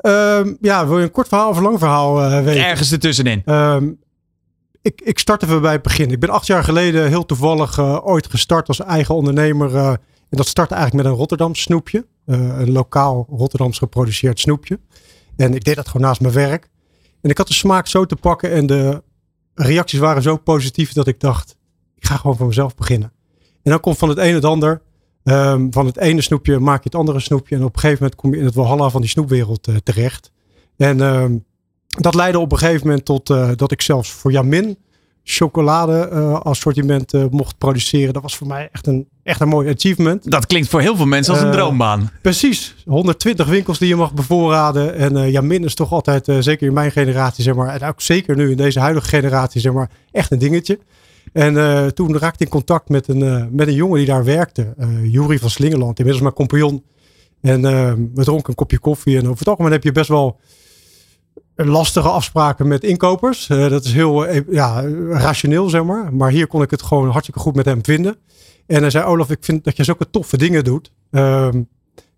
Um, 0.01 0.57
ja, 0.61 0.87
wil 0.87 0.97
je 0.97 1.03
een 1.03 1.11
kort 1.11 1.27
verhaal 1.27 1.49
of 1.49 1.57
een 1.57 1.63
lang 1.63 1.79
verhaal 1.79 2.23
uh, 2.23 2.43
weten? 2.43 2.65
Ergens 2.65 2.91
ertussenin. 2.91 3.41
Um, 3.45 3.99
ik, 4.81 5.01
ik 5.03 5.19
start 5.19 5.43
even 5.43 5.61
bij 5.61 5.71
het 5.71 5.81
begin. 5.81 6.11
Ik 6.11 6.19
ben 6.19 6.29
acht 6.29 6.47
jaar 6.47 6.63
geleden 6.63 7.07
heel 7.07 7.25
toevallig 7.25 7.79
ooit 8.03 8.27
gestart 8.29 8.67
als 8.67 8.79
eigen 8.81 9.15
ondernemer. 9.15 9.97
En 10.29 10.37
dat 10.37 10.47
startte 10.47 10.73
eigenlijk 10.73 11.03
met 11.03 11.13
een 11.13 11.19
Rotterdam 11.19 11.55
snoepje. 11.55 12.05
een 12.25 12.71
lokaal 12.71 13.27
Rotterdams 13.29 13.77
geproduceerd 13.77 14.39
snoepje. 14.39 14.79
En 15.35 15.53
ik 15.53 15.63
deed 15.63 15.75
dat 15.75 15.87
gewoon 15.87 16.07
naast 16.07 16.21
mijn 16.21 16.33
werk. 16.33 16.69
En 17.21 17.29
ik 17.29 17.37
had 17.37 17.47
de 17.47 17.53
smaak 17.53 17.87
zo 17.87 18.05
te 18.05 18.15
pakken 18.15 18.51
en 18.51 18.65
de 18.65 19.03
reacties 19.53 19.99
waren 19.99 20.21
zo 20.21 20.37
positief 20.37 20.93
dat 20.93 21.07
ik 21.07 21.19
dacht, 21.19 21.55
ik 21.95 22.05
ga 22.05 22.15
gewoon 22.15 22.37
voor 22.37 22.47
mezelf 22.47 22.75
beginnen. 22.75 23.11
En 23.63 23.71
dan 23.71 23.79
komt 23.79 23.97
van 23.97 24.09
het 24.09 24.17
een 24.17 24.33
het 24.33 24.45
ander. 24.45 24.81
Um, 25.23 25.73
van 25.73 25.85
het 25.85 25.97
ene 25.97 26.21
snoepje 26.21 26.59
maak 26.59 26.77
je 26.77 26.89
het 26.89 26.95
andere 26.95 27.19
snoepje. 27.19 27.55
En 27.55 27.63
op 27.63 27.73
een 27.73 27.79
gegeven 27.79 28.03
moment 28.03 28.21
kom 28.21 28.33
je 28.33 28.39
in 28.39 28.45
het 28.45 28.55
walhalla 28.55 28.89
van 28.89 29.01
die 29.01 29.09
snoepwereld 29.09 29.67
uh, 29.67 29.75
terecht. 29.75 30.31
En 30.77 30.99
um, 30.99 31.45
dat 31.87 32.15
leidde 32.15 32.39
op 32.39 32.51
een 32.51 32.57
gegeven 32.57 32.87
moment 32.87 33.05
tot 33.05 33.29
uh, 33.29 33.51
dat 33.55 33.71
ik 33.71 33.81
zelfs 33.81 34.11
voor 34.11 34.31
Jamin 34.31 34.77
chocolade 35.31 36.09
uh, 36.13 36.39
assortiment 36.39 37.13
uh, 37.13 37.25
mocht 37.29 37.57
produceren. 37.57 38.13
Dat 38.13 38.21
was 38.21 38.37
voor 38.37 38.47
mij 38.47 38.69
echt 38.71 38.87
een, 38.87 39.07
echt 39.23 39.41
een 39.41 39.47
mooi 39.47 39.69
achievement. 39.69 40.31
Dat 40.31 40.45
klinkt 40.45 40.69
voor 40.69 40.81
heel 40.81 40.95
veel 40.95 41.05
mensen 41.05 41.33
als 41.33 41.41
een 41.41 41.47
uh, 41.47 41.53
droombaan. 41.53 42.11
Precies. 42.21 42.75
120 42.85 43.47
winkels 43.47 43.77
die 43.77 43.87
je 43.87 43.95
mag 43.95 44.13
bevoorraden. 44.13 44.95
En 44.95 45.31
ja, 45.31 45.41
min 45.41 45.63
is 45.63 45.75
toch 45.75 45.91
altijd, 45.91 46.25
zeker 46.39 46.67
in 46.67 46.73
mijn 46.73 46.91
generatie, 46.91 47.43
zeg 47.43 47.55
maar, 47.55 47.81
en 47.81 47.87
ook 47.87 48.01
zeker 48.01 48.35
nu 48.35 48.51
in 48.51 48.57
deze 48.57 48.79
huidige 48.79 49.07
generatie, 49.07 49.61
zeg 49.61 49.73
maar, 49.73 49.89
echt 50.11 50.31
een 50.31 50.39
dingetje. 50.39 50.79
En 51.33 51.53
toen 51.93 52.17
raakte 52.17 52.43
ik 52.43 52.53
in 52.53 52.55
contact 52.55 52.89
met 52.89 53.07
een, 53.07 53.49
met 53.51 53.67
een 53.67 53.73
jongen 53.73 53.97
die 53.97 54.07
daar 54.07 54.23
werkte. 54.23 54.73
Jury 55.03 55.39
van 55.39 55.49
Slingerland, 55.49 55.97
inmiddels 55.97 56.23
mijn 56.23 56.35
compagnon. 56.35 56.83
En 57.41 57.61
we 58.13 58.23
dronken 58.23 58.49
een 58.49 58.55
kopje 58.55 58.79
koffie. 58.79 59.17
En 59.17 59.23
over 59.23 59.39
het 59.39 59.47
algemeen 59.47 59.71
heb 59.71 59.83
je 59.83 59.91
best 59.91 60.09
wel 60.09 60.39
lastige 61.67 62.07
afspraken 62.07 62.67
met 62.67 62.83
inkopers. 62.83 63.49
Uh, 63.49 63.69
dat 63.69 63.85
is 63.85 63.93
heel 63.93 64.27
uh, 64.27 64.41
ja, 64.49 64.81
rationeel, 65.09 65.69
zeg 65.69 65.83
maar. 65.83 66.13
Maar 66.13 66.31
hier 66.31 66.47
kon 66.47 66.61
ik 66.61 66.71
het 66.71 66.81
gewoon 66.81 67.09
hartstikke 67.09 67.39
goed 67.39 67.55
met 67.55 67.65
hem 67.65 67.83
vinden. 67.83 68.15
En 68.67 68.81
hij 68.81 68.89
zei, 68.89 69.05
Olaf, 69.05 69.29
ik 69.29 69.37
vind 69.41 69.63
dat 69.63 69.77
je 69.77 69.83
zulke 69.83 70.09
toffe 70.09 70.37
dingen 70.37 70.63
doet. 70.63 70.91
Uh, 71.11 71.49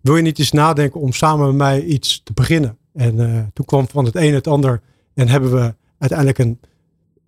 wil 0.00 0.16
je 0.16 0.22
niet 0.22 0.38
eens 0.38 0.52
nadenken 0.52 1.00
om 1.00 1.12
samen 1.12 1.46
met 1.46 1.56
mij 1.56 1.82
iets 1.82 2.20
te 2.24 2.32
beginnen? 2.32 2.76
En 2.94 3.18
uh, 3.18 3.38
toen 3.52 3.64
kwam 3.64 3.88
van 3.88 4.04
het 4.04 4.16
een 4.16 4.34
het 4.34 4.46
ander. 4.46 4.80
En 5.14 5.28
hebben 5.28 5.52
we 5.52 5.74
uiteindelijk 5.98 6.38
een, 6.38 6.60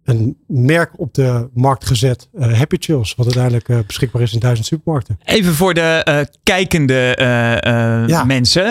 een 0.04 0.36
merk 0.46 0.90
op 0.96 1.14
de 1.14 1.48
markt 1.54 1.86
gezet. 1.86 2.28
Uh, 2.34 2.52
Happy 2.52 2.76
Chills. 2.78 3.14
Wat 3.14 3.26
uiteindelijk 3.26 3.68
uh, 3.68 3.78
beschikbaar 3.86 4.22
is 4.22 4.32
in 4.32 4.38
duizend 4.38 4.66
supermarkten. 4.66 5.18
Even 5.24 5.54
voor 5.54 5.74
de 5.74 6.06
uh, 6.08 6.18
kijkende 6.42 7.14
ja. 8.06 8.24
mensen. 8.24 8.64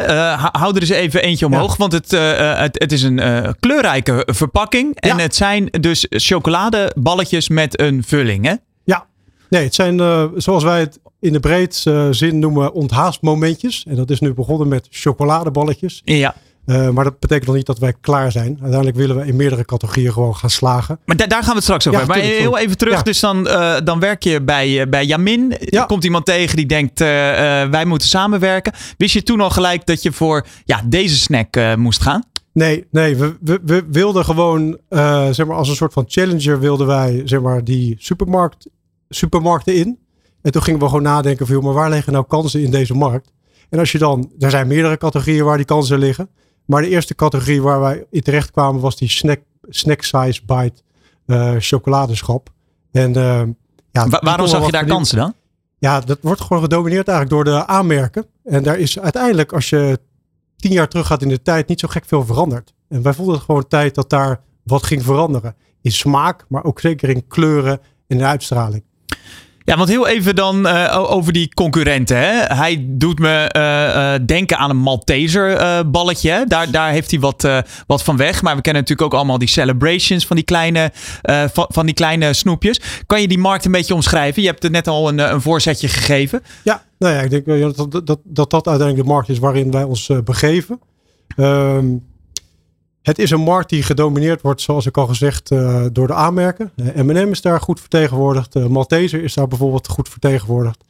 hou 0.52 0.76
er 0.76 0.82
eens 0.82 0.90
even 0.90 1.24
eentje 1.24 1.46
omhoog. 1.46 1.72
Ja. 1.72 1.78
Want 1.78 1.92
het, 1.92 2.12
het, 2.12 2.80
het, 2.80 2.92
is 2.92 3.04
een 3.04 3.56
kleurrijke 3.60 4.28
verpakking. 4.32 5.00
En 5.00 5.20
het 5.20 5.36
zijn 5.36 5.66
dus 5.66 6.06
chocoladeballetjes 6.10 7.50
met 7.50 7.80
een 7.80 8.04
vulling 8.04 8.46
hè? 8.46 8.54
Ja. 8.84 9.06
Nee, 9.50 9.64
het 9.64 9.76
zijn 9.76 9.98
zoals 10.36 10.64
wij 10.64 10.80
het 10.80 11.00
in 11.20 11.34
de 11.34 11.40
breedste 11.40 12.08
zin 12.12 12.40
noemen 12.40 12.74
onthaastmomentjes. 12.74 13.86
En 13.88 13.96
dat 13.96 14.10
is 14.10 14.20
nu 14.20 14.34
begonnen 14.34 14.68
met 14.68 14.88
chocoladeballetjes. 14.90 16.02
Ja. 16.06 16.36
Uh, 16.66 16.90
maar 16.90 17.04
dat 17.04 17.20
betekent 17.20 17.48
nog 17.48 17.56
niet 17.56 17.66
dat 17.66 17.80
wij 17.80 17.94
klaar 18.02 18.32
zijn. 18.32 18.58
Uiteindelijk 18.62 18.96
willen 18.96 19.16
we 19.16 19.26
in 19.26 19.36
meerdere 19.36 19.66
categorieën 19.66 20.14
gewoon 20.14 20.36
gaan 20.36 20.50
slagen. 20.50 21.00
Maar 21.06 21.16
da 21.16 21.28
daar 21.28 21.40
gaan 21.40 21.50
we 21.50 21.56
het 21.56 21.64
straks 21.64 21.88
over 21.88 22.00
ja, 22.00 22.06
Maar 22.06 22.18
heel 22.18 22.58
even 22.58 22.78
terug. 22.78 22.94
Ja. 22.94 23.02
Dus 23.02 23.20
dan, 23.20 23.48
uh, 23.48 23.76
dan 23.84 24.00
werk 24.00 24.24
je 24.24 24.42
bij, 24.42 24.82
uh, 24.82 24.90
bij 24.90 25.06
Jamin. 25.06 25.56
Ja. 25.60 25.82
Er 25.82 25.86
komt 25.86 26.04
iemand 26.04 26.26
tegen 26.26 26.56
die 26.56 26.66
denkt, 26.66 27.00
wij 27.00 27.86
moeten 27.86 28.08
samenwerken. 28.08 28.74
Wist 28.98 29.14
je 29.14 29.24
toen 29.24 29.42
al 29.42 29.50
gelijk 29.50 29.86
dat 29.86 30.02
je 30.02 30.12
voor 30.12 30.46
ja, 30.66 30.82
deze 30.86 31.16
snack 31.16 31.76
moest 31.76 32.02
gaan? 32.02 32.24
Nee, 32.54 32.88
nee 32.92 33.16
we, 33.16 33.38
we, 33.42 33.60
we 33.66 33.86
wilden 33.92 34.26
gewoon, 34.26 34.78
zeg 35.32 35.46
maar 35.46 35.56
als 35.56 35.70
een 35.70 35.76
soort 35.76 35.94
van 35.94 36.06
challenger 36.08 36.60
wilden 36.60 36.88
wij 36.88 37.22
zeg 37.26 37.42
maar, 37.42 37.64
die 37.64 37.96
supermarkt, 38.00 38.68
supermarkten 39.10 39.76
in. 39.76 40.00
En 40.42 40.52
toen 40.52 40.64
gingen 40.64 40.80
we 40.80 40.86
gewoon 40.86 41.04
nadenken 41.04 41.48
van, 41.48 41.64
maar 41.64 41.74
waar 41.74 41.90
liggen 41.90 42.14
nou 42.14 42.26
kansen 42.28 42.62
in 42.62 42.72
deze 42.72 42.94
markt? 42.94 43.32
En 43.70 43.80
als 43.80 43.92
je 43.92 43.98
dan, 43.98 44.32
er 44.40 44.50
zijn 44.50 44.68
meerdere 44.68 44.98
categorieën 44.98 45.46
waar 45.46 45.58
die 45.58 45.66
kansen 45.66 46.00
liggen. 46.00 46.30
Maar 46.66 46.82
de 46.82 46.90
eerste 46.90 47.16
categorie 47.16 47.62
waar 47.62 47.80
wij 47.80 48.06
in 48.10 48.22
terecht 48.22 48.52
kwamen 48.52 48.82
was 48.82 48.96
die 48.96 49.10
snack, 49.10 49.40
snack 49.70 50.02
size 50.02 50.42
bite 50.46 50.82
uh, 51.26 51.56
chocoladeschap. 51.58 52.50
En, 52.92 53.10
uh, 53.10 53.42
ja, 53.92 54.08
Wa 54.08 54.20
waarom 54.24 54.48
zag 54.48 54.66
je 54.66 54.72
daar 54.72 54.86
kansen 54.86 55.18
dan? 55.18 55.34
Ja, 55.78 56.00
dat 56.00 56.18
wordt 56.22 56.42
gewoon 56.42 56.62
gedomineerd 56.62 57.08
eigenlijk 57.08 57.46
door 57.46 57.54
de 57.56 57.66
aanmerken. 57.68 58.26
En 58.44 58.64
daar 58.64 58.80
is 58.80 59.00
uiteindelijk, 59.00 59.54
als 59.54 59.70
je 59.70 60.00
tien 60.56 60.72
jaar 60.72 60.88
terug 60.88 61.08
gaat 61.08 61.22
in 61.22 61.30
de 61.30 61.42
tijd, 61.42 61.68
niet 61.68 61.80
zo 61.80 61.88
gek 61.88 62.06
veel 62.06 62.26
veranderd. 62.26 62.74
En 62.90 63.02
wij 63.02 63.14
voelden 63.14 63.36
het 63.36 63.44
gewoon 63.44 63.68
tijd 63.68 63.96
dat 63.96 64.10
daar 64.10 64.42
wat 64.64 64.84
ging 64.84 65.04
veranderen. 65.04 65.56
In 65.82 65.92
smaak, 65.92 66.46
maar 66.50 66.64
ook 66.64 66.80
zeker 66.80 67.10
in 67.10 67.28
kleuren 67.28 67.80
en 68.08 68.18
in 68.18 68.24
uitstraling. 68.24 68.84
Ja, 69.66 69.78
want 69.78 69.90
heel 69.90 70.08
even 70.08 70.36
dan 70.36 70.68
uh, 70.68 71.06
over 71.10 71.34
die 71.34 71.54
concurrenten. 71.54 72.18
Hè? 72.18 72.56
Hij 72.56 72.86
doet 72.88 73.20
me 73.20 73.54
uh, 73.58 73.64
uh, 73.64 74.26
denken 74.26 74.58
aan 74.58 74.70
een 74.70 74.78
Malteser 74.78 75.90
balletje. 75.90 76.46
Daar, 76.48 76.72
daar 76.72 76.92
heeft 76.92 77.12
hij 77.12 77.20
wat, 77.20 77.48
wat 77.88 78.04
van 78.04 78.18
weg. 78.18 78.42
Maar 78.42 78.56
we 78.56 78.62
kennen 78.62 78.82
natuurlijk 78.82 79.14
ook 79.14 79.20
allemaal 79.20 79.38
die 79.38 79.48
celebrations 79.48 80.28
van 80.28 80.36
die, 80.36 80.46
kleine, 80.46 80.92
van, 81.54 81.66
van, 81.70 81.86
die 81.86 81.96
kleine 81.96 82.34
snoepjes. 82.34 82.82
Kan 83.08 83.22
je 83.22 83.28
die 83.28 83.38
markt 83.38 83.66
een 83.66 83.72
beetje 83.72 83.94
omschrijven? 83.94 84.42
Je 84.42 84.48
hebt 84.48 84.64
er 84.64 84.72
net 84.72 84.88
al 84.88 85.10
een, 85.10 85.20
een 85.20 85.42
voorzetje 85.42 85.88
gegeven. 85.88 86.44
Ja, 86.64 86.84
Nou 87.00 87.14
ja, 87.14 87.22
ik 87.22 87.30
denk 87.30 87.46
dat 87.46 87.92
dat, 87.92 88.08
dat, 88.08 88.20
dat, 88.24 88.50
dat 88.50 88.68
uiteindelijk 88.68 89.08
de 89.08 89.14
markt 89.14 89.30
is 89.30 89.40
waarin 89.40 89.72
wij 89.72 89.84
ons 89.84 90.12
begeven. 90.24 90.80
Um, 91.38 92.04
het 93.04 93.20
is 93.20 93.32
een 93.32 93.42
markt 93.42 93.70
die 93.70 93.84
gedomineerd 93.84 94.42
wordt, 94.42 94.62
zoals 94.62 94.86
ik 94.86 94.98
al 94.98 95.08
gezegd, 95.08 95.52
uh, 95.52 95.86
door 95.92 96.08
de 96.08 96.14
aanmerken. 96.14 96.72
Uh, 96.76 96.96
M&M 96.96 97.32
is 97.32 97.42
daar 97.42 97.62
goed 97.62 97.80
vertegenwoordigd. 97.80 98.56
Uh, 98.56 98.66
Malteser 98.66 99.24
is 99.24 99.34
daar 99.34 99.48
bijvoorbeeld 99.48 99.88
goed 99.88 100.10
vertegenwoordigd. 100.10 100.84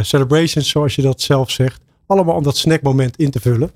Celebrations, 0.00 0.68
zoals 0.68 0.94
je 0.94 1.02
dat 1.02 1.20
zelf 1.20 1.50
zegt. 1.50 1.80
Allemaal 2.06 2.34
om 2.34 2.42
dat 2.42 2.56
snackmoment 2.56 3.16
in 3.16 3.30
te 3.30 3.40
vullen. 3.40 3.70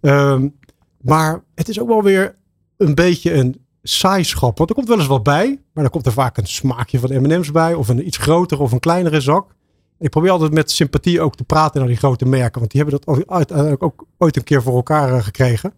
Um, 0.00 0.54
maar 1.00 1.42
het 1.54 1.68
is 1.68 1.80
ook 1.80 1.88
wel 1.88 2.02
weer 2.02 2.34
een 2.76 2.94
beetje 2.94 3.32
een 3.32 3.60
saai 3.82 4.24
schap. 4.24 4.58
Want 4.58 4.70
er 4.70 4.76
komt 4.76 4.88
wel 4.88 4.98
eens 4.98 5.06
wat 5.06 5.22
bij. 5.22 5.60
Maar 5.72 5.82
dan 5.82 5.92
komt 5.92 6.06
er 6.06 6.12
vaak 6.12 6.36
een 6.36 6.46
smaakje 6.46 6.98
van 6.98 7.22
M&M's 7.22 7.50
bij. 7.50 7.74
Of 7.74 7.88
een 7.88 8.06
iets 8.06 8.16
grotere 8.16 8.62
of 8.62 8.72
een 8.72 8.80
kleinere 8.80 9.20
zak. 9.20 9.54
Ik 9.98 10.10
probeer 10.10 10.30
altijd 10.30 10.52
met 10.52 10.70
sympathie 10.70 11.20
ook 11.20 11.36
te 11.36 11.44
praten 11.44 11.80
naar 11.80 11.88
die 11.88 11.98
grote 11.98 12.26
merken. 12.26 12.58
Want 12.58 12.72
die 12.72 12.82
hebben 12.82 13.00
dat 13.04 13.28
uiteindelijk 13.28 13.82
ook 13.82 14.06
ooit 14.18 14.36
een 14.36 14.44
keer 14.44 14.62
voor 14.62 14.74
elkaar 14.74 15.22
gekregen. 15.22 15.72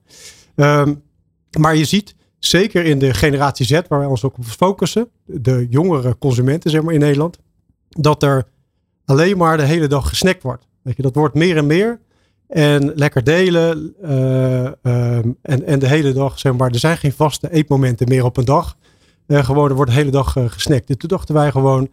Um, 0.55 1.03
maar 1.59 1.77
je 1.77 1.85
ziet, 1.85 2.15
zeker 2.39 2.85
in 2.85 2.99
de 2.99 3.15
generatie 3.15 3.67
Z, 3.67 3.81
waar 3.89 3.99
wij 3.99 4.09
ons 4.09 4.25
ook 4.25 4.39
op 4.39 4.45
focussen, 4.45 5.09
de 5.25 5.67
jongere 5.71 6.19
consumenten 6.19 6.71
zeg 6.71 6.83
maar 6.83 6.95
in 6.95 7.01
Nederland, 7.01 7.39
dat 7.89 8.23
er 8.23 8.47
alleen 9.05 9.37
maar 9.37 9.57
de 9.57 9.63
hele 9.63 9.87
dag 9.87 10.09
gesnackt 10.09 10.43
wordt. 10.43 10.67
Weet 10.83 10.97
je, 10.97 11.03
dat 11.03 11.15
wordt 11.15 11.35
meer 11.35 11.57
en 11.57 11.67
meer. 11.67 12.01
En 12.47 12.93
lekker 12.95 13.25
delen. 13.25 13.95
Uh, 14.03 14.65
en, 15.43 15.67
en 15.67 15.79
de 15.79 15.89
hele 15.89 16.13
dag, 16.13 16.39
zeg 16.39 16.57
maar, 16.57 16.71
er 16.71 16.79
zijn 16.79 16.97
geen 16.97 17.13
vaste 17.13 17.53
eetmomenten 17.53 18.09
meer 18.09 18.25
op 18.25 18.37
een 18.37 18.45
dag. 18.45 18.77
Uh, 19.27 19.45
gewoon, 19.45 19.69
er 19.69 19.75
wordt 19.75 19.91
de 19.91 19.97
hele 19.97 20.11
dag 20.11 20.37
gesnackt. 20.47 20.87
Dus 20.87 20.97
toen 20.97 21.09
dachten 21.09 21.35
wij 21.35 21.51
gewoon, 21.51 21.89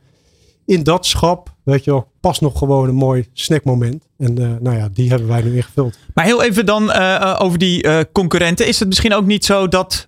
in 0.65 0.83
dat 0.83 1.05
schap, 1.05 1.53
weet 1.63 1.83
je 1.83 1.91
wel, 1.91 2.07
past 2.19 2.41
nog 2.41 2.57
gewoon 2.57 2.89
een 2.89 2.95
mooi 2.95 3.27
snackmoment. 3.33 4.05
En 4.17 4.41
uh, 4.41 4.49
nou 4.59 4.77
ja, 4.77 4.89
die 4.93 5.09
hebben 5.09 5.27
wij 5.27 5.41
nu 5.41 5.55
ingevuld. 5.55 5.97
Maar 6.13 6.25
heel 6.25 6.43
even 6.43 6.65
dan 6.65 6.83
uh, 6.83 7.37
over 7.39 7.59
die 7.59 7.85
uh, 7.85 7.99
concurrenten. 8.11 8.67
Is 8.67 8.79
het 8.79 8.87
misschien 8.87 9.13
ook 9.13 9.25
niet 9.25 9.45
zo 9.45 9.67
dat 9.67 10.05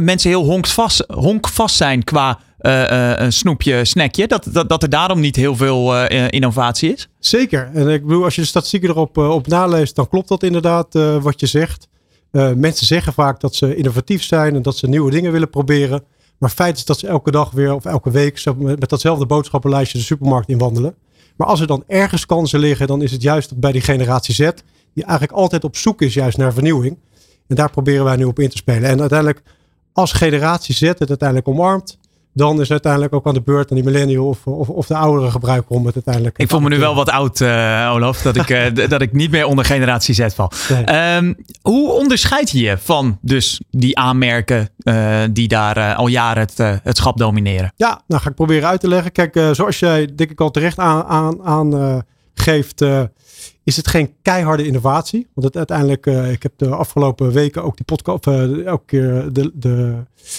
mensen 0.00 0.30
heel 0.30 0.44
honkvast, 0.44 1.04
honkvast 1.06 1.76
zijn 1.76 2.04
qua 2.04 2.38
een 2.58 3.32
snoepje, 3.32 3.84
snackje? 3.84 4.26
Dat, 4.26 4.48
dat, 4.52 4.68
dat 4.68 4.82
er 4.82 4.88
daarom 4.88 5.20
niet 5.20 5.36
heel 5.36 5.56
veel 5.56 6.06
innovatie 6.06 6.92
is? 6.92 7.08
Zeker. 7.18 7.70
En 7.74 7.88
ik 7.88 8.06
bedoel, 8.06 8.24
als 8.24 8.34
je 8.34 8.40
de 8.40 8.46
statistieken 8.46 8.88
erop 8.88 9.16
op 9.16 9.46
naleest, 9.46 9.96
dan 9.96 10.08
klopt 10.08 10.28
dat 10.28 10.42
inderdaad 10.42 10.94
wat 11.20 11.40
je 11.40 11.46
zegt. 11.46 11.88
mensen 12.56 12.86
zeggen 12.86 13.12
vaak 13.12 13.40
dat 13.40 13.54
ze 13.54 13.76
innovatief 13.76 14.22
zijn 14.22 14.54
en 14.54 14.62
dat 14.62 14.76
ze 14.76 14.88
nieuwe 14.88 15.10
dingen 15.10 15.32
willen 15.32 15.50
proberen. 15.50 16.02
Maar 16.40 16.50
feit 16.50 16.76
is 16.76 16.84
dat 16.84 16.98
ze 16.98 17.06
elke 17.06 17.30
dag 17.30 17.50
weer 17.50 17.74
of 17.74 17.84
elke 17.84 18.10
week 18.10 18.44
met 18.56 18.88
datzelfde 18.88 19.26
boodschappenlijstje 19.26 19.98
de 19.98 20.04
supermarkt 20.04 20.48
inwandelen. 20.48 20.94
Maar 21.36 21.46
als 21.46 21.60
er 21.60 21.66
dan 21.66 21.84
ergens 21.86 22.26
kansen 22.26 22.60
liggen, 22.60 22.86
dan 22.86 23.02
is 23.02 23.12
het 23.12 23.22
juist 23.22 23.58
bij 23.60 23.72
die 23.72 23.80
generatie 23.80 24.34
Z, 24.34 24.38
die 24.94 25.04
eigenlijk 25.04 25.32
altijd 25.38 25.64
op 25.64 25.76
zoek 25.76 26.02
is 26.02 26.14
juist 26.14 26.38
naar 26.38 26.52
vernieuwing. 26.52 26.98
En 27.46 27.56
daar 27.56 27.70
proberen 27.70 28.04
wij 28.04 28.16
nu 28.16 28.24
op 28.24 28.38
in 28.38 28.48
te 28.48 28.56
spelen. 28.56 28.88
En 28.88 29.00
uiteindelijk, 29.00 29.42
als 29.92 30.12
generatie 30.12 30.74
Z 30.74 30.80
het 30.80 31.08
uiteindelijk 31.08 31.48
omarmt, 31.48 31.98
dan 32.32 32.52
is 32.52 32.60
het 32.60 32.70
uiteindelijk 32.70 33.14
ook 33.14 33.26
aan 33.26 33.34
de 33.34 33.40
beurt 33.40 33.70
aan 33.70 33.76
die 33.76 33.84
millennial 33.84 34.26
of, 34.26 34.46
of, 34.46 34.68
of 34.68 34.86
de 34.86 34.96
oudere 34.96 35.30
gebruiker 35.30 35.70
om 35.70 35.86
het 35.86 35.94
uiteindelijk. 35.94 36.38
Ik 36.38 36.48
voel 36.48 36.60
me 36.60 36.68
nu 36.68 36.78
wel 36.78 36.94
wat 36.94 37.10
oud, 37.10 37.40
uh, 37.40 37.90
Olaf, 37.92 38.22
dat 38.22 38.36
ik, 38.36 38.48
uh, 38.76 38.88
dat 38.88 39.02
ik 39.02 39.12
niet 39.12 39.30
meer 39.30 39.46
onder 39.46 39.64
generatie 39.64 40.14
Z 40.14 40.26
val. 40.34 40.50
Nee. 40.68 41.16
Um, 41.16 41.36
hoe 41.62 41.92
onderscheid 41.92 42.50
je 42.50 42.60
je 42.60 42.78
van 42.78 43.18
dus 43.20 43.60
die 43.70 43.98
aanmerken 43.98 44.68
uh, 44.82 45.18
die 45.30 45.48
daar 45.48 45.94
al 45.94 46.06
jaren 46.06 46.42
het, 46.42 46.80
het 46.82 46.96
schap 46.96 47.18
domineren? 47.18 47.72
Ja, 47.76 48.02
nou 48.06 48.22
ga 48.22 48.28
ik 48.28 48.34
proberen 48.34 48.68
uit 48.68 48.80
te 48.80 48.88
leggen. 48.88 49.12
Kijk, 49.12 49.40
zoals 49.52 49.78
jij 49.78 50.08
denk 50.14 50.30
ik 50.30 50.40
al 50.40 50.50
terecht 50.50 50.78
aan, 50.78 51.04
aan, 51.04 51.42
aan 51.42 52.04
geeft 52.34 52.84
is 53.70 53.76
het 53.76 53.88
geen 53.88 54.14
keiharde 54.22 54.66
innovatie. 54.66 55.26
Want 55.34 55.46
het, 55.46 55.56
uiteindelijk, 55.56 56.06
uh, 56.06 56.32
ik 56.32 56.42
heb 56.42 56.52
de 56.56 56.68
afgelopen 56.68 57.32
weken 57.32 57.64
ook 57.64 57.76
die 57.76 57.84
podcast, 57.84 58.26
uh, 58.26 58.66
elke 58.66 58.84
keer 58.86 59.32
de, 59.32 59.50
de, 59.54 59.94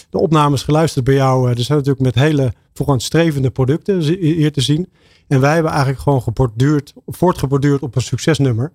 de 0.10 0.18
opnames 0.18 0.64
geluisterd 0.64 1.06
bij 1.06 1.14
jou. 1.14 1.44
Uh, 1.44 1.58
er 1.58 1.64
zijn 1.64 1.78
natuurlijk 1.78 2.06
met 2.06 2.24
hele 2.24 2.54
vooruitstrevende 2.74 3.50
producten 3.50 4.00
hier 4.20 4.52
te 4.52 4.62
zien. 4.62 4.90
En 5.28 5.40
wij 5.40 5.54
hebben 5.54 5.72
eigenlijk 5.72 6.02
gewoon 6.02 6.22
geborduurd, 6.22 6.94
voortgeborduurd 7.06 7.82
op 7.82 7.96
een 7.96 8.02
succesnummer. 8.02 8.72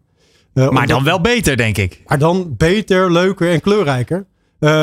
maar 0.53 0.87
dan 0.87 1.05
wel 1.05 1.21
beter, 1.21 1.57
denk 1.57 1.79
ik. 1.79 2.03
Maar 2.07 2.19
dan 2.19 2.55
beter, 2.57 3.13
leuker 3.13 3.51
en 3.51 3.61
kleurrijker. 3.61 4.27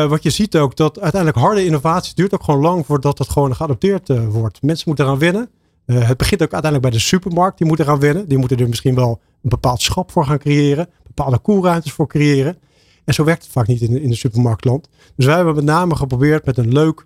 wat 0.07 0.23
je 0.23 0.29
ziet 0.29 0.55
ook, 0.55 0.75
dat 0.75 0.99
uiteindelijk 0.99 1.41
harde 1.41 1.65
innovatie 1.65 2.15
duurt 2.15 2.33
ook 2.33 2.43
gewoon 2.43 2.61
lang 2.61 2.85
voordat 2.85 3.17
het 3.17 3.29
gewoon 3.29 3.55
geadopteerd 3.55 4.07
wordt. 4.27 4.61
Mensen 4.61 4.83
moeten 4.87 5.05
eraan 5.05 5.19
wennen. 5.19 5.49
Uh, 5.85 6.07
het 6.07 6.17
begint 6.17 6.41
ook 6.41 6.53
uiteindelijk 6.53 6.91
bij 6.91 7.01
de 7.01 7.07
supermarkt. 7.07 7.57
Die 7.57 7.67
moeten 7.67 7.85
eraan 7.85 7.99
wennen. 7.99 8.27
Die 8.27 8.37
moeten 8.37 8.57
er 8.57 8.67
misschien 8.67 8.95
wel 8.95 9.21
een 9.43 9.49
bepaald 9.49 9.81
schap 9.81 10.11
voor 10.11 10.25
gaan 10.25 10.37
creëren. 10.37 10.89
Bepaalde 11.07 11.37
koelruimtes 11.37 11.91
voor 11.91 12.07
creëren. 12.07 12.57
En 13.05 13.13
zo 13.13 13.23
werkt 13.23 13.43
het 13.43 13.51
vaak 13.51 13.67
niet 13.67 13.81
in, 13.81 14.01
in 14.01 14.09
de 14.09 14.15
supermarktland. 14.15 14.89
Dus 15.15 15.25
wij 15.25 15.35
hebben 15.35 15.55
met 15.55 15.63
name 15.63 15.95
geprobeerd 15.95 16.45
met 16.45 16.57
een 16.57 16.73
leuk 16.73 17.05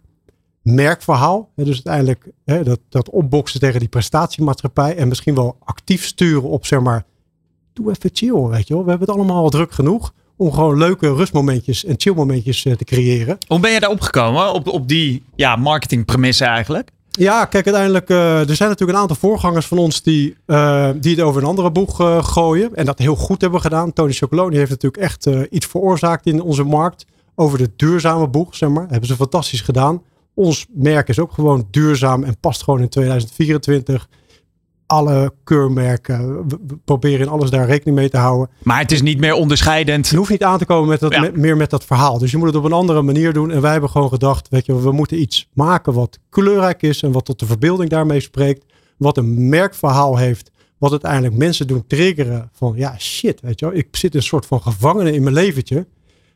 merkverhaal. 0.61 1.49
Dus 1.55 1.73
uiteindelijk 1.73 2.31
hè, 2.45 2.63
dat, 2.63 2.79
dat 2.89 3.09
opboksen 3.09 3.59
tegen 3.59 3.79
die 3.79 3.89
prestatiemaatschappij. 3.89 4.95
En 4.95 5.07
misschien 5.07 5.35
wel 5.35 5.57
actief 5.59 6.05
sturen 6.05 6.49
op 6.49 6.65
zeg 6.65 6.79
maar. 6.79 7.05
Doe 7.73 7.89
even 7.89 8.09
chill, 8.13 8.41
weet 8.41 8.67
je 8.67 8.73
wel. 8.73 8.83
We 8.83 8.89
hebben 8.89 9.07
het 9.07 9.17
allemaal 9.17 9.43
al 9.43 9.49
druk 9.49 9.71
genoeg 9.71 10.13
om 10.35 10.51
gewoon 10.51 10.77
leuke 10.77 11.13
rustmomentjes 11.13 11.85
en 11.85 11.95
chillmomentjes 11.97 12.65
uh, 12.65 12.73
te 12.73 12.83
creëren. 12.83 13.37
Hoe 13.47 13.59
ben 13.59 13.71
je 13.71 13.79
daar 13.79 13.89
opgekomen? 13.89 14.53
Op, 14.53 14.67
op 14.67 14.87
die 14.87 15.23
ja, 15.35 15.55
marketingpremisse 15.55 16.45
eigenlijk? 16.45 16.91
Ja, 17.17 17.45
kijk, 17.45 17.65
uiteindelijk, 17.65 18.09
uh, 18.09 18.49
er 18.49 18.55
zijn 18.55 18.69
natuurlijk 18.69 18.97
een 18.97 19.03
aantal 19.03 19.15
voorgangers 19.15 19.65
van 19.65 19.77
ons 19.77 20.01
die, 20.01 20.35
uh, 20.47 20.89
die 20.95 21.15
het 21.15 21.23
over 21.23 21.41
een 21.41 21.47
andere 21.47 21.71
boeg 21.71 22.01
uh, 22.01 22.23
gooien. 22.23 22.75
En 22.75 22.85
dat 22.85 22.99
heel 22.99 23.15
goed 23.15 23.41
hebben 23.41 23.61
gedaan. 23.61 23.93
Tony 23.93 24.11
Chocoloni 24.11 24.57
heeft 24.57 24.69
natuurlijk 24.69 25.03
echt 25.03 25.29
iets 25.49 25.65
veroorzaakt 25.65 26.25
in 26.25 26.41
onze 26.41 26.63
markt. 26.63 27.05
Over 27.35 27.57
de 27.57 27.69
duurzame 27.75 28.27
boeg, 28.27 28.55
zeg 28.55 28.69
maar. 28.69 28.87
hebben 28.89 29.07
ze 29.07 29.15
fantastisch 29.15 29.61
gedaan. 29.61 30.01
Ons 30.33 30.65
merk 30.73 31.09
is 31.09 31.19
ook 31.19 31.31
gewoon 31.31 31.67
duurzaam 31.71 32.23
en 32.23 32.39
past 32.39 32.63
gewoon 32.63 32.81
in 32.81 32.89
2024 32.89 34.07
alle 34.87 35.33
keurmerken. 35.43 36.47
We 36.47 36.77
proberen 36.85 37.19
in 37.19 37.31
alles 37.31 37.49
daar 37.49 37.65
rekening 37.65 37.97
mee 37.97 38.09
te 38.09 38.17
houden. 38.17 38.49
Maar 38.63 38.79
het 38.79 38.91
is 38.91 39.01
niet 39.01 39.19
meer 39.19 39.33
onderscheidend. 39.33 40.07
Je 40.07 40.17
hoeft 40.17 40.29
niet 40.29 40.43
aan 40.43 40.57
te 40.57 40.65
komen 40.65 40.89
met 40.89 40.99
dat, 40.99 41.13
ja. 41.13 41.31
meer 41.33 41.57
met 41.57 41.69
dat 41.69 41.85
verhaal. 41.85 42.17
Dus 42.17 42.31
je 42.31 42.37
moet 42.37 42.47
het 42.47 42.55
op 42.55 42.63
een 42.63 42.71
andere 42.71 43.01
manier 43.01 43.33
doen. 43.33 43.51
En 43.51 43.61
wij 43.61 43.71
hebben 43.71 43.89
gewoon 43.89 44.09
gedacht, 44.09 44.49
weet 44.49 44.65
je, 44.65 44.81
we 44.81 44.91
moeten 44.91 45.21
iets 45.21 45.49
maken 45.53 45.93
wat 45.93 46.19
kleurrijk 46.29 46.81
is 46.81 47.03
en 47.03 47.11
wat 47.11 47.25
tot 47.25 47.39
de 47.39 47.45
verbeelding 47.45 47.89
daarmee 47.89 48.19
spreekt. 48.19 48.65
Wat 48.97 49.17
een 49.17 49.49
merkverhaal 49.49 50.17
heeft. 50.17 50.51
Wat 50.77 50.91
uiteindelijk 50.91 51.35
mensen 51.35 51.67
doen 51.67 51.87
triggeren 51.87 52.49
van, 52.53 52.73
ja 52.75 52.97
shit, 52.97 53.41
weet 53.41 53.59
je 53.59 53.65
wel. 53.65 53.75
Ik 53.75 53.87
zit 53.91 54.15
een 54.15 54.23
soort 54.23 54.45
van 54.45 54.61
gevangene 54.61 55.13
in 55.13 55.23
mijn 55.23 55.35
leventje. 55.35 55.87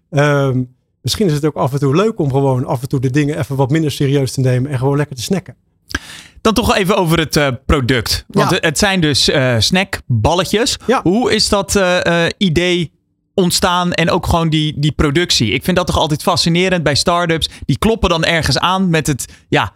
Um, 0.09 0.75
misschien 1.01 1.25
is 1.25 1.33
het 1.33 1.45
ook 1.45 1.55
af 1.55 1.73
en 1.73 1.79
toe 1.79 1.95
leuk 1.95 2.19
om 2.19 2.31
gewoon 2.31 2.65
af 2.65 2.81
en 2.81 2.87
toe 2.87 2.99
de 2.99 3.09
dingen 3.09 3.39
even 3.39 3.55
wat 3.55 3.69
minder 3.69 3.91
serieus 3.91 4.31
te 4.31 4.39
nemen 4.39 4.71
en 4.71 4.77
gewoon 4.77 4.97
lekker 4.97 5.15
te 5.15 5.21
snacken. 5.21 5.55
Dan 6.41 6.53
toch 6.53 6.75
even 6.75 6.97
over 6.97 7.19
het 7.19 7.35
uh, 7.35 7.47
product. 7.65 8.25
Want 8.27 8.49
ja. 8.49 8.57
het 8.59 8.77
zijn 8.77 9.01
dus 9.01 9.29
uh, 9.29 9.55
snackballetjes. 9.59 10.77
Ja. 10.87 10.99
Hoe 11.03 11.33
is 11.33 11.49
dat 11.49 11.75
uh, 11.75 12.25
idee 12.37 12.91
ontstaan 13.33 13.91
en 13.91 14.09
ook 14.09 14.25
gewoon 14.25 14.49
die, 14.49 14.79
die 14.79 14.91
productie? 14.91 15.51
Ik 15.51 15.63
vind 15.63 15.77
dat 15.77 15.87
toch 15.87 15.97
altijd 15.97 16.21
fascinerend 16.21 16.83
bij 16.83 16.95
start-ups. 16.95 17.49
Die 17.65 17.77
kloppen 17.77 18.09
dan 18.09 18.23
ergens 18.23 18.57
aan 18.57 18.89
met 18.89 19.07
het, 19.07 19.25
ja, 19.49 19.73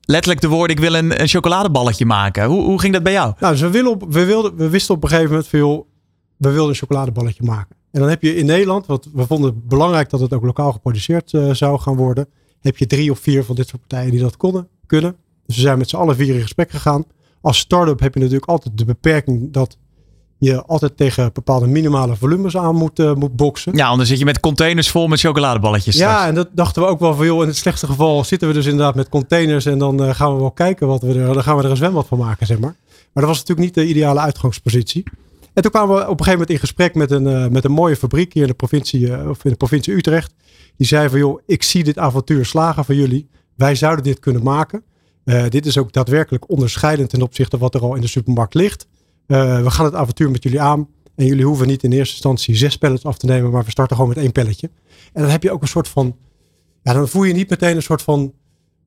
letterlijk 0.00 0.40
de 0.40 0.48
woorden: 0.48 0.76
ik 0.76 0.82
wil 0.82 0.94
een, 0.94 1.20
een 1.20 1.28
chocoladeballetje 1.28 2.06
maken. 2.06 2.44
Hoe, 2.44 2.62
hoe 2.62 2.80
ging 2.80 2.92
dat 2.92 3.02
bij 3.02 3.12
jou? 3.12 3.34
Nou, 3.38 3.52
dus 3.52 3.62
we, 3.62 3.70
willen 3.70 3.90
op, 3.90 4.04
we, 4.08 4.24
wilden, 4.24 4.56
we 4.56 4.68
wisten 4.68 4.94
op 4.94 5.02
een 5.02 5.08
gegeven 5.08 5.30
moment 5.30 5.48
veel, 5.48 5.86
we 6.36 6.50
wilden 6.50 6.68
een 6.68 6.78
chocoladeballetje 6.78 7.42
maken. 7.44 7.76
En 7.92 8.00
dan 8.00 8.08
heb 8.08 8.22
je 8.22 8.36
in 8.36 8.46
Nederland, 8.46 8.86
want 8.86 9.08
we 9.14 9.26
vonden 9.26 9.50
het 9.50 9.68
belangrijk 9.68 10.10
dat 10.10 10.20
het 10.20 10.32
ook 10.32 10.44
lokaal 10.44 10.72
geproduceerd 10.72 11.30
zou 11.52 11.78
gaan 11.80 11.96
worden. 11.96 12.28
Heb 12.60 12.76
je 12.76 12.86
drie 12.86 13.10
of 13.10 13.18
vier 13.18 13.44
van 13.44 13.54
dit 13.54 13.68
soort 13.68 13.80
partijen 13.80 14.10
die 14.10 14.20
dat 14.20 14.36
konden, 14.36 14.68
kunnen. 14.86 15.16
Dus 15.48 15.56
we 15.56 15.62
zijn 15.62 15.78
met 15.78 15.88
z'n 15.88 15.96
allen 15.96 16.16
vier 16.16 16.34
in 16.34 16.40
gesprek 16.40 16.70
gegaan. 16.70 17.04
Als 17.40 17.58
start-up 17.58 18.00
heb 18.00 18.14
je 18.14 18.20
natuurlijk 18.20 18.50
altijd 18.50 18.78
de 18.78 18.84
beperking 18.84 19.52
dat 19.52 19.78
je 20.38 20.64
altijd 20.64 20.96
tegen 20.96 21.30
bepaalde 21.32 21.66
minimale 21.66 22.16
volumes 22.16 22.56
aan 22.56 22.74
moet, 22.74 22.98
uh, 22.98 23.14
moet 23.14 23.36
boksen. 23.36 23.76
Ja, 23.76 23.86
anders 23.86 24.08
zit 24.08 24.18
je 24.18 24.24
met 24.24 24.40
containers 24.40 24.90
vol 24.90 25.06
met 25.06 25.20
chocoladeballetjes. 25.20 25.96
Ja, 25.96 26.10
straks. 26.10 26.28
en 26.28 26.34
dat 26.34 26.48
dachten 26.52 26.82
we 26.82 26.88
ook 26.88 27.00
wel 27.00 27.14
veel. 27.14 27.42
In 27.42 27.48
het 27.48 27.56
slechtste 27.56 27.86
geval 27.86 28.24
zitten 28.24 28.48
we 28.48 28.54
dus 28.54 28.66
inderdaad 28.66 28.94
met 28.94 29.08
containers 29.08 29.66
en 29.66 29.78
dan 29.78 30.02
uh, 30.02 30.14
gaan 30.14 30.34
we 30.34 30.40
wel 30.40 30.50
kijken 30.50 30.86
wat 30.86 31.02
we 31.02 31.08
er, 31.08 31.34
dan 31.34 31.42
gaan 31.42 31.56
we 31.56 31.62
er 31.62 31.70
een 31.70 31.76
zwembad 31.76 32.06
van 32.06 32.18
maken, 32.18 32.46
zeg 32.46 32.58
maar. 32.58 32.76
Maar 33.12 33.24
dat 33.24 33.36
was 33.36 33.38
natuurlijk 33.38 33.66
niet 33.66 33.74
de 33.74 33.86
ideale 33.86 34.20
uitgangspositie. 34.20 35.04
En 35.52 35.62
toen 35.62 35.70
kwamen 35.70 35.94
we 35.94 36.00
op 36.00 36.08
een 36.08 36.24
gegeven 36.24 36.32
moment 36.32 36.50
in 36.50 36.58
gesprek 36.58 36.94
met 36.94 37.10
een, 37.10 37.26
uh, 37.26 37.46
met 37.46 37.64
een 37.64 37.72
mooie 37.72 37.96
fabriek 37.96 38.32
hier 38.32 38.42
in 38.42 38.48
de 38.48 38.54
provincie, 38.54 39.28
of 39.28 39.44
in 39.44 39.50
de 39.50 39.56
provincie 39.56 39.94
Utrecht. 39.94 40.34
Die 40.76 40.86
zei 40.86 41.08
van 41.08 41.18
joh, 41.18 41.40
ik 41.46 41.62
zie 41.62 41.84
dit 41.84 41.98
avontuur 41.98 42.44
slagen 42.44 42.84
van 42.84 42.96
jullie. 42.96 43.28
Wij 43.54 43.74
zouden 43.74 44.04
dit 44.04 44.18
kunnen 44.18 44.42
maken. 44.42 44.82
Uh, 45.28 45.48
dit 45.48 45.66
is 45.66 45.78
ook 45.78 45.92
daadwerkelijk 45.92 46.50
onderscheidend 46.50 47.10
ten 47.10 47.22
opzichte 47.22 47.58
van 47.58 47.70
wat 47.70 47.74
er 47.74 47.88
al 47.88 47.94
in 47.94 48.00
de 48.00 48.06
supermarkt 48.06 48.54
ligt. 48.54 48.86
Uh, 49.26 49.62
we 49.62 49.70
gaan 49.70 49.84
het 49.84 49.94
avontuur 49.94 50.30
met 50.30 50.42
jullie 50.42 50.60
aan. 50.60 50.88
En 51.14 51.26
jullie 51.26 51.44
hoeven 51.44 51.66
niet 51.66 51.82
in 51.82 51.92
eerste 51.92 52.12
instantie 52.12 52.56
zes 52.56 52.78
pallets 52.78 53.04
af 53.04 53.18
te 53.18 53.26
nemen, 53.26 53.50
maar 53.50 53.64
we 53.64 53.70
starten 53.70 53.96
gewoon 53.96 54.10
met 54.14 54.22
één 54.22 54.32
pelletje. 54.32 54.70
En 55.12 55.22
dan 55.22 55.30
heb 55.30 55.42
je 55.42 55.50
ook 55.50 55.62
een 55.62 55.68
soort 55.68 55.88
van, 55.88 56.16
ja, 56.82 56.92
dan 56.92 57.08
voel 57.08 57.24
je 57.24 57.34
niet 57.34 57.50
meteen 57.50 57.76
een 57.76 57.82
soort 57.82 58.02
van 58.02 58.32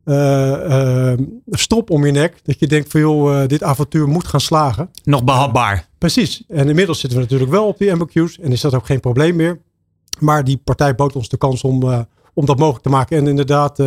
uh, 0.05 1.13
strop 1.49 1.89
om 1.89 2.05
je 2.05 2.11
nek. 2.11 2.39
Dat 2.43 2.59
je 2.59 2.67
denkt 2.67 2.91
van 2.91 3.01
joh, 3.01 3.47
dit 3.47 3.63
avontuur 3.63 4.07
moet 4.07 4.27
gaan 4.27 4.41
slagen. 4.41 4.89
Nog 5.03 5.23
behapbaar. 5.23 5.87
Precies. 5.97 6.43
En 6.47 6.69
inmiddels 6.69 6.99
zitten 6.99 7.19
we 7.19 7.23
natuurlijk 7.23 7.51
wel 7.51 7.67
op 7.67 7.77
die 7.77 7.91
MBQ's. 7.91 8.39
En 8.39 8.51
is 8.51 8.61
dat 8.61 8.73
ook 8.73 8.85
geen 8.85 8.99
probleem 8.99 9.35
meer. 9.35 9.61
Maar 10.19 10.43
die 10.43 10.57
partij 10.57 10.95
bood 10.95 11.15
ons 11.15 11.29
de 11.29 11.37
kans 11.37 11.63
om, 11.63 12.05
om 12.33 12.45
dat 12.45 12.57
mogelijk 12.57 12.83
te 12.83 12.89
maken. 12.89 13.17
En 13.17 13.27
inderdaad, 13.27 13.79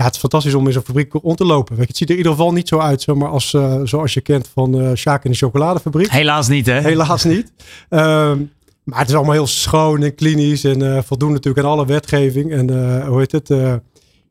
ja, 0.00 0.06
het 0.06 0.14
is 0.14 0.20
fantastisch 0.20 0.54
om 0.54 0.66
in 0.66 0.72
zo'n 0.72 0.82
fabriek 0.82 1.12
rond 1.12 1.36
te 1.36 1.44
lopen. 1.44 1.76
Weet 1.76 1.84
je, 1.84 1.88
het 1.88 1.96
ziet 1.96 2.08
er 2.08 2.14
in 2.14 2.20
ieder 2.20 2.36
geval 2.36 2.52
niet 2.52 2.68
zo 2.68 2.78
uit 2.78 3.02
zomaar 3.02 3.28
als, 3.28 3.56
zoals 3.84 4.14
je 4.14 4.20
kent 4.20 4.50
van 4.52 4.80
uh, 4.80 4.94
Sjaak 4.94 5.24
in 5.24 5.30
de 5.30 5.36
chocoladefabriek. 5.36 6.10
Helaas 6.10 6.48
niet 6.48 6.66
hè? 6.66 6.80
Helaas 6.80 7.24
niet. 7.24 7.52
Ehm, 7.88 8.42
maar 8.84 8.98
het 8.98 9.08
is 9.08 9.14
allemaal 9.14 9.32
heel 9.32 9.46
schoon 9.46 10.02
en 10.02 10.14
klinisch 10.14 10.64
en 10.64 10.80
uh, 10.80 10.98
voldoen 11.02 11.32
natuurlijk 11.32 11.66
aan 11.66 11.72
alle 11.72 11.86
wetgeving. 11.86 12.52
En 12.52 12.68
hoe 13.06 13.18
heet 13.18 13.32
het? 13.32 13.48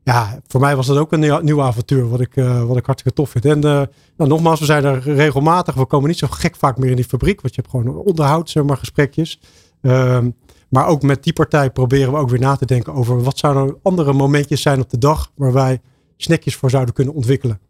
Ja, 0.02 0.40
voor 0.46 0.60
mij 0.60 0.76
was 0.76 0.86
dat 0.86 0.96
ook 0.96 1.12
een 1.12 1.20
nieuw, 1.20 1.40
nieuw 1.40 1.62
avontuur, 1.62 2.08
wat 2.08 2.20
ik, 2.20 2.34
wat 2.66 2.76
ik 2.76 2.86
hartstikke 2.86 3.12
tof 3.12 3.30
vind. 3.30 3.44
En 3.44 3.58
nou, 3.58 3.88
nogmaals, 4.16 4.60
we 4.60 4.64
zijn 4.66 4.84
er 4.84 5.02
regelmatig. 5.02 5.74
We 5.74 5.86
komen 5.86 6.08
niet 6.08 6.18
zo 6.18 6.26
gek 6.30 6.56
vaak 6.56 6.78
meer 6.78 6.90
in 6.90 6.96
die 6.96 7.04
fabriek, 7.04 7.40
want 7.40 7.54
je 7.54 7.60
hebt 7.60 7.74
gewoon 7.74 7.96
onderhoud, 7.96 8.50
zeg 8.50 8.62
maar, 8.62 8.76
gesprekjes. 8.76 9.40
Ehm, 9.82 10.30
maar 10.70 10.86
ook 10.86 11.02
met 11.02 11.22
die 11.22 11.32
partij 11.32 11.70
proberen 11.70 12.12
we 12.12 12.18
ook 12.18 12.30
weer 12.30 12.40
na 12.40 12.56
te 12.56 12.66
denken 12.66 12.94
over 12.94 13.22
wat 13.22 13.38
zouden 13.38 13.76
andere 13.82 14.12
momentjes 14.12 14.62
zijn 14.62 14.80
op 14.80 14.90
de 14.90 14.98
dag 14.98 15.32
waar 15.34 15.52
wij 15.52 15.80
snackjes 16.16 16.56
voor 16.56 16.70
zouden 16.70 16.94
kunnen 16.94 17.14
ontwikkelen. 17.14 17.60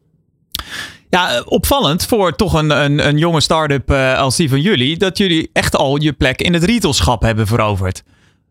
Ja, 1.08 1.34
eh, 1.34 1.42
opvallend 1.44 2.06
voor 2.06 2.36
toch 2.36 2.52
een, 2.52 2.70
een, 2.70 3.06
een 3.06 3.18
jonge 3.18 3.40
start-up 3.40 3.90
uh, 3.90 4.18
als 4.18 4.36
die 4.36 4.48
van 4.48 4.60
jullie, 4.60 4.96
dat 4.96 5.18
jullie 5.18 5.50
echt 5.52 5.76
al 5.76 6.00
je 6.00 6.12
plek 6.12 6.42
in 6.42 6.52
het 6.52 6.64
retailschap 6.64 7.22
hebben 7.22 7.46
veroverd. 7.46 8.02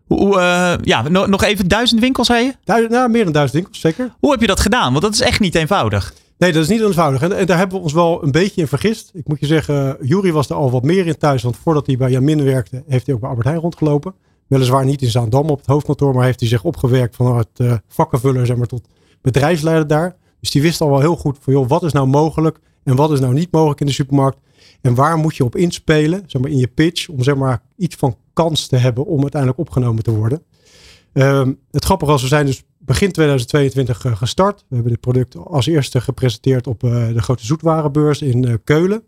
Hoe, 0.05 0.37
uh, 0.37 0.73
ja, 0.81 1.07
nog 1.07 1.43
even 1.43 1.67
duizend 1.67 1.99
winkels, 1.99 2.27
zei 2.27 2.45
je? 2.45 2.53
Duizend, 2.63 2.91
nou, 2.91 3.09
meer 3.09 3.23
dan 3.23 3.33
duizend 3.33 3.55
winkels, 3.55 3.79
zeker. 3.79 4.15
Hoe 4.19 4.31
heb 4.31 4.41
je 4.41 4.47
dat 4.47 4.59
gedaan? 4.59 4.91
Want 4.91 5.03
dat 5.03 5.13
is 5.13 5.21
echt 5.21 5.39
niet 5.39 5.55
eenvoudig. 5.55 6.13
Nee, 6.37 6.51
dat 6.51 6.63
is 6.63 6.69
niet 6.69 6.81
eenvoudig. 6.81 7.21
En, 7.21 7.37
en 7.37 7.45
daar 7.45 7.57
hebben 7.57 7.77
we 7.77 7.83
ons 7.83 7.93
wel 7.93 8.23
een 8.23 8.31
beetje 8.31 8.61
in 8.61 8.67
vergist. 8.67 9.11
Ik 9.13 9.27
moet 9.27 9.39
je 9.39 9.45
zeggen, 9.45 9.97
Jury 10.01 10.31
was 10.31 10.49
er 10.49 10.55
al 10.55 10.71
wat 10.71 10.83
meer 10.83 11.07
in 11.07 11.17
thuis. 11.17 11.43
Want 11.43 11.57
voordat 11.63 11.85
hij 11.87 11.97
bij 11.97 12.11
Jamin 12.11 12.43
werkte, 12.43 12.83
heeft 12.87 13.05
hij 13.05 13.15
ook 13.15 13.21
bij 13.21 13.29
Albert 13.29 13.47
Heijn 13.47 13.61
rondgelopen. 13.61 14.13
Weliswaar 14.49 14.85
niet 14.85 15.01
in 15.01 15.09
Zaandam 15.09 15.49
op 15.49 15.57
het 15.57 15.67
hoofdkantoor, 15.67 16.13
maar 16.13 16.25
heeft 16.25 16.39
hij 16.39 16.49
zich 16.49 16.63
opgewerkt 16.63 17.15
vanuit 17.15 17.47
uh, 17.57 17.73
vakkenvuller 17.87 18.45
zeg 18.45 18.57
maar, 18.57 18.67
tot 18.67 18.87
bedrijfsleider 19.21 19.87
daar. 19.87 20.15
Dus 20.39 20.51
die 20.51 20.61
wist 20.61 20.81
al 20.81 20.89
wel 20.89 20.99
heel 20.99 21.15
goed 21.15 21.37
van, 21.41 21.53
joh, 21.53 21.67
wat 21.67 21.83
is 21.83 21.91
nou 21.91 22.07
mogelijk 22.07 22.59
en 22.83 22.95
wat 22.95 23.11
is 23.11 23.19
nou 23.19 23.33
niet 23.33 23.51
mogelijk 23.51 23.79
in 23.79 23.85
de 23.85 23.91
supermarkt. 23.91 24.37
En 24.81 24.95
waar 24.95 25.17
moet 25.17 25.35
je 25.35 25.43
op 25.43 25.55
inspelen, 25.55 26.23
zeg 26.25 26.41
maar 26.41 26.51
in 26.51 26.57
je 26.57 26.67
pitch, 26.67 27.07
om 27.07 27.23
zeg 27.23 27.35
maar 27.35 27.61
iets 27.77 27.95
van 27.95 28.15
kans 28.33 28.67
te 28.67 28.75
hebben 28.75 29.05
om 29.05 29.21
uiteindelijk 29.21 29.61
opgenomen 29.61 30.03
te 30.03 30.11
worden. 30.11 30.43
Um, 31.13 31.59
het 31.71 31.85
grappige 31.85 32.11
was, 32.11 32.21
we 32.21 32.27
zijn 32.27 32.45
dus 32.45 32.63
begin 32.77 33.11
2022 33.11 34.05
uh, 34.05 34.15
gestart. 34.15 34.65
We 34.67 34.75
hebben 34.75 34.91
dit 34.91 35.01
product 35.01 35.35
als 35.37 35.65
eerste 35.65 36.01
gepresenteerd 36.01 36.67
op 36.67 36.83
uh, 36.83 37.07
de 37.07 37.21
grote 37.21 37.45
zoetwarenbeurs 37.45 38.21
in 38.21 38.59
Keulen. 38.63 39.03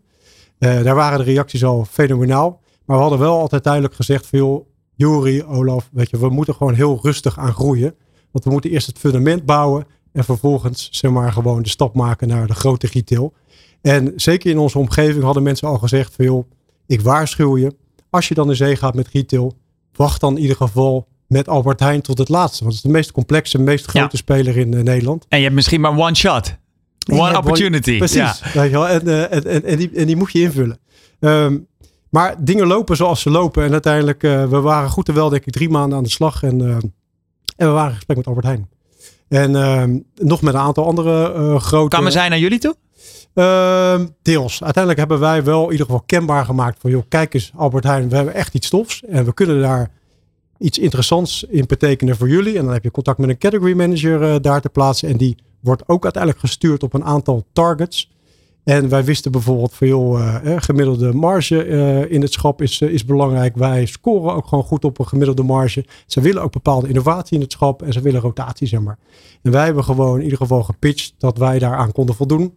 daar 0.58 0.94
waren 0.94 1.18
de 1.18 1.24
reacties 1.24 1.64
al 1.64 1.84
fenomenaal. 1.84 2.60
Maar 2.84 2.96
we 2.96 3.02
hadden 3.02 3.20
wel 3.20 3.38
altijd 3.38 3.64
duidelijk 3.64 3.94
gezegd 3.94 4.26
veel, 4.26 4.71
Juri, 5.02 5.42
Olaf, 5.42 5.88
weet 5.92 6.10
je, 6.10 6.18
we 6.18 6.28
moeten 6.28 6.54
gewoon 6.54 6.74
heel 6.74 6.98
rustig 7.02 7.38
aan 7.38 7.52
groeien. 7.52 7.94
Want 8.30 8.44
we 8.44 8.50
moeten 8.50 8.70
eerst 8.70 8.86
het 8.86 8.98
fundament 8.98 9.44
bouwen 9.44 9.86
en 10.12 10.24
vervolgens 10.24 10.88
zeg 10.90 11.10
maar 11.10 11.32
gewoon 11.32 11.62
de 11.62 11.68
stap 11.68 11.94
maken 11.94 12.28
naar 12.28 12.46
de 12.46 12.54
grote 12.54 12.88
retail. 12.92 13.32
En 13.80 14.12
zeker 14.16 14.50
in 14.50 14.58
onze 14.58 14.78
omgeving 14.78 15.24
hadden 15.24 15.42
mensen 15.42 15.68
al 15.68 15.78
gezegd 15.78 16.14
veel, 16.14 16.46
ik 16.86 17.00
waarschuw 17.00 17.56
je, 17.56 17.74
als 18.10 18.28
je 18.28 18.34
dan 18.34 18.48
in 18.48 18.56
zee 18.56 18.76
gaat 18.76 18.94
met 18.94 19.08
retail, 19.08 19.54
wacht 19.92 20.20
dan 20.20 20.36
in 20.36 20.42
ieder 20.42 20.56
geval 20.56 21.06
met 21.26 21.48
Albert 21.48 21.80
Heijn 21.80 22.00
tot 22.00 22.18
het 22.18 22.28
laatste. 22.28 22.64
Want 22.64 22.74
het 22.74 22.84
is 22.84 22.90
de 22.90 22.96
meest 22.96 23.12
complexe, 23.12 23.58
meest 23.58 23.86
grote 23.86 24.16
speler 24.16 24.56
in 24.56 24.72
uh, 24.72 24.82
Nederland. 24.82 25.26
En 25.28 25.38
je 25.38 25.44
hebt 25.44 25.54
misschien 25.54 25.80
maar 25.80 25.98
one 25.98 26.14
shot. 26.14 26.56
One 27.10 27.36
opportunity. 27.36 27.96
precies. 27.98 28.42
Ja. 28.52 28.70
Wel, 28.70 28.88
en, 28.88 29.08
uh, 29.08 29.32
en, 29.32 29.44
en, 29.44 29.64
en, 29.64 29.76
die, 29.76 29.90
en 29.94 30.06
die 30.06 30.16
moet 30.16 30.32
je 30.32 30.40
invullen. 30.40 30.78
Um, 31.20 31.66
maar 32.12 32.44
dingen 32.44 32.66
lopen 32.66 32.96
zoals 32.96 33.20
ze 33.20 33.30
lopen. 33.30 33.64
En 33.64 33.72
uiteindelijk, 33.72 34.22
uh, 34.22 34.48
we 34.48 34.60
waren 34.60 34.90
goed 34.90 35.08
en 35.08 35.14
wel 35.14 35.28
denk 35.28 35.46
ik 35.46 35.52
drie 35.52 35.68
maanden 35.68 35.98
aan 35.98 36.04
de 36.04 36.10
slag. 36.10 36.42
En, 36.42 36.60
en 37.56 37.66
we 37.66 37.72
waren 37.72 37.88
in 37.88 37.94
gesprek 37.94 38.16
met 38.16 38.26
Albert 38.26 38.46
Heijn. 38.46 38.68
En 39.28 39.56
ehm, 39.56 39.98
nog 40.14 40.42
met 40.42 40.54
een 40.54 40.60
aantal 40.60 40.86
andere 40.86 41.58
grote... 41.58 41.88
Kwamen 41.88 42.12
zij 42.12 42.28
naar 42.28 42.38
jullie 42.38 42.58
toe? 42.58 42.76
Uh, 43.34 44.00
deels. 44.22 44.62
Uiteindelijk 44.62 44.98
hebben 44.98 45.20
wij 45.20 45.44
wel 45.44 45.64
in 45.64 45.70
ieder 45.70 45.86
geval 45.86 46.02
kenbaar 46.06 46.44
gemaakt 46.44 46.78
van, 46.80 46.90
joh, 46.90 47.02
kijk 47.08 47.34
eens 47.34 47.52
Albert 47.56 47.84
Heijn, 47.84 48.08
we 48.08 48.16
hebben 48.16 48.34
echt 48.34 48.54
iets 48.54 48.66
stofs 48.66 49.04
en 49.04 49.24
we 49.24 49.34
kunnen 49.34 49.60
daar 49.60 49.90
iets 50.58 50.78
interessants 50.78 51.44
in 51.44 51.64
betekenen 51.66 52.16
voor 52.16 52.28
jullie. 52.28 52.58
En 52.58 52.64
dan 52.64 52.72
heb 52.72 52.84
je 52.84 52.90
contact 52.90 53.18
met 53.18 53.28
een 53.28 53.38
category 53.38 53.76
manager 53.76 54.42
daar 54.42 54.60
te 54.60 54.68
plaatsen 54.68 55.08
en 55.08 55.16
die 55.16 55.36
wordt 55.60 55.88
ook 55.88 56.02
uiteindelijk 56.02 56.42
gestuurd 56.42 56.82
op 56.82 56.94
een 56.94 57.04
aantal 57.04 57.46
targets. 57.52 58.11
En 58.64 58.88
wij 58.88 59.04
wisten 59.04 59.32
bijvoorbeeld 59.32 59.74
van, 59.74 59.86
joh, 59.86 60.40
uh, 60.44 60.54
gemiddelde 60.56 61.12
marge 61.12 61.66
uh, 61.66 62.10
in 62.10 62.20
het 62.20 62.32
schap 62.32 62.62
is, 62.62 62.80
is 62.80 63.04
belangrijk. 63.04 63.56
Wij 63.56 63.86
scoren 63.86 64.34
ook 64.34 64.46
gewoon 64.46 64.64
goed 64.64 64.84
op 64.84 64.98
een 64.98 65.08
gemiddelde 65.08 65.42
marge. 65.42 65.84
Ze 66.06 66.20
willen 66.20 66.42
ook 66.42 66.52
bepaalde 66.52 66.88
innovatie 66.88 67.36
in 67.36 67.42
het 67.42 67.52
schap 67.52 67.82
en 67.82 67.92
ze 67.92 68.00
willen 68.00 68.20
rotatie, 68.20 68.66
zeg 68.66 68.80
maar. 68.80 68.98
En 69.42 69.52
wij 69.52 69.64
hebben 69.64 69.84
gewoon 69.84 70.16
in 70.16 70.22
ieder 70.22 70.38
geval 70.38 70.62
gepitcht 70.62 71.14
dat 71.18 71.38
wij 71.38 71.58
daaraan 71.58 71.92
konden 71.92 72.14
voldoen. 72.14 72.54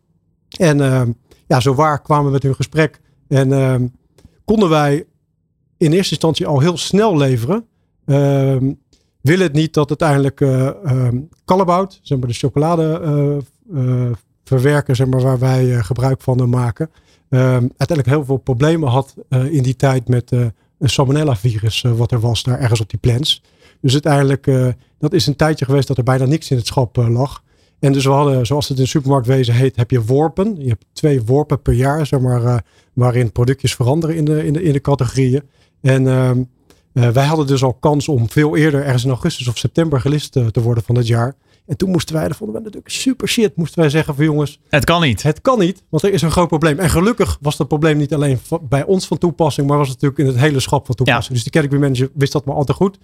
En 0.58 0.78
uh, 0.78 1.02
ja, 1.48 1.60
zo 1.60 1.76
waar 1.76 2.02
kwamen 2.02 2.26
we 2.26 2.32
met 2.32 2.44
hun 2.44 2.56
gesprek. 2.56 3.02
En 3.28 3.50
uh, 3.50 3.76
konden 4.46 4.70
wij 4.70 5.06
in 5.78 5.92
eerste 5.92 6.12
instantie 6.12 6.48
al 6.48 6.60
heel 6.60 6.78
snel 6.78 7.18
leveren. 7.18 7.66
Uh, 8.06 8.58
wil 9.22 9.40
het 9.40 9.54
niet 9.54 9.74
dat 9.74 9.90
uiteindelijk 9.90 10.38
Callebaut, 11.46 12.00
zeg 12.02 12.18
maar 12.18 12.28
de 12.28 12.34
chocolade 12.34 13.42
verwerker, 14.46 14.96
zeg 14.96 15.08
maar, 15.08 15.22
waar 15.22 15.40
wij 15.40 15.84
gebruik 15.84 16.22
van 16.22 16.50
maken, 16.50 16.90
uiteindelijk 17.30 18.08
heel 18.08 18.26
veel 18.26 18.38
problemen 18.38 18.90
had 18.90 19.16
in 19.30 19.64
die 19.64 19.76
tijd 19.76 20.08
met 20.08 20.32
een 20.32 20.90
salmonella 20.90 21.36
virus 21.36 21.82
wat 21.82 22.12
er 22.12 22.20
was 22.20 22.44
daar 22.44 22.60
ergens 22.60 22.82
op 22.82 22.90
die 22.90 23.00
plants. 23.00 23.42
Dus 23.82 23.94
uiteindelijk, 23.94 24.76
dat 25.00 25.14
is 25.14 25.28
een 25.28 25.36
tijdje 25.36 25.66
geweest 25.66 25.88
dat 25.88 25.98
er 25.98 26.04
bijna 26.04 26.26
niks 26.26 26.52
in 26.52 26.58
het 26.58 26.68
schap 26.68 26.96
lag. 26.96 27.44
En 27.80 27.94
dus 27.94 28.06
we 28.06 28.12
hadden, 28.12 28.46
zoals 28.46 28.68
het 28.68 28.80
in 28.80 28.88
supermarktwezen 28.88 29.54
heet, 29.54 29.76
heb 29.76 29.92
je 29.92 30.04
worpen. 30.04 30.56
Je 30.58 30.68
hebt 30.68 30.86
twee 30.94 31.24
worpen 31.24 31.62
per 31.62 31.74
jaar, 31.74 32.06
zeg 32.06 32.20
maar, 32.20 32.64
waarin 32.94 33.32
productjes 33.32 33.76
veranderen 33.76 34.16
in 34.16 34.26
de, 34.26 34.46
in 34.46 34.54
de, 34.54 34.64
in 34.64 34.74
de 34.74 34.82
categorieën. 34.82 35.44
En 35.82 36.04
uh, 36.04 37.10
wij 37.10 37.26
hadden 37.26 37.48
dus 37.48 37.64
al 37.64 37.74
kans 37.74 38.08
om 38.08 38.30
veel 38.30 38.56
eerder, 38.56 38.84
ergens 38.84 39.04
in 39.04 39.10
augustus 39.10 39.48
of 39.48 39.58
september, 39.58 40.02
gelist 40.02 40.32
te 40.32 40.62
worden 40.62 40.84
van 40.84 40.96
het 40.96 41.08
jaar. 41.08 41.36
En 41.68 41.78
toen 41.78 41.90
moesten 41.90 42.16
wij, 42.16 42.28
dat 42.28 42.38
vonden 42.38 42.56
we 42.56 42.62
natuurlijk 42.62 42.94
super 42.94 43.28
shit, 43.28 43.56
moesten 43.56 43.80
wij 43.80 43.90
zeggen 43.90 44.16
van 44.16 44.24
jongens. 44.24 44.60
Het 44.70 44.84
kan 44.84 45.02
niet. 45.02 45.24
Het 45.24 45.42
kan 45.42 45.60
niet, 45.60 45.84
want 45.90 46.04
er 46.04 46.14
is 46.14 46.22
een 46.22 46.32
groot 46.32 46.48
probleem. 46.48 46.80
En 46.80 46.90
gelukkig 46.90 47.38
was 47.42 47.58
dat 47.58 47.68
probleem 47.68 47.98
niet 47.98 48.14
alleen 48.14 48.40
bij 48.62 48.84
ons 48.84 49.08
van 49.08 49.18
toepassing, 49.18 49.68
maar 49.68 49.78
was 49.78 49.90
het 49.90 50.02
natuurlijk 50.02 50.30
in 50.30 50.36
het 50.36 50.46
hele 50.46 50.60
schap 50.60 50.86
van 50.86 50.96
toepassing. 50.96 51.28
Ja. 51.28 51.34
Dus 51.34 51.44
de 51.44 51.50
category 51.50 51.82
manager 51.82 52.10
wist 52.14 52.32
dat 52.32 52.46
maar 52.46 52.56
al 52.56 52.64
te 52.64 52.74
goed. 52.74 52.98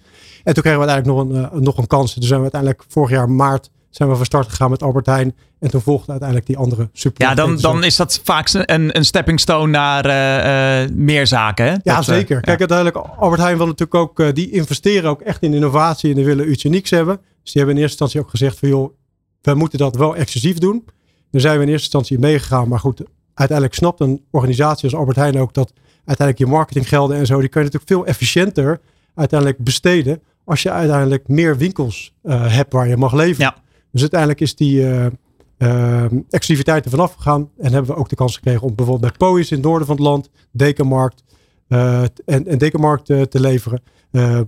En 0.44 0.54
toen 0.54 0.62
kregen 0.62 0.80
we 0.80 0.86
uiteindelijk 0.86 1.30
nog 1.30 1.42
een, 1.50 1.54
uh, 1.54 1.60
nog 1.60 1.78
een 1.78 1.86
kans. 1.86 2.14
Dus 2.14 2.26
zijn 2.26 2.42
we 2.42 2.50
uiteindelijk 2.52 2.84
vorig 2.88 3.10
jaar 3.10 3.30
maart 3.30 3.70
zijn 3.94 4.08
we 4.08 4.16
van 4.16 4.24
start 4.24 4.48
gegaan 4.48 4.70
met 4.70 4.82
Albert 4.82 5.06
Heijn. 5.06 5.34
En 5.58 5.70
toen 5.70 5.80
volgde 5.80 6.10
uiteindelijk 6.10 6.48
die 6.48 6.56
andere 6.56 6.88
super. 6.92 7.26
Ja, 7.26 7.34
dan, 7.34 7.56
dan 7.56 7.84
is 7.84 7.96
dat 7.96 8.20
vaak 8.24 8.48
een, 8.52 8.96
een 8.96 9.04
stepping 9.04 9.40
stone 9.40 9.70
naar 9.70 10.06
uh, 10.06 10.82
uh, 10.82 10.90
meer 10.96 11.26
zaken. 11.26 11.64
Hè? 11.64 11.72
Ja, 11.82 11.96
dat, 11.96 12.04
zeker. 12.04 12.40
Kijk, 12.40 12.58
ja. 12.58 12.68
uiteindelijk, 12.68 12.96
Albert 13.18 13.40
Heijn 13.40 13.56
wil 13.56 13.66
natuurlijk 13.66 13.94
ook, 13.94 14.20
uh, 14.20 14.28
die 14.32 14.50
investeren 14.50 15.10
ook 15.10 15.20
echt 15.20 15.42
in 15.42 15.54
innovatie 15.54 16.10
en 16.10 16.16
die 16.16 16.24
willen 16.24 16.50
iets 16.50 16.64
unieks 16.64 16.90
hebben. 16.90 17.20
Dus 17.42 17.52
die 17.52 17.62
hebben 17.62 17.74
in 17.74 17.82
eerste 17.82 18.04
instantie 18.04 18.20
ook 18.20 18.30
gezegd 18.30 18.58
van 18.58 18.68
joh, 18.68 18.92
we 19.42 19.54
moeten 19.54 19.78
dat 19.78 19.96
wel 19.96 20.16
exclusief 20.16 20.58
doen. 20.58 20.84
Daar 21.30 21.40
zijn 21.40 21.56
we 21.56 21.62
in 21.62 21.68
eerste 21.68 21.84
instantie 21.84 22.18
meegegaan. 22.18 22.68
Maar 22.68 22.78
goed, 22.78 23.02
uiteindelijk 23.34 23.78
snapt 23.78 24.00
een 24.00 24.24
organisatie 24.30 24.84
als 24.84 24.94
Albert 24.94 25.16
Heijn 25.16 25.38
ook 25.38 25.54
dat 25.54 25.72
uiteindelijk 26.04 26.38
je 26.38 26.56
marketinggelden 26.56 27.16
en 27.16 27.26
zo, 27.26 27.40
die 27.40 27.48
kun 27.48 27.60
je 27.60 27.66
natuurlijk 27.66 27.92
veel 27.92 28.06
efficiënter 28.06 28.80
uiteindelijk 29.14 29.58
besteden. 29.58 30.22
Als 30.44 30.62
je 30.62 30.70
uiteindelijk 30.70 31.28
meer 31.28 31.56
winkels 31.56 32.14
hebt 32.28 32.72
waar 32.72 32.88
je 32.88 32.96
mag 32.96 33.12
leven. 33.12 33.44
Ja. 33.44 33.56
Dus 33.90 34.00
uiteindelijk 34.00 34.40
is 34.40 34.56
die 34.56 34.80
uh, 34.80 35.06
uh, 35.58 36.04
exclusiviteit 36.30 36.84
er 36.84 36.90
vanaf 36.90 37.14
gegaan. 37.14 37.50
En 37.58 37.72
hebben 37.72 37.94
we 37.94 38.00
ook 38.00 38.08
de 38.08 38.16
kans 38.16 38.34
gekregen 38.34 38.62
om 38.62 38.74
bijvoorbeeld 38.74 39.18
bij 39.18 39.28
Pois 39.28 39.50
in 39.50 39.56
het 39.56 39.66
noorden 39.66 39.86
van 39.86 39.96
het 39.96 40.04
land, 40.04 40.30
Dekenmarkt 40.50 41.22
en, 41.68 42.46
en 42.46 42.58
Dekenmarkt 42.58 43.04
te 43.06 43.40
leveren. 43.40 43.82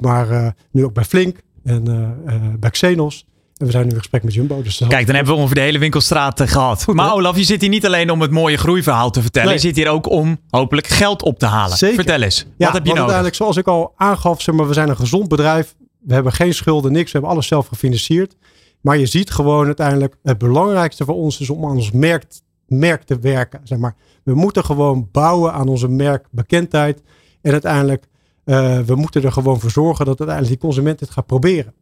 maar 0.00 0.54
nu 0.70 0.84
ook 0.84 0.92
bij 0.92 1.04
Flink 1.04 1.42
en 1.64 2.56
bij 2.60 2.70
Xenos. 2.70 3.26
En 3.56 3.66
we 3.66 3.72
zijn 3.72 3.84
nu 3.84 3.90
in 3.90 3.98
gesprek 3.98 4.22
met 4.22 4.34
Jumbo. 4.34 4.62
Dus 4.62 4.84
Kijk, 4.88 5.06
dan 5.06 5.14
hebben 5.14 5.34
we 5.34 5.38
ongeveer 5.38 5.56
de 5.56 5.62
hele 5.62 5.78
winkelstraat 5.78 6.40
gehad. 6.40 6.84
Goed, 6.84 6.94
maar 6.94 7.12
Olaf, 7.12 7.36
je 7.36 7.44
zit 7.44 7.60
hier 7.60 7.70
niet 7.70 7.86
alleen 7.86 8.10
om 8.10 8.20
het 8.20 8.30
mooie 8.30 8.56
groeiverhaal 8.56 9.10
te 9.10 9.22
vertellen. 9.22 9.48
Nee. 9.48 9.56
Je 9.56 9.62
zit 9.62 9.76
hier 9.76 9.88
ook 9.88 10.10
om 10.10 10.38
hopelijk 10.50 10.86
geld 10.86 11.22
op 11.22 11.38
te 11.38 11.46
halen. 11.46 11.76
Zeker. 11.76 11.96
Vertel 11.96 12.22
eens, 12.22 12.46
ja, 12.56 12.64
wat 12.64 12.74
heb 12.74 12.74
je 12.74 12.88
nodig? 12.88 12.96
uiteindelijk, 12.96 13.36
zoals 13.36 13.56
ik 13.56 13.66
al 13.66 13.92
aangaf, 13.96 14.42
zeg 14.42 14.54
maar, 14.54 14.68
we 14.68 14.74
zijn 14.74 14.88
een 14.88 14.96
gezond 14.96 15.28
bedrijf. 15.28 15.74
We 16.00 16.14
hebben 16.14 16.32
geen 16.32 16.54
schulden, 16.54 16.92
niks. 16.92 17.04
We 17.04 17.12
hebben 17.12 17.30
alles 17.30 17.46
zelf 17.46 17.66
gefinancierd. 17.66 18.36
Maar 18.80 18.98
je 18.98 19.06
ziet 19.06 19.30
gewoon 19.30 19.66
uiteindelijk, 19.66 20.16
het 20.22 20.38
belangrijkste 20.38 21.04
voor 21.04 21.14
ons 21.14 21.40
is 21.40 21.50
om 21.50 21.64
aan 21.64 21.76
ons 21.76 21.90
merk, 21.90 22.24
merk 22.66 23.02
te 23.02 23.18
werken. 23.18 23.60
Zeg 23.64 23.78
maar. 23.78 23.94
We 24.24 24.34
moeten 24.34 24.64
gewoon 24.64 25.08
bouwen 25.12 25.52
aan 25.52 25.68
onze 25.68 25.88
merkbekendheid. 25.88 27.02
En 27.42 27.52
uiteindelijk, 27.52 28.04
uh, 28.44 28.78
we 28.78 28.94
moeten 28.94 29.22
er 29.22 29.32
gewoon 29.32 29.60
voor 29.60 29.70
zorgen 29.70 30.04
dat 30.04 30.18
uiteindelijk 30.18 30.60
die 30.60 30.68
consument 30.68 31.00
het 31.00 31.10
gaat 31.10 31.26
proberen. 31.26 31.74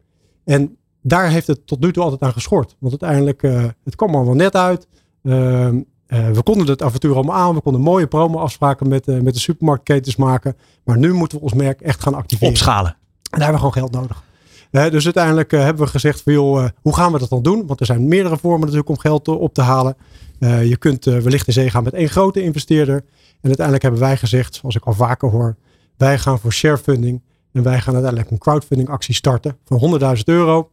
En 0.44 0.76
daar 1.02 1.30
heeft 1.30 1.46
het 1.46 1.66
tot 1.66 1.80
nu 1.80 1.92
toe 1.92 2.02
altijd 2.02 2.22
aan 2.22 2.32
geschort. 2.32 2.76
Want 2.78 3.02
uiteindelijk, 3.02 3.42
uh, 3.42 3.64
het 3.84 3.96
kwam 3.96 4.14
allemaal 4.14 4.34
net 4.34 4.56
uit. 4.56 4.88
Ehm, 5.22 5.76
uh, 5.76 6.30
we 6.30 6.42
konden 6.42 6.66
het 6.66 6.82
avontuur 6.82 7.14
allemaal 7.14 7.36
aan. 7.36 7.54
We 7.54 7.60
konden 7.60 7.80
mooie 7.80 8.06
promo-afspraken 8.06 8.88
met, 8.88 9.06
met 9.06 9.34
de 9.34 9.40
supermarktketens 9.40 10.16
maken. 10.16 10.56
Maar 10.84 10.98
nu 10.98 11.12
moeten 11.12 11.38
we 11.38 11.44
ons 11.44 11.54
merk 11.54 11.80
echt 11.80 12.02
gaan 12.02 12.14
activeren. 12.14 12.52
Opschalen. 12.52 12.90
En 12.90 13.38
daar 13.38 13.48
hebben 13.50 13.60
we 13.60 13.72
gewoon 13.72 13.90
geld 13.90 14.02
nodig. 14.02 14.22
Dus 14.90 15.04
uiteindelijk 15.04 15.50
hebben 15.50 15.84
we 15.84 15.90
gezegd 15.90 16.22
van 16.22 16.32
joh, 16.32 16.68
hoe 16.82 16.94
gaan 16.94 17.12
we 17.12 17.18
dat 17.18 17.28
dan 17.28 17.42
doen? 17.42 17.66
Want 17.66 17.80
er 17.80 17.86
zijn 17.86 18.08
meerdere 18.08 18.36
vormen 18.36 18.60
natuurlijk 18.60 18.88
om 18.88 18.98
geld 18.98 19.28
op 19.28 19.54
te 19.54 19.62
halen. 19.62 19.96
je 20.38 20.76
kunt 20.78 21.04
wellicht 21.04 21.46
in 21.46 21.52
zee 21.52 21.70
gaan 21.70 21.84
met 21.84 21.92
één 21.92 22.08
grote 22.08 22.42
investeerder. 22.42 22.96
En 22.96 23.48
uiteindelijk 23.48 23.82
hebben 23.82 24.00
wij 24.00 24.16
gezegd, 24.16 24.54
zoals 24.54 24.76
ik 24.76 24.84
al 24.84 24.92
vaker 24.92 25.30
hoor, 25.30 25.56
wij 25.96 26.18
gaan 26.18 26.38
voor 26.38 26.52
sharefunding. 26.52 27.22
En 27.52 27.62
wij 27.62 27.80
gaan 27.80 27.94
uiteindelijk 27.94 28.30
een 28.30 28.38
crowdfunding 28.38 28.88
actie 28.88 29.14
starten 29.14 29.56
van 29.64 30.00
100.000 30.16 30.22
euro. 30.24 30.70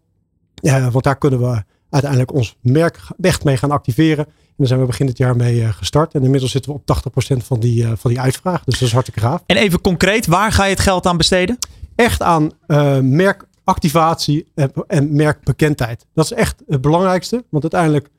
want 0.92 1.04
daar 1.04 1.18
kunnen 1.18 1.40
we 1.40 1.64
uiteindelijk 1.90 2.34
ons 2.34 2.56
merk 2.62 3.00
echt 3.22 3.44
mee 3.44 3.58
gaan 3.58 3.72
activeren. 3.72 4.26
En 4.26 4.56
daar 4.66 4.68
zijn 4.68 4.80
we 4.80 4.86
begin 4.86 5.06
dit 5.06 5.18
jaar 5.18 5.36
mee 5.36 5.60
uh, 5.60 5.70
gestart. 5.70 6.14
En 6.14 6.24
inmiddels 6.24 6.52
zitten 6.52 6.72
we 6.72 6.80
op 6.86 7.14
80% 7.42 7.46
van 7.46 7.60
die, 7.60 7.84
uh, 7.84 7.92
van 7.96 8.12
die 8.12 8.20
uitvraag. 8.20 8.64
Dus 8.64 8.74
dat 8.74 8.88
is 8.88 8.94
hartstikke 8.94 9.28
gaaf. 9.28 9.44
En 9.46 9.58
even 9.58 9.82
concreet, 9.82 10.26
waar 10.26 10.52
ga 10.52 10.64
je 10.64 10.70
het 10.70 10.80
geld 10.80 11.06
aan 11.06 11.18
besteden? 11.18 11.58
Echt 11.96 12.22
aan 12.22 12.52
uh, 12.68 13.00
merkactivatie 13.00 14.52
en, 14.56 14.72
en, 14.88 15.16
merkbekendheid. 15.16 16.06
Dat 16.14 16.26
is 16.26 16.32
echt 16.32 16.64
het 16.68 16.82
belangrijkste. 16.82 17.44
Want 17.50 17.64
uiteindelijk, 17.64 18.10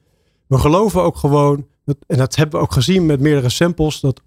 we 0.46 0.58
geloven 0.58 1.02
ook 1.02 1.16
gewoon, 1.16 1.66
dat, 1.84 1.96
en 2.06 2.18
dat 2.18 2.36
hebben 2.36 2.58
we 2.58 2.64
ook 2.66 2.72
gezien 2.72 3.06
met 3.06 3.20
meerdere 3.20 3.48
samples, 3.48 4.00
dat 4.00 4.20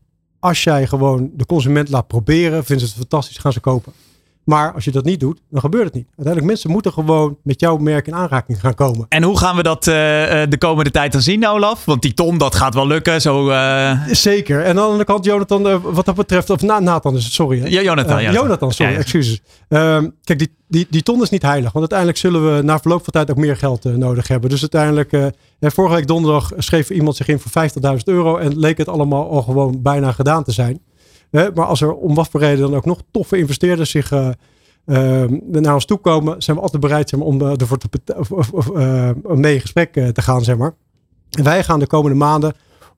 als 0.44 0.64
jij 0.64 0.88
gewoon 0.88 1.32
de 1.34 1.46
consument 1.46 1.90
laat 1.90 2.08
proberen, 2.08 2.66
vinden 2.66 2.88
ze 2.88 2.94
het 2.94 3.08
fantastisch, 3.08 3.38
gaan 3.38 3.54
ze 3.54 3.60
kopen. 3.60 3.94
Maar 4.44 4.74
als 4.74 4.84
je 4.84 4.92
dat 4.92 5.04
niet 5.04 5.20
doet, 5.20 5.42
dan 5.50 5.60
gebeurt 5.60 5.84
het 5.84 5.94
niet. 5.94 6.06
Uiteindelijk 6.08 6.46
mensen 6.46 6.72
moeten 6.72 6.94
gewoon 6.94 7.38
met 7.44 7.60
jouw 7.60 7.78
merk 7.78 8.08
in 8.08 8.16
aanraking 8.16 8.60
gaan 8.60 8.74
komen. 8.74 9.06
En 9.10 9.24
hoe 9.24 9.38
gaan 9.38 9.56
we 9.56 9.64
dat 9.64 9.88
uh, 9.88 9.94
de 10.50 10.58
komende 10.58 10.92
tijd 10.92 11.12
dan 11.12 11.22
zien, 11.22 11.48
Olaf? 11.48 11.86
Want 11.86 12.02
die 12.02 12.14
ton, 12.14 12.38
dat 12.38 12.56
gaat 12.56 12.74
wel 12.74 12.88
lukken. 12.88 13.22
Zo, 13.22 13.50
uh... 13.50 14.02
Zeker. 14.12 14.62
En 14.62 14.70
aan 14.70 14.76
de 14.76 14.82
andere 14.82 15.06
kant, 15.06 15.26
Jonathan, 15.26 15.68
uh, 15.68 15.76
wat 15.82 16.06
dat 16.06 16.16
betreft, 16.16 16.50
of 16.50 16.62
na, 16.62 16.80
Nathan 16.80 17.16
is 17.16 17.24
het, 17.24 17.34
sorry. 17.34 17.60
Hè? 17.60 17.68
Ja, 17.68 17.82
Jonathan. 17.82 18.22
Jonathan, 18.22 18.44
Jonathan 18.44 18.72
sorry, 18.72 18.92
ja, 18.92 18.98
ja. 18.98 19.04
excuses. 19.04 19.42
Ehm, 19.68 20.10
kijk, 20.24 20.40
die, 20.40 20.56
die, 20.68 20.88
die 20.90 21.04
ton 21.04 21.22
is 21.22 21.30
niet 21.30 21.42
heilig. 21.42 21.72
Want 21.72 21.92
uiteindelijk 21.92 22.20
zullen 22.20 22.56
we 22.56 22.62
na 22.62 22.80
verloop 22.80 23.04
van 23.04 23.14
tijd 23.14 23.32
ook 23.32 23.38
meer 23.38 23.58
geld 23.58 23.84
nodig 23.84 24.28
hebben. 24.28 24.50
Dus 24.50 24.62
uiteindelijk, 24.62 25.34
vorige 25.60 25.96
week 25.96 26.08
donderdag 26.08 26.52
schreef 26.58 26.90
iemand 26.90 27.16
zich 27.16 27.28
in 27.28 27.40
voor 27.40 27.70
50.000 27.70 27.98
euro. 28.04 28.38
En 28.38 28.60
leek 28.60 28.78
het 28.78 28.88
allemaal 28.88 29.30
al 29.30 29.42
gewoon 29.42 29.82
bijna 29.82 30.12
gedaan 30.12 30.44
te 30.44 30.52
zijn. 30.52 30.80
Maar 31.34 31.66
als 31.66 31.82
er 31.82 31.94
om 31.94 32.16
wat 32.16 32.28
voor 32.28 32.40
reden 32.40 32.60
dan 32.60 32.76
ook 32.76 32.86
nog 32.86 33.02
toffe 33.12 33.38
investeerders 33.38 33.90
zich 33.90 34.12
uh, 34.12 34.30
uh, 34.86 35.24
naar 35.50 35.74
ons 35.74 35.86
toe 35.86 35.98
komen, 35.98 36.42
zijn 36.42 36.56
we 36.56 36.64
altijd 36.64 36.82
bereid 36.82 37.10
zeg 37.10 37.20
om 37.20 37.42
uh, 37.42 37.52
ervoor 37.62 37.78
te, 37.78 37.90
uh, 38.76 39.36
mee 39.36 39.54
in 39.54 39.62
gesprek 39.62 39.94
te 39.94 40.22
gaan. 40.22 40.44
Zeg 40.44 40.58
maar. 40.58 40.76
En 41.30 41.44
wij 41.44 41.64
gaan 41.64 41.80
de 41.80 41.88
komende 41.88 42.18
maanden 42.18 42.54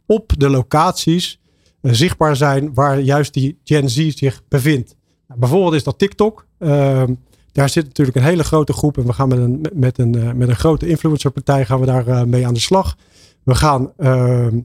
op 0.05 0.33
de 0.38 0.49
locaties 0.49 1.39
zichtbaar 1.81 2.36
zijn 2.36 2.73
waar 2.73 2.99
juist 2.99 3.33
die 3.33 3.59
Gen 3.63 3.89
Z 3.89 4.09
zich 4.09 4.41
bevindt. 4.47 4.95
Nou, 5.27 5.39
bijvoorbeeld 5.39 5.73
is 5.73 5.83
dat 5.83 5.99
TikTok. 5.99 6.45
Ehm, 6.59 7.13
daar 7.51 7.69
zit 7.69 7.86
natuurlijk 7.86 8.17
een 8.17 8.23
hele 8.23 8.43
grote 8.43 8.73
groep 8.73 8.97
en 8.97 9.05
we 9.05 9.13
gaan 9.13 9.27
met 9.27 9.38
een, 9.38 9.65
met 9.73 9.97
een, 9.97 10.38
met 10.38 10.49
een 10.49 10.55
grote 10.55 10.88
influencerpartij 10.88 11.65
gaan 11.65 11.79
we 11.79 11.86
daar 11.86 12.27
mee 12.27 12.47
aan 12.47 12.53
de 12.53 12.59
slag. 12.59 12.95
We 13.43 13.55
gaan 13.55 13.91
ehm, 13.97 14.59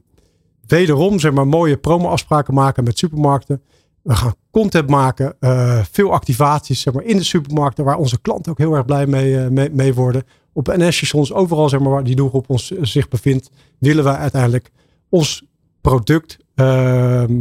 wederom 0.67 1.19
zeg 1.19 1.31
maar, 1.31 1.47
mooie 1.47 1.77
promo-afspraken 1.77 2.53
maken 2.53 2.83
met 2.83 2.97
supermarkten. 2.97 3.61
We 4.01 4.15
gaan 4.15 4.33
content 4.51 4.89
maken, 4.89 5.35
uh, 5.39 5.79
veel 5.91 6.11
activaties 6.11 6.81
zeg 6.81 6.93
maar, 6.93 7.03
in 7.03 7.17
de 7.17 7.23
supermarkten, 7.23 7.85
waar 7.85 7.97
onze 7.97 8.21
klanten 8.21 8.51
ook 8.51 8.57
heel 8.57 8.73
erg 8.73 8.85
blij 8.85 9.05
mee, 9.05 9.33
uh, 9.33 9.47
mee, 9.47 9.69
mee, 9.69 9.93
worden. 9.93 10.23
Op 10.53 10.67
NS-stations, 10.67 11.33
overal 11.33 11.69
zeg 11.69 11.79
maar, 11.79 11.91
waar 11.91 12.03
die 12.03 12.15
doelgroep 12.15 12.49
ons, 12.49 12.71
uh, 12.71 12.79
zich 12.81 13.07
bevindt, 13.07 13.49
willen 13.79 14.03
wij 14.03 14.15
uiteindelijk 14.15 14.71
ons 15.09 15.43
product 15.81 16.37
ehm, 16.55 17.33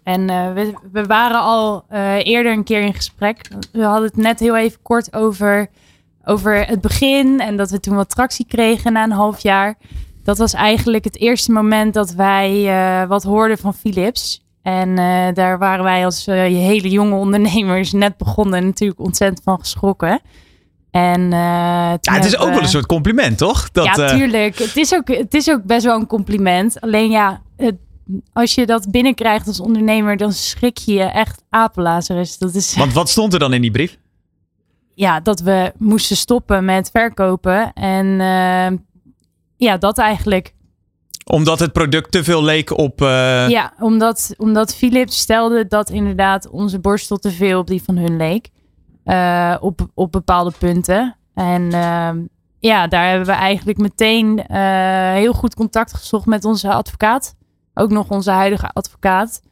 En 0.03 0.21
uh, 0.31 0.53
we, 0.53 0.75
we, 0.93 1.05
waren 1.05 1.41
al 1.41 1.85
uh, 1.93 2.27
eerder 2.27 2.53
een 2.53 2.65
keer 2.65 2.81
in 2.81 2.95
gesprek. 2.95 3.49
We 3.73 3.83
hadden 3.83 4.05
het 4.05 4.17
net 4.17 4.41
heel 4.41 4.57
even 4.57 4.83
kort 4.83 5.15
over, 5.15 5.69
over 6.25 6.67
het 6.67 6.81
begin 6.81 7.41
en 7.41 7.57
dat 7.57 7.71
we 7.71 7.81
toen 7.81 7.97
wat 7.97 8.09
tractie 8.09 8.47
kregen 8.49 8.93
na 8.93 9.05
een 9.05 9.11
half 9.11 9.41
jaar. 9.41 9.75
Dat 10.25 10.39
was 10.39 10.55
eigenlijk 10.55 11.05
het 11.05 11.19
eerste 11.19 11.53
moment 11.53 11.95
dat 11.95 12.13
wij 12.13 12.65
uh, 12.65 13.09
wat 13.09 13.23
hoorden 13.23 13.59
van 13.59 13.75
Philips. 13.75 14.45
En 14.63 14.95
daar 15.35 15.59
waren 15.59 15.85
wij 15.85 16.05
als 16.05 16.27
hele 16.27 16.89
jonge 16.89 17.15
ondernemers 17.15 17.93
net 17.93 18.17
begonnen 18.17 18.65
natuurlijk 18.65 19.01
ontzettend 19.01 19.43
van 19.45 19.59
geschrokken. 19.59 20.21
En, 20.91 21.31
ja, 21.31 21.99
het 22.01 22.25
is 22.25 22.39
ook 22.39 22.49
wel 22.49 22.63
een 22.63 22.69
soort 22.69 22.87
compliment, 22.87 23.39
toch? 23.39 23.71
Dat, 23.71 23.85
ja, 23.85 24.09
tuurlijk. 24.09 24.59
Het 24.59 24.77
is, 24.77 24.95
ook, 24.95 25.09
het 25.09 25.35
is 25.35 25.51
ook 25.51 25.63
best 25.65 25.85
wel 25.85 25.97
een 26.01 26.07
compliment. 26.07 26.81
Alleen 26.81 27.11
ja, 27.11 27.41
het, 27.57 27.75
als 28.33 28.55
je 28.55 28.67
dat 28.67 28.91
binnenkrijgt 28.91 29.47
als 29.47 29.61
ondernemer, 29.61 30.17
dan 30.17 30.33
schrik 30.33 30.79
je 30.79 30.93
je 30.93 31.03
echt 31.03 31.43
apenlazerus. 31.49 32.39
Dat 32.39 32.55
is... 32.55 32.77
Want 32.77 32.93
wat 32.93 33.09
stond 33.09 33.33
er 33.33 33.39
dan 33.39 33.53
in 33.53 33.61
die 33.61 33.71
brief? 33.71 33.99
Ja, 34.95 35.21
dat 35.21 35.41
we 35.41 35.73
moesten 35.79 36.17
stoppen 36.17 36.65
met 36.65 36.91
verkopen. 36.91 37.73
En 37.73 38.07
uh, 38.07 38.79
ja, 39.57 39.77
dat 39.79 39.99
eigenlijk. 39.99 40.55
Omdat 41.25 41.59
het 41.59 41.73
product 41.73 42.13
te 42.13 42.25
veel 42.25 42.45
leek 42.45 42.79
op. 42.79 43.01
Uh... 43.01 43.49
Ja, 43.49 43.73
omdat, 43.79 44.35
omdat 44.37 44.75
Philips 44.75 45.19
stelde 45.19 45.67
dat 45.67 45.91
inderdaad 45.91 46.49
onze 46.49 46.79
borstel 46.79 47.17
te 47.17 47.31
veel 47.31 47.59
op 47.59 47.67
die 47.67 47.83
van 47.83 47.97
hun 47.97 48.17
leek. 48.17 48.49
Uh, 49.05 49.57
op, 49.61 49.89
op 49.95 50.13
bepaalde 50.13 50.53
punten. 50.59 51.17
En 51.35 51.73
ehm, 51.73 52.19
ja, 52.59 52.87
daar 52.87 53.09
hebben 53.09 53.27
we 53.27 53.33
eigenlijk 53.33 53.79
meteen 53.79 54.45
heel 55.15 55.33
goed 55.33 55.55
contact 55.55 55.95
gezocht 55.95 56.27
met 56.27 56.45
onze 56.45 56.73
advocaat 56.73 57.35
ook 57.75 57.91
nog 57.91 58.09
onze 58.09 58.31
huidige 58.31 58.71
advocaat. 58.73 59.43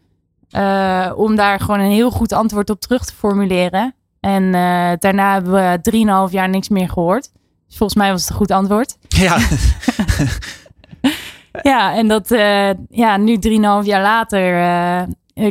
Uh, 0.50 1.12
om 1.16 1.36
daar 1.36 1.60
gewoon 1.60 1.80
een 1.80 1.90
heel 1.90 2.10
goed 2.10 2.32
antwoord 2.32 2.70
op 2.70 2.80
terug 2.80 3.04
te 3.04 3.14
formuleren. 3.14 3.94
En 4.20 4.42
uh, 4.42 4.92
daarna 4.98 5.32
hebben 5.32 5.52
we 5.52 6.26
3,5 6.28 6.32
jaar 6.32 6.48
niks 6.48 6.68
meer 6.68 6.88
gehoord. 6.88 7.30
Dus 7.66 7.76
volgens 7.76 7.98
mij 7.98 8.10
was 8.10 8.20
het 8.20 8.30
een 8.30 8.36
goed 8.36 8.50
antwoord. 8.50 8.96
Ja. 9.08 9.38
ja, 11.62 11.96
en 11.96 12.08
dat, 12.08 12.30
uh, 12.30 12.70
ja, 12.88 13.16
nu 13.16 13.38
3,5 13.48 13.50
jaar 13.82 14.02
later 14.02 14.52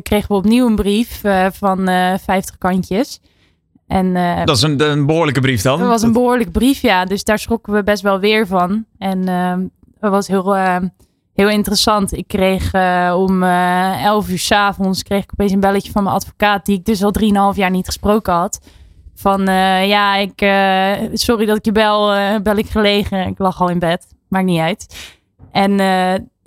kregen 0.01 0.28
we 0.28 0.34
opnieuw 0.34 0.68
een 0.68 0.76
brief 0.76 1.22
van 1.51 1.86
50 2.20 2.57
kantjes. 2.57 3.22
En, 3.88 4.13
dat 4.45 4.55
is 4.55 4.61
een, 4.61 4.82
een, 4.82 5.05
behoorlijke 5.05 5.39
brief 5.39 5.61
dan? 5.61 5.80
Dat 5.80 5.88
was 5.88 6.01
een 6.01 6.13
behoorlijke 6.13 6.51
brief, 6.51 6.82
ja. 6.82 7.05
Dus 7.05 7.24
daar 7.24 7.39
schrokken 7.39 7.74
we 7.74 7.84
best 7.84 8.03
wel 8.03 8.20
weer 8.20 8.47
van. 8.47 8.86
En 8.97 9.26
dat 9.99 10.11
was 10.11 10.28
heel 10.28 10.55
heel 11.38 11.49
interessant. 11.49 12.13
Ik 12.13 12.27
kreeg 12.27 12.73
uh, 12.73 13.13
om 13.17 13.43
uh, 13.43 14.05
11 14.05 14.29
uur 14.29 14.39
s 14.39 14.51
avonds 14.51 15.03
kreeg 15.03 15.23
ik 15.23 15.31
opeens 15.31 15.51
een 15.51 15.59
belletje 15.59 15.91
van 15.91 16.03
mijn 16.03 16.15
advocaat, 16.15 16.65
die 16.65 16.77
ik 16.77 16.85
dus 16.85 17.03
al 17.03 17.13
3,5 17.53 17.57
jaar 17.57 17.69
niet 17.69 17.85
gesproken 17.85 18.33
had. 18.33 18.59
Van 19.15 19.49
uh, 19.49 19.88
ja, 19.88 20.15
ik, 20.15 20.39
sorry 21.13 21.45
dat 21.45 21.57
ik 21.57 21.65
je 21.65 21.71
bel, 21.71 22.13
bel 22.41 22.55
ik 22.55 22.69
gelegen. 22.69 23.27
Ik 23.27 23.39
lag 23.39 23.61
al 23.61 23.69
in 23.69 23.79
bed, 23.79 24.07
maakt 24.27 24.45
niet 24.45 24.59
uit. 24.59 25.15
En 25.51 25.71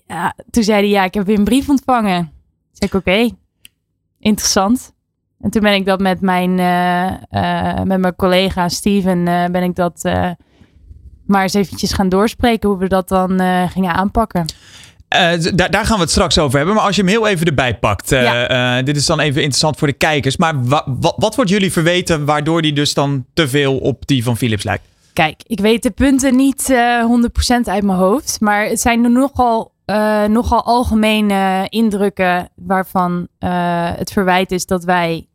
ja, 0.06 0.34
toen 0.50 0.62
zei 0.62 0.78
hij, 0.78 0.88
ja, 0.88 1.04
ik 1.04 1.14
heb 1.14 1.26
weer 1.26 1.38
een 1.38 1.44
brief 1.44 1.68
ontvangen. 1.68 2.32
Zeg 2.72 2.88
ik, 2.88 2.94
oké, 2.94 3.30
interessant. 4.18 4.92
En 5.40 5.50
toen 5.50 5.62
ben 5.62 5.74
ik 5.74 5.84
dat 5.84 6.00
met 6.00 6.20
mijn, 6.20 6.54
met 7.88 8.00
mijn 8.00 8.16
collega 8.16 8.68
Steven, 8.68 9.24
ben 9.52 9.62
ik 9.62 9.74
dat 9.74 10.10
maar 11.30 11.42
eens 11.42 11.54
eventjes 11.54 11.92
gaan 11.92 12.08
doorspreken 12.08 12.68
hoe 12.68 12.78
we 12.78 12.88
dat 12.88 13.08
dan 13.08 13.40
uh, 13.40 13.70
gingen 13.70 13.94
aanpakken. 13.94 14.40
Uh, 14.40 15.18
daar, 15.54 15.70
daar, 15.70 15.86
gaan 15.86 15.96
we 15.96 16.02
het 16.02 16.10
straks 16.10 16.38
over 16.38 16.56
hebben. 16.56 16.74
Maar 16.74 16.84
als 16.84 16.96
je 16.96 17.02
hem 17.02 17.10
heel 17.10 17.26
even 17.26 17.46
erbij 17.46 17.78
pakt. 17.78 18.12
Uh, 18.12 18.22
ja. 18.22 18.78
uh, 18.78 18.84
dit 18.84 18.96
is 18.96 19.06
dan 19.06 19.20
even 19.20 19.36
interessant 19.36 19.76
voor 19.76 19.88
de 19.88 19.94
kijkers. 19.94 20.36
Maar 20.36 20.64
wa 20.64 20.84
wa 20.86 21.12
wat 21.16 21.34
wordt 21.34 21.50
jullie 21.50 21.72
verweten 21.72 22.24
waardoor 22.24 22.62
die 22.62 22.72
dus 22.72 22.94
dan 22.94 23.24
te 23.34 23.48
veel 23.48 23.78
op 23.78 24.06
die 24.06 24.24
van 24.24 24.36
Philips 24.36 24.64
lijkt? 24.64 24.84
Kijk, 25.12 25.40
ik 25.46 25.60
weet 25.60 25.82
de 25.82 25.90
punten 25.90 26.36
niet 26.36 26.72
100% 26.72 26.74
uit 27.64 27.82
mijn 27.82 27.98
hoofd. 27.98 28.40
Maar 28.40 28.64
het 28.64 28.80
zijn 28.80 29.04
er 29.04 29.10
nogal, 29.10 29.72
nogal 30.28 30.64
algemene 30.64 31.66
indrukken 31.68 32.48
waarvan 32.54 33.28
het 33.96 34.12
verwijt 34.12 34.52
is 34.52 34.66
dat 34.66 34.84
wij 34.84 35.26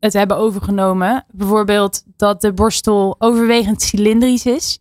het 0.00 0.12
hebben 0.12 0.36
overgenomen. 0.36 1.24
Bijvoorbeeld 1.30 2.02
dat 2.16 2.40
de 2.40 2.52
borstel 2.52 3.16
overwegend 3.18 3.82
cilindrisch 3.82 4.46
is. 4.46 4.78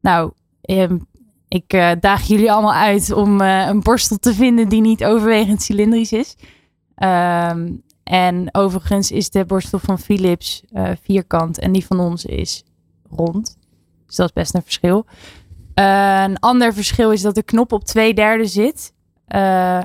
Nou, 0.00 0.32
um, 0.60 1.06
ik 1.48 1.72
uh, 1.72 1.92
daag 2.00 2.22
jullie 2.22 2.52
allemaal 2.52 2.74
uit 2.74 3.12
om 3.12 3.40
uh, 3.40 3.66
een 3.66 3.80
borstel 3.80 4.16
te 4.16 4.34
vinden 4.34 4.68
die 4.68 4.80
niet 4.80 5.04
overwegend 5.04 5.62
cilindrisch 5.62 6.12
is. 6.12 6.36
Um, 6.96 7.82
en 8.04 8.54
overigens 8.54 9.10
is 9.10 9.30
de 9.30 9.44
borstel 9.44 9.78
van 9.78 9.98
Philips 9.98 10.62
uh, 10.72 10.90
vierkant 11.02 11.58
en 11.58 11.72
die 11.72 11.86
van 11.86 12.00
ons 12.00 12.24
is 12.24 12.64
rond. 13.08 13.56
Dus 14.06 14.16
dat 14.16 14.26
is 14.26 14.32
best 14.32 14.54
een 14.54 14.62
verschil. 14.62 15.06
een 15.74 16.38
ander 16.38 16.74
verschil 16.74 17.10
is 17.10 17.22
dat 17.22 17.34
de 17.34 17.42
knop 17.42 17.72
op 17.72 17.84
twee 17.84 18.14
derde 18.14 18.46
zit. 18.46 18.92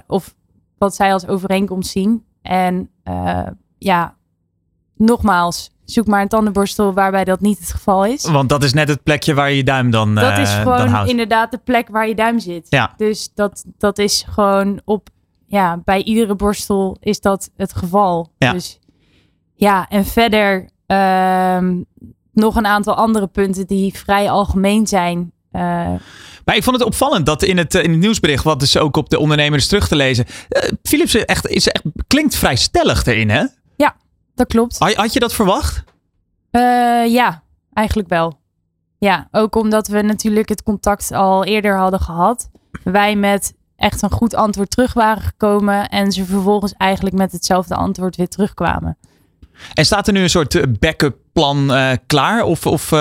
of 0.07 0.35
wat 0.77 0.95
zij 0.95 1.13
als 1.13 1.27
overeenkomst 1.27 1.91
zien. 1.91 2.25
En 2.41 2.89
ja, 3.77 4.15
nogmaals, 4.95 5.71
zoek 5.85 6.07
maar 6.07 6.21
een 6.21 6.27
tandenborstel 6.27 6.93
waarbij 6.93 7.23
dat 7.23 7.39
niet 7.39 7.59
het 7.59 7.71
geval 7.71 8.05
is. 8.05 8.25
Want 8.25 8.49
dat 8.49 8.63
is 8.63 8.73
net 8.73 8.87
het 8.87 9.03
plekje 9.03 9.33
waar 9.33 9.51
je 9.51 9.63
duim 9.63 9.91
dan 9.91 10.15
Dat 10.15 10.37
is 10.37 10.49
uh, 10.49 10.61
gewoon 10.61 11.07
inderdaad 11.07 11.51
de 11.51 11.59
plek 11.63 11.87
waar 11.87 12.07
je 12.07 12.15
duim 12.15 12.39
zit. 12.39 12.65
Ja. 12.69 12.93
Dus 12.97 13.29
dat, 13.33 13.63
dat 13.77 13.97
is 13.97 14.25
gewoon 14.29 14.81
op, 14.85 15.09
ja, 15.47 15.81
bij 15.83 16.03
iedere 16.03 16.35
borstel 16.35 16.97
is 16.99 17.19
dat 17.19 17.49
het 17.57 17.75
geval. 17.75 18.31
Ja. 18.37 18.51
Dus 18.51 18.79
ja, 19.55 19.87
en 19.89 20.05
verder 20.05 20.69
uh, 20.87 21.59
nog 22.33 22.55
een 22.55 22.65
aantal 22.65 22.95
andere 22.95 23.27
punten 23.27 23.67
die 23.67 23.93
vrij 23.93 24.29
algemeen 24.29 24.87
zijn. 24.87 25.31
Uh, 25.51 25.61
maar 26.45 26.55
ik 26.55 26.63
vond 26.63 26.75
het 26.75 26.85
opvallend 26.85 27.25
dat 27.25 27.43
in 27.43 27.57
het, 27.57 27.73
in 27.73 27.91
het 27.91 27.99
nieuwsbericht, 27.99 28.43
wat 28.43 28.59
dus 28.59 28.77
ook 28.77 28.97
op 28.97 29.09
de 29.09 29.19
ondernemers 29.19 29.67
terug 29.67 29.87
te 29.87 29.95
lezen, 29.95 30.25
uh, 30.27 30.71
Philips 30.83 31.15
echt, 31.15 31.47
is 31.47 31.67
echt, 31.67 31.83
klinkt 32.07 32.35
vrij 32.35 32.55
stellig 32.55 33.05
erin, 33.05 33.29
hè? 33.29 33.45
Dat 34.35 34.47
klopt. 34.47 34.77
Had, 34.77 35.13
je 35.13 35.19
dat 35.19 35.33
verwacht? 35.33 35.83
Uh, 36.51 36.61
ja, 37.13 37.43
eigenlijk 37.73 38.09
wel. 38.09 38.39
Ja, 38.97 39.27
ook 39.31 39.55
omdat 39.55 39.87
we 39.87 40.01
natuurlijk 40.01 40.49
het 40.49 40.63
contact 40.63 41.11
al 41.11 41.43
eerder 41.43 41.77
hadden 41.77 41.99
gehad. 41.99 42.49
Wij 42.83 43.15
met 43.15 43.53
echt 43.75 44.01
een 44.01 44.11
goed 44.11 44.35
antwoord 44.35 44.69
terug 44.69 44.93
waren 44.93 45.23
gekomen. 45.23 45.89
En 45.89 46.11
ze 46.11 46.25
vervolgens 46.25 46.73
eigenlijk 46.77 47.15
met 47.15 47.31
hetzelfde 47.31 47.75
antwoord 47.75 48.15
weer 48.15 48.27
terugkwamen. 48.27 48.97
En 49.73 49.85
staat 49.85 50.07
er 50.07 50.13
nu 50.13 50.21
een 50.21 50.29
soort 50.29 50.79
backup 50.79 51.17
plan 51.33 51.71
uh, 51.71 51.91
klaar? 52.07 52.43
Of, 52.43 52.65
of 52.65 52.91
uh, 52.91 52.99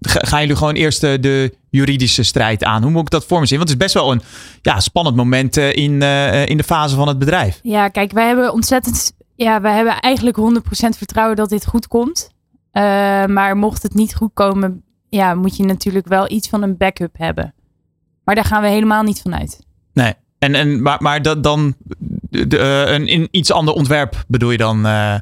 gaan 0.00 0.40
jullie 0.40 0.56
gewoon 0.56 0.74
eerst 0.74 1.00
de, 1.00 1.20
de, 1.20 1.54
juridische 1.70 2.22
strijd 2.22 2.64
aan? 2.64 2.82
Hoe 2.82 2.90
moet 2.90 3.02
ik 3.02 3.10
dat 3.10 3.24
voor 3.24 3.40
me 3.40 3.46
zien? 3.46 3.58
Want 3.58 3.70
het 3.70 3.78
is 3.78 3.84
best 3.84 4.02
wel 4.02 4.12
een 4.12 4.22
ja, 4.62 4.80
spannend 4.80 5.16
moment 5.16 5.56
in, 5.56 6.02
in 6.46 6.56
de 6.56 6.64
fase 6.64 6.96
van 6.96 7.08
het 7.08 7.18
bedrijf. 7.18 7.60
Ja, 7.62 7.88
kijk, 7.88 8.12
wij 8.12 8.26
hebben 8.26 8.52
ontzettend 8.52 9.12
ja, 9.44 9.60
we 9.60 9.68
hebben 9.68 10.00
eigenlijk 10.00 10.36
100% 10.36 10.40
vertrouwen 10.96 11.36
dat 11.36 11.48
dit 11.48 11.66
goed 11.66 11.88
komt. 11.88 12.30
Uh, 12.72 12.82
maar 13.26 13.56
mocht 13.56 13.82
het 13.82 13.94
niet 13.94 14.14
goed 14.14 14.30
komen, 14.34 14.82
ja, 15.08 15.34
moet 15.34 15.56
je 15.56 15.64
natuurlijk 15.64 16.06
wel 16.06 16.30
iets 16.30 16.48
van 16.48 16.62
een 16.62 16.76
backup 16.76 17.18
hebben. 17.18 17.54
Maar 18.24 18.34
daar 18.34 18.44
gaan 18.44 18.62
we 18.62 18.68
helemaal 18.68 19.02
niet 19.02 19.20
van 19.20 19.34
uit. 19.34 19.60
Nee, 19.92 20.14
en, 20.38 20.54
en, 20.54 20.82
maar, 20.82 21.02
maar 21.02 21.22
dat 21.22 21.42
dan 21.42 21.74
de, 22.30 22.58
uh, 22.58 22.92
een 22.92 23.06
in 23.06 23.28
iets 23.30 23.52
ander 23.52 23.74
ontwerp 23.74 24.24
bedoel 24.28 24.50
je 24.50 24.56
dan? 24.56 24.86
Uh... 24.86 25.14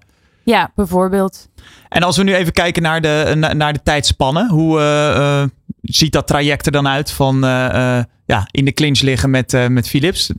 Ja, 0.44 0.70
bijvoorbeeld. 0.74 1.48
En 1.88 2.02
als 2.02 2.16
we 2.16 2.22
nu 2.22 2.34
even 2.34 2.52
kijken 2.52 2.82
naar 2.82 3.00
de, 3.00 3.34
naar 3.54 3.72
de 3.72 3.82
tijdspannen, 3.82 4.48
hoe 4.48 5.50
ziet 5.82 6.12
dat 6.12 6.26
traject 6.26 6.66
er 6.66 6.72
dan 6.72 6.88
uit 6.88 7.10
van 7.10 7.40
ja, 8.26 8.48
in 8.50 8.64
de 8.64 8.72
clinch 8.72 9.00
liggen 9.00 9.30
met, 9.30 9.68
met 9.68 9.88
Philips? 9.88 10.32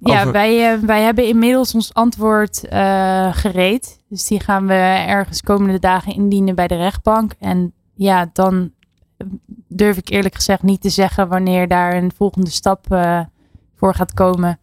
Ja, 0.00 0.20
over... 0.20 0.32
wij, 0.32 0.74
uh, 0.74 0.82
wij 0.82 1.02
hebben 1.02 1.26
inmiddels 1.26 1.74
ons 1.74 1.94
antwoord 1.94 2.64
uh, 2.72 3.34
gereed. 3.34 3.98
Dus 4.08 4.26
die 4.26 4.40
gaan 4.40 4.66
we 4.66 4.74
ergens 5.06 5.42
komende 5.42 5.78
dagen 5.78 6.14
indienen 6.14 6.54
bij 6.54 6.66
de 6.66 6.76
rechtbank. 6.76 7.32
En 7.38 7.72
ja, 7.94 8.30
dan 8.32 8.70
durf 9.68 9.96
ik 9.96 10.08
eerlijk 10.08 10.34
gezegd 10.34 10.62
niet 10.62 10.80
te 10.80 10.90
zeggen 10.90 11.28
wanneer 11.28 11.68
daar 11.68 11.96
een 11.96 12.12
volgende 12.16 12.50
stap 12.50 12.86
uh, 12.92 13.20
voor 13.74 13.94
gaat 13.94 14.14
komen. 14.14 14.58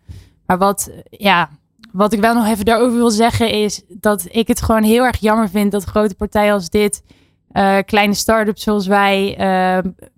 Maar 0.45 0.57
wat, 0.57 0.91
ja, 1.09 1.49
wat 1.91 2.13
ik 2.13 2.19
wel 2.19 2.33
nog 2.33 2.47
even 2.47 2.65
daarover 2.65 2.97
wil 2.97 3.11
zeggen 3.11 3.51
is 3.51 3.83
dat 3.87 4.25
ik 4.29 4.47
het 4.47 4.61
gewoon 4.61 4.83
heel 4.83 5.03
erg 5.03 5.19
jammer 5.19 5.49
vind 5.49 5.71
dat 5.71 5.83
grote 5.83 6.15
partijen 6.15 6.53
als 6.53 6.69
dit, 6.69 7.03
kleine 7.85 8.13
start-ups 8.13 8.63
zoals 8.63 8.87
wij, 8.87 9.37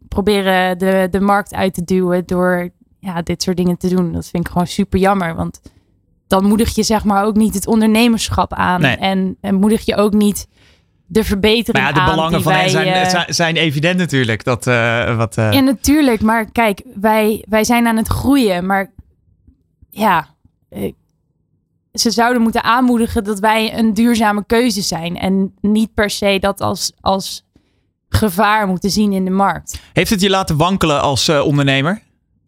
proberen 0.07 0.77
de, 0.77 1.07
de 1.11 1.19
markt 1.19 1.53
uit 1.53 1.73
te 1.73 1.83
duwen 1.83 2.25
door 2.25 2.69
ja, 3.05 3.21
dit 3.21 3.43
soort 3.43 3.57
dingen 3.57 3.77
te 3.77 3.89
doen. 3.89 4.11
Dat 4.11 4.27
vind 4.27 4.45
ik 4.45 4.51
gewoon 4.51 4.67
super 4.67 4.99
jammer. 4.99 5.35
Want 5.35 5.61
dan 6.27 6.45
moedig 6.45 6.75
je 6.75 6.83
zeg 6.83 7.03
maar 7.03 7.25
ook 7.25 7.35
niet 7.35 7.53
het 7.53 7.67
ondernemerschap 7.67 8.53
aan. 8.53 8.81
Nee. 8.81 8.95
En, 8.95 9.37
en 9.41 9.55
moedig 9.55 9.85
je 9.85 9.95
ook 9.95 10.13
niet 10.13 10.47
de 11.05 11.23
verbetering 11.23 11.85
maar 11.85 11.93
ja, 11.93 11.93
de 11.93 11.99
aan 11.99 12.15
belangen 12.15 12.41
van 12.41 12.51
wij, 12.51 12.61
hen 12.61 12.69
zijn, 12.69 12.87
uh, 12.87 13.09
zijn, 13.09 13.33
zijn, 13.33 13.55
evident 13.55 13.97
natuurlijk. 13.97 14.43
Dat, 14.43 14.67
uh, 14.67 15.17
wat, 15.17 15.37
uh... 15.37 15.51
Ja, 15.51 15.59
natuurlijk. 15.59 16.21
Maar 16.21 16.51
kijk, 16.51 16.81
wij, 16.95 17.45
wij 17.49 17.63
zijn 17.63 17.87
aan 17.87 17.97
het 17.97 18.07
groeien. 18.07 18.65
Maar 18.65 18.91
ja, 19.89 20.27
ze 21.93 22.11
zouden 22.11 22.41
moeten 22.41 22.63
aanmoedigen 22.63 23.23
dat 23.23 23.39
wij 23.39 23.77
een 23.77 23.93
duurzame 23.93 24.43
keuze 24.45 24.81
zijn. 24.81 25.17
En 25.17 25.53
niet 25.61 25.93
per 25.93 26.09
se 26.09 26.37
dat 26.39 26.61
als, 26.61 26.91
als 27.01 27.45
gevaar 28.09 28.67
moeten 28.67 28.89
zien 28.89 29.13
in 29.13 29.25
de 29.25 29.31
markt. 29.31 29.79
Heeft 29.93 30.09
het 30.09 30.21
je 30.21 30.29
laten 30.29 30.57
wankelen 30.57 31.01
als 31.01 31.29
ondernemer? 31.29 32.01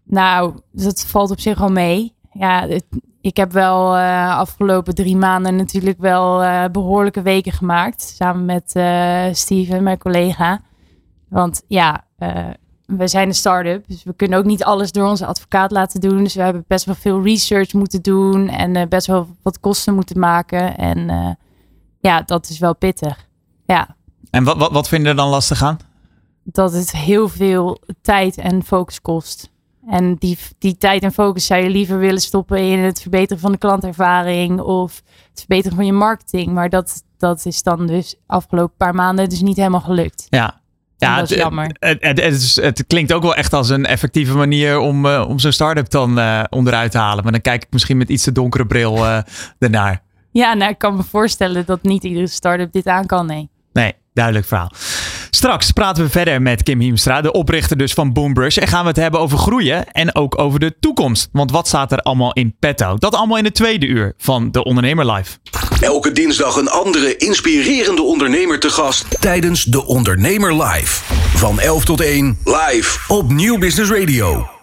Nou, 0.07 0.59
dat 0.71 1.05
valt 1.05 1.31
op 1.31 1.39
zich 1.39 1.61
al 1.61 1.71
mee. 1.71 2.15
Ja, 2.31 2.67
het, 2.67 2.85
ik 3.21 3.37
heb 3.37 3.51
wel 3.51 3.97
uh, 3.97 4.37
afgelopen 4.37 4.95
drie 4.95 5.17
maanden 5.17 5.55
natuurlijk 5.55 5.99
wel 5.99 6.43
uh, 6.43 6.65
behoorlijke 6.71 7.21
weken 7.21 7.51
gemaakt. 7.51 8.01
Samen 8.01 8.45
met 8.45 8.73
uh, 8.75 9.25
Steven, 9.31 9.83
mijn 9.83 9.97
collega. 9.97 10.61
Want 11.29 11.63
ja, 11.67 12.05
we 12.85 13.07
zijn 13.07 13.27
een 13.27 13.33
start-up. 13.33 13.87
Dus 13.87 14.03
we 14.03 14.13
kunnen 14.13 14.39
ook 14.39 14.45
niet 14.45 14.63
alles 14.63 14.91
door 14.91 15.07
onze 15.07 15.25
advocaat 15.25 15.71
laten 15.71 16.01
doen. 16.01 16.23
Dus 16.23 16.35
we 16.35 16.41
hebben 16.41 16.65
best 16.67 16.85
wel 16.85 16.95
veel 16.95 17.23
research 17.23 17.73
moeten 17.73 18.01
doen. 18.01 18.49
En 18.49 18.89
best 18.89 19.07
wel 19.07 19.27
wat 19.41 19.59
kosten 19.59 19.95
moeten 19.95 20.19
maken. 20.19 20.77
En 20.77 21.37
ja, 21.99 22.21
dat 22.21 22.49
is 22.49 22.59
wel 22.59 22.75
pittig. 22.75 23.27
Ja. 23.65 23.95
En 24.29 24.43
wat, 24.43 24.57
wat, 24.57 24.71
wat 24.71 24.87
vinden 24.87 25.09
er 25.09 25.15
dan 25.15 25.29
lastig 25.29 25.63
aan? 25.63 25.77
Dat 26.43 26.73
het 26.73 26.91
heel 26.91 27.27
veel 27.27 27.81
tijd 28.01 28.37
en 28.37 28.63
focus 28.63 29.01
kost. 29.01 29.51
En 29.89 30.15
die, 30.15 30.37
die 30.59 30.77
tijd 30.77 31.03
en 31.03 31.13
focus 31.13 31.45
zou 31.45 31.61
je 31.61 31.69
liever 31.69 31.99
willen 31.99 32.21
stoppen 32.21 32.57
in 32.57 32.79
het 32.79 33.01
verbeteren 33.01 33.41
van 33.41 33.51
de 33.51 33.57
klantervaring 33.57 34.59
of 34.59 35.01
het 35.29 35.39
verbeteren 35.39 35.77
van 35.77 35.85
je 35.85 35.93
marketing. 35.93 36.53
Maar 36.53 36.69
dat, 36.69 37.03
dat 37.17 37.45
is 37.45 37.63
dan 37.63 37.87
dus 37.87 38.15
afgelopen 38.25 38.77
paar 38.77 38.95
maanden 38.95 39.29
dus 39.29 39.41
niet 39.41 39.57
helemaal 39.57 39.81
gelukt. 39.81 40.27
Ja, 40.29 40.61
ja, 40.97 41.19
dat 41.19 41.31
is 41.31 41.37
jammer. 41.37 41.65
Het, 41.79 41.97
het, 41.99 42.21
het, 42.21 42.33
is, 42.33 42.55
het, 42.61 42.87
klinkt 42.87 43.13
ook 43.13 43.21
wel 43.21 43.35
echt 43.35 43.53
als 43.53 43.69
een 43.69 43.85
effectieve 43.85 44.37
manier 44.37 44.79
om, 44.79 45.05
uh, 45.05 45.25
om 45.27 45.39
zo'n 45.39 45.51
start-up 45.51 45.89
dan 45.89 46.19
uh, 46.19 46.43
onderuit 46.49 46.91
te 46.91 46.97
halen. 46.97 47.23
Maar 47.23 47.31
dan 47.31 47.41
kijk 47.41 47.63
ik 47.63 47.71
misschien 47.71 47.97
met 47.97 48.09
iets 48.09 48.23
te 48.23 48.31
donkere 48.31 48.65
bril 48.65 48.97
uh, 48.97 49.19
ernaar. 49.59 50.01
Ja, 50.31 50.53
nou, 50.53 50.71
ik 50.71 50.77
kan 50.77 50.95
me 50.95 51.03
voorstellen 51.03 51.65
dat 51.65 51.83
niet 51.83 52.03
iedere 52.03 52.27
start-up 52.27 52.71
dit 52.71 52.87
aan 52.87 53.05
kan, 53.05 53.25
nee. 53.25 53.49
Nee, 53.73 53.93
duidelijk 54.13 54.45
verhaal. 54.45 54.71
Straks 55.37 55.71
praten 55.71 56.03
we 56.03 56.09
verder 56.09 56.41
met 56.41 56.63
Kim 56.63 56.79
Hiemstra, 56.79 57.21
de 57.21 57.31
oprichter 57.31 57.77
dus 57.77 57.93
van 57.93 58.13
Boombrush. 58.13 58.57
En 58.57 58.67
gaan 58.67 58.81
we 58.81 58.87
het 58.87 58.97
hebben 58.97 59.19
over 59.19 59.37
groeien 59.37 59.91
en 59.91 60.15
ook 60.15 60.39
over 60.39 60.59
de 60.59 60.75
toekomst. 60.79 61.29
Want 61.31 61.51
wat 61.51 61.67
staat 61.67 61.91
er 61.91 61.99
allemaal 61.99 62.33
in 62.33 62.55
petto? 62.59 62.95
Dat 62.97 63.15
allemaal 63.15 63.37
in 63.37 63.43
het 63.43 63.55
tweede 63.55 63.85
uur 63.85 64.13
van 64.17 64.51
De 64.51 64.63
Ondernemer 64.63 65.11
Live. 65.11 65.37
Elke 65.81 66.11
dinsdag 66.11 66.55
een 66.55 66.69
andere 66.69 67.17
inspirerende 67.17 68.01
ondernemer 68.01 68.59
te 68.59 68.69
gast 68.69 69.05
tijdens 69.19 69.63
De 69.63 69.85
Ondernemer 69.85 70.63
Live. 70.63 71.03
Van 71.35 71.59
11 71.59 71.85
tot 71.85 72.01
1 72.01 72.37
live 72.43 72.99
op 73.07 73.31
Nieuw 73.31 73.57
Business 73.57 73.91
Radio. 73.91 74.56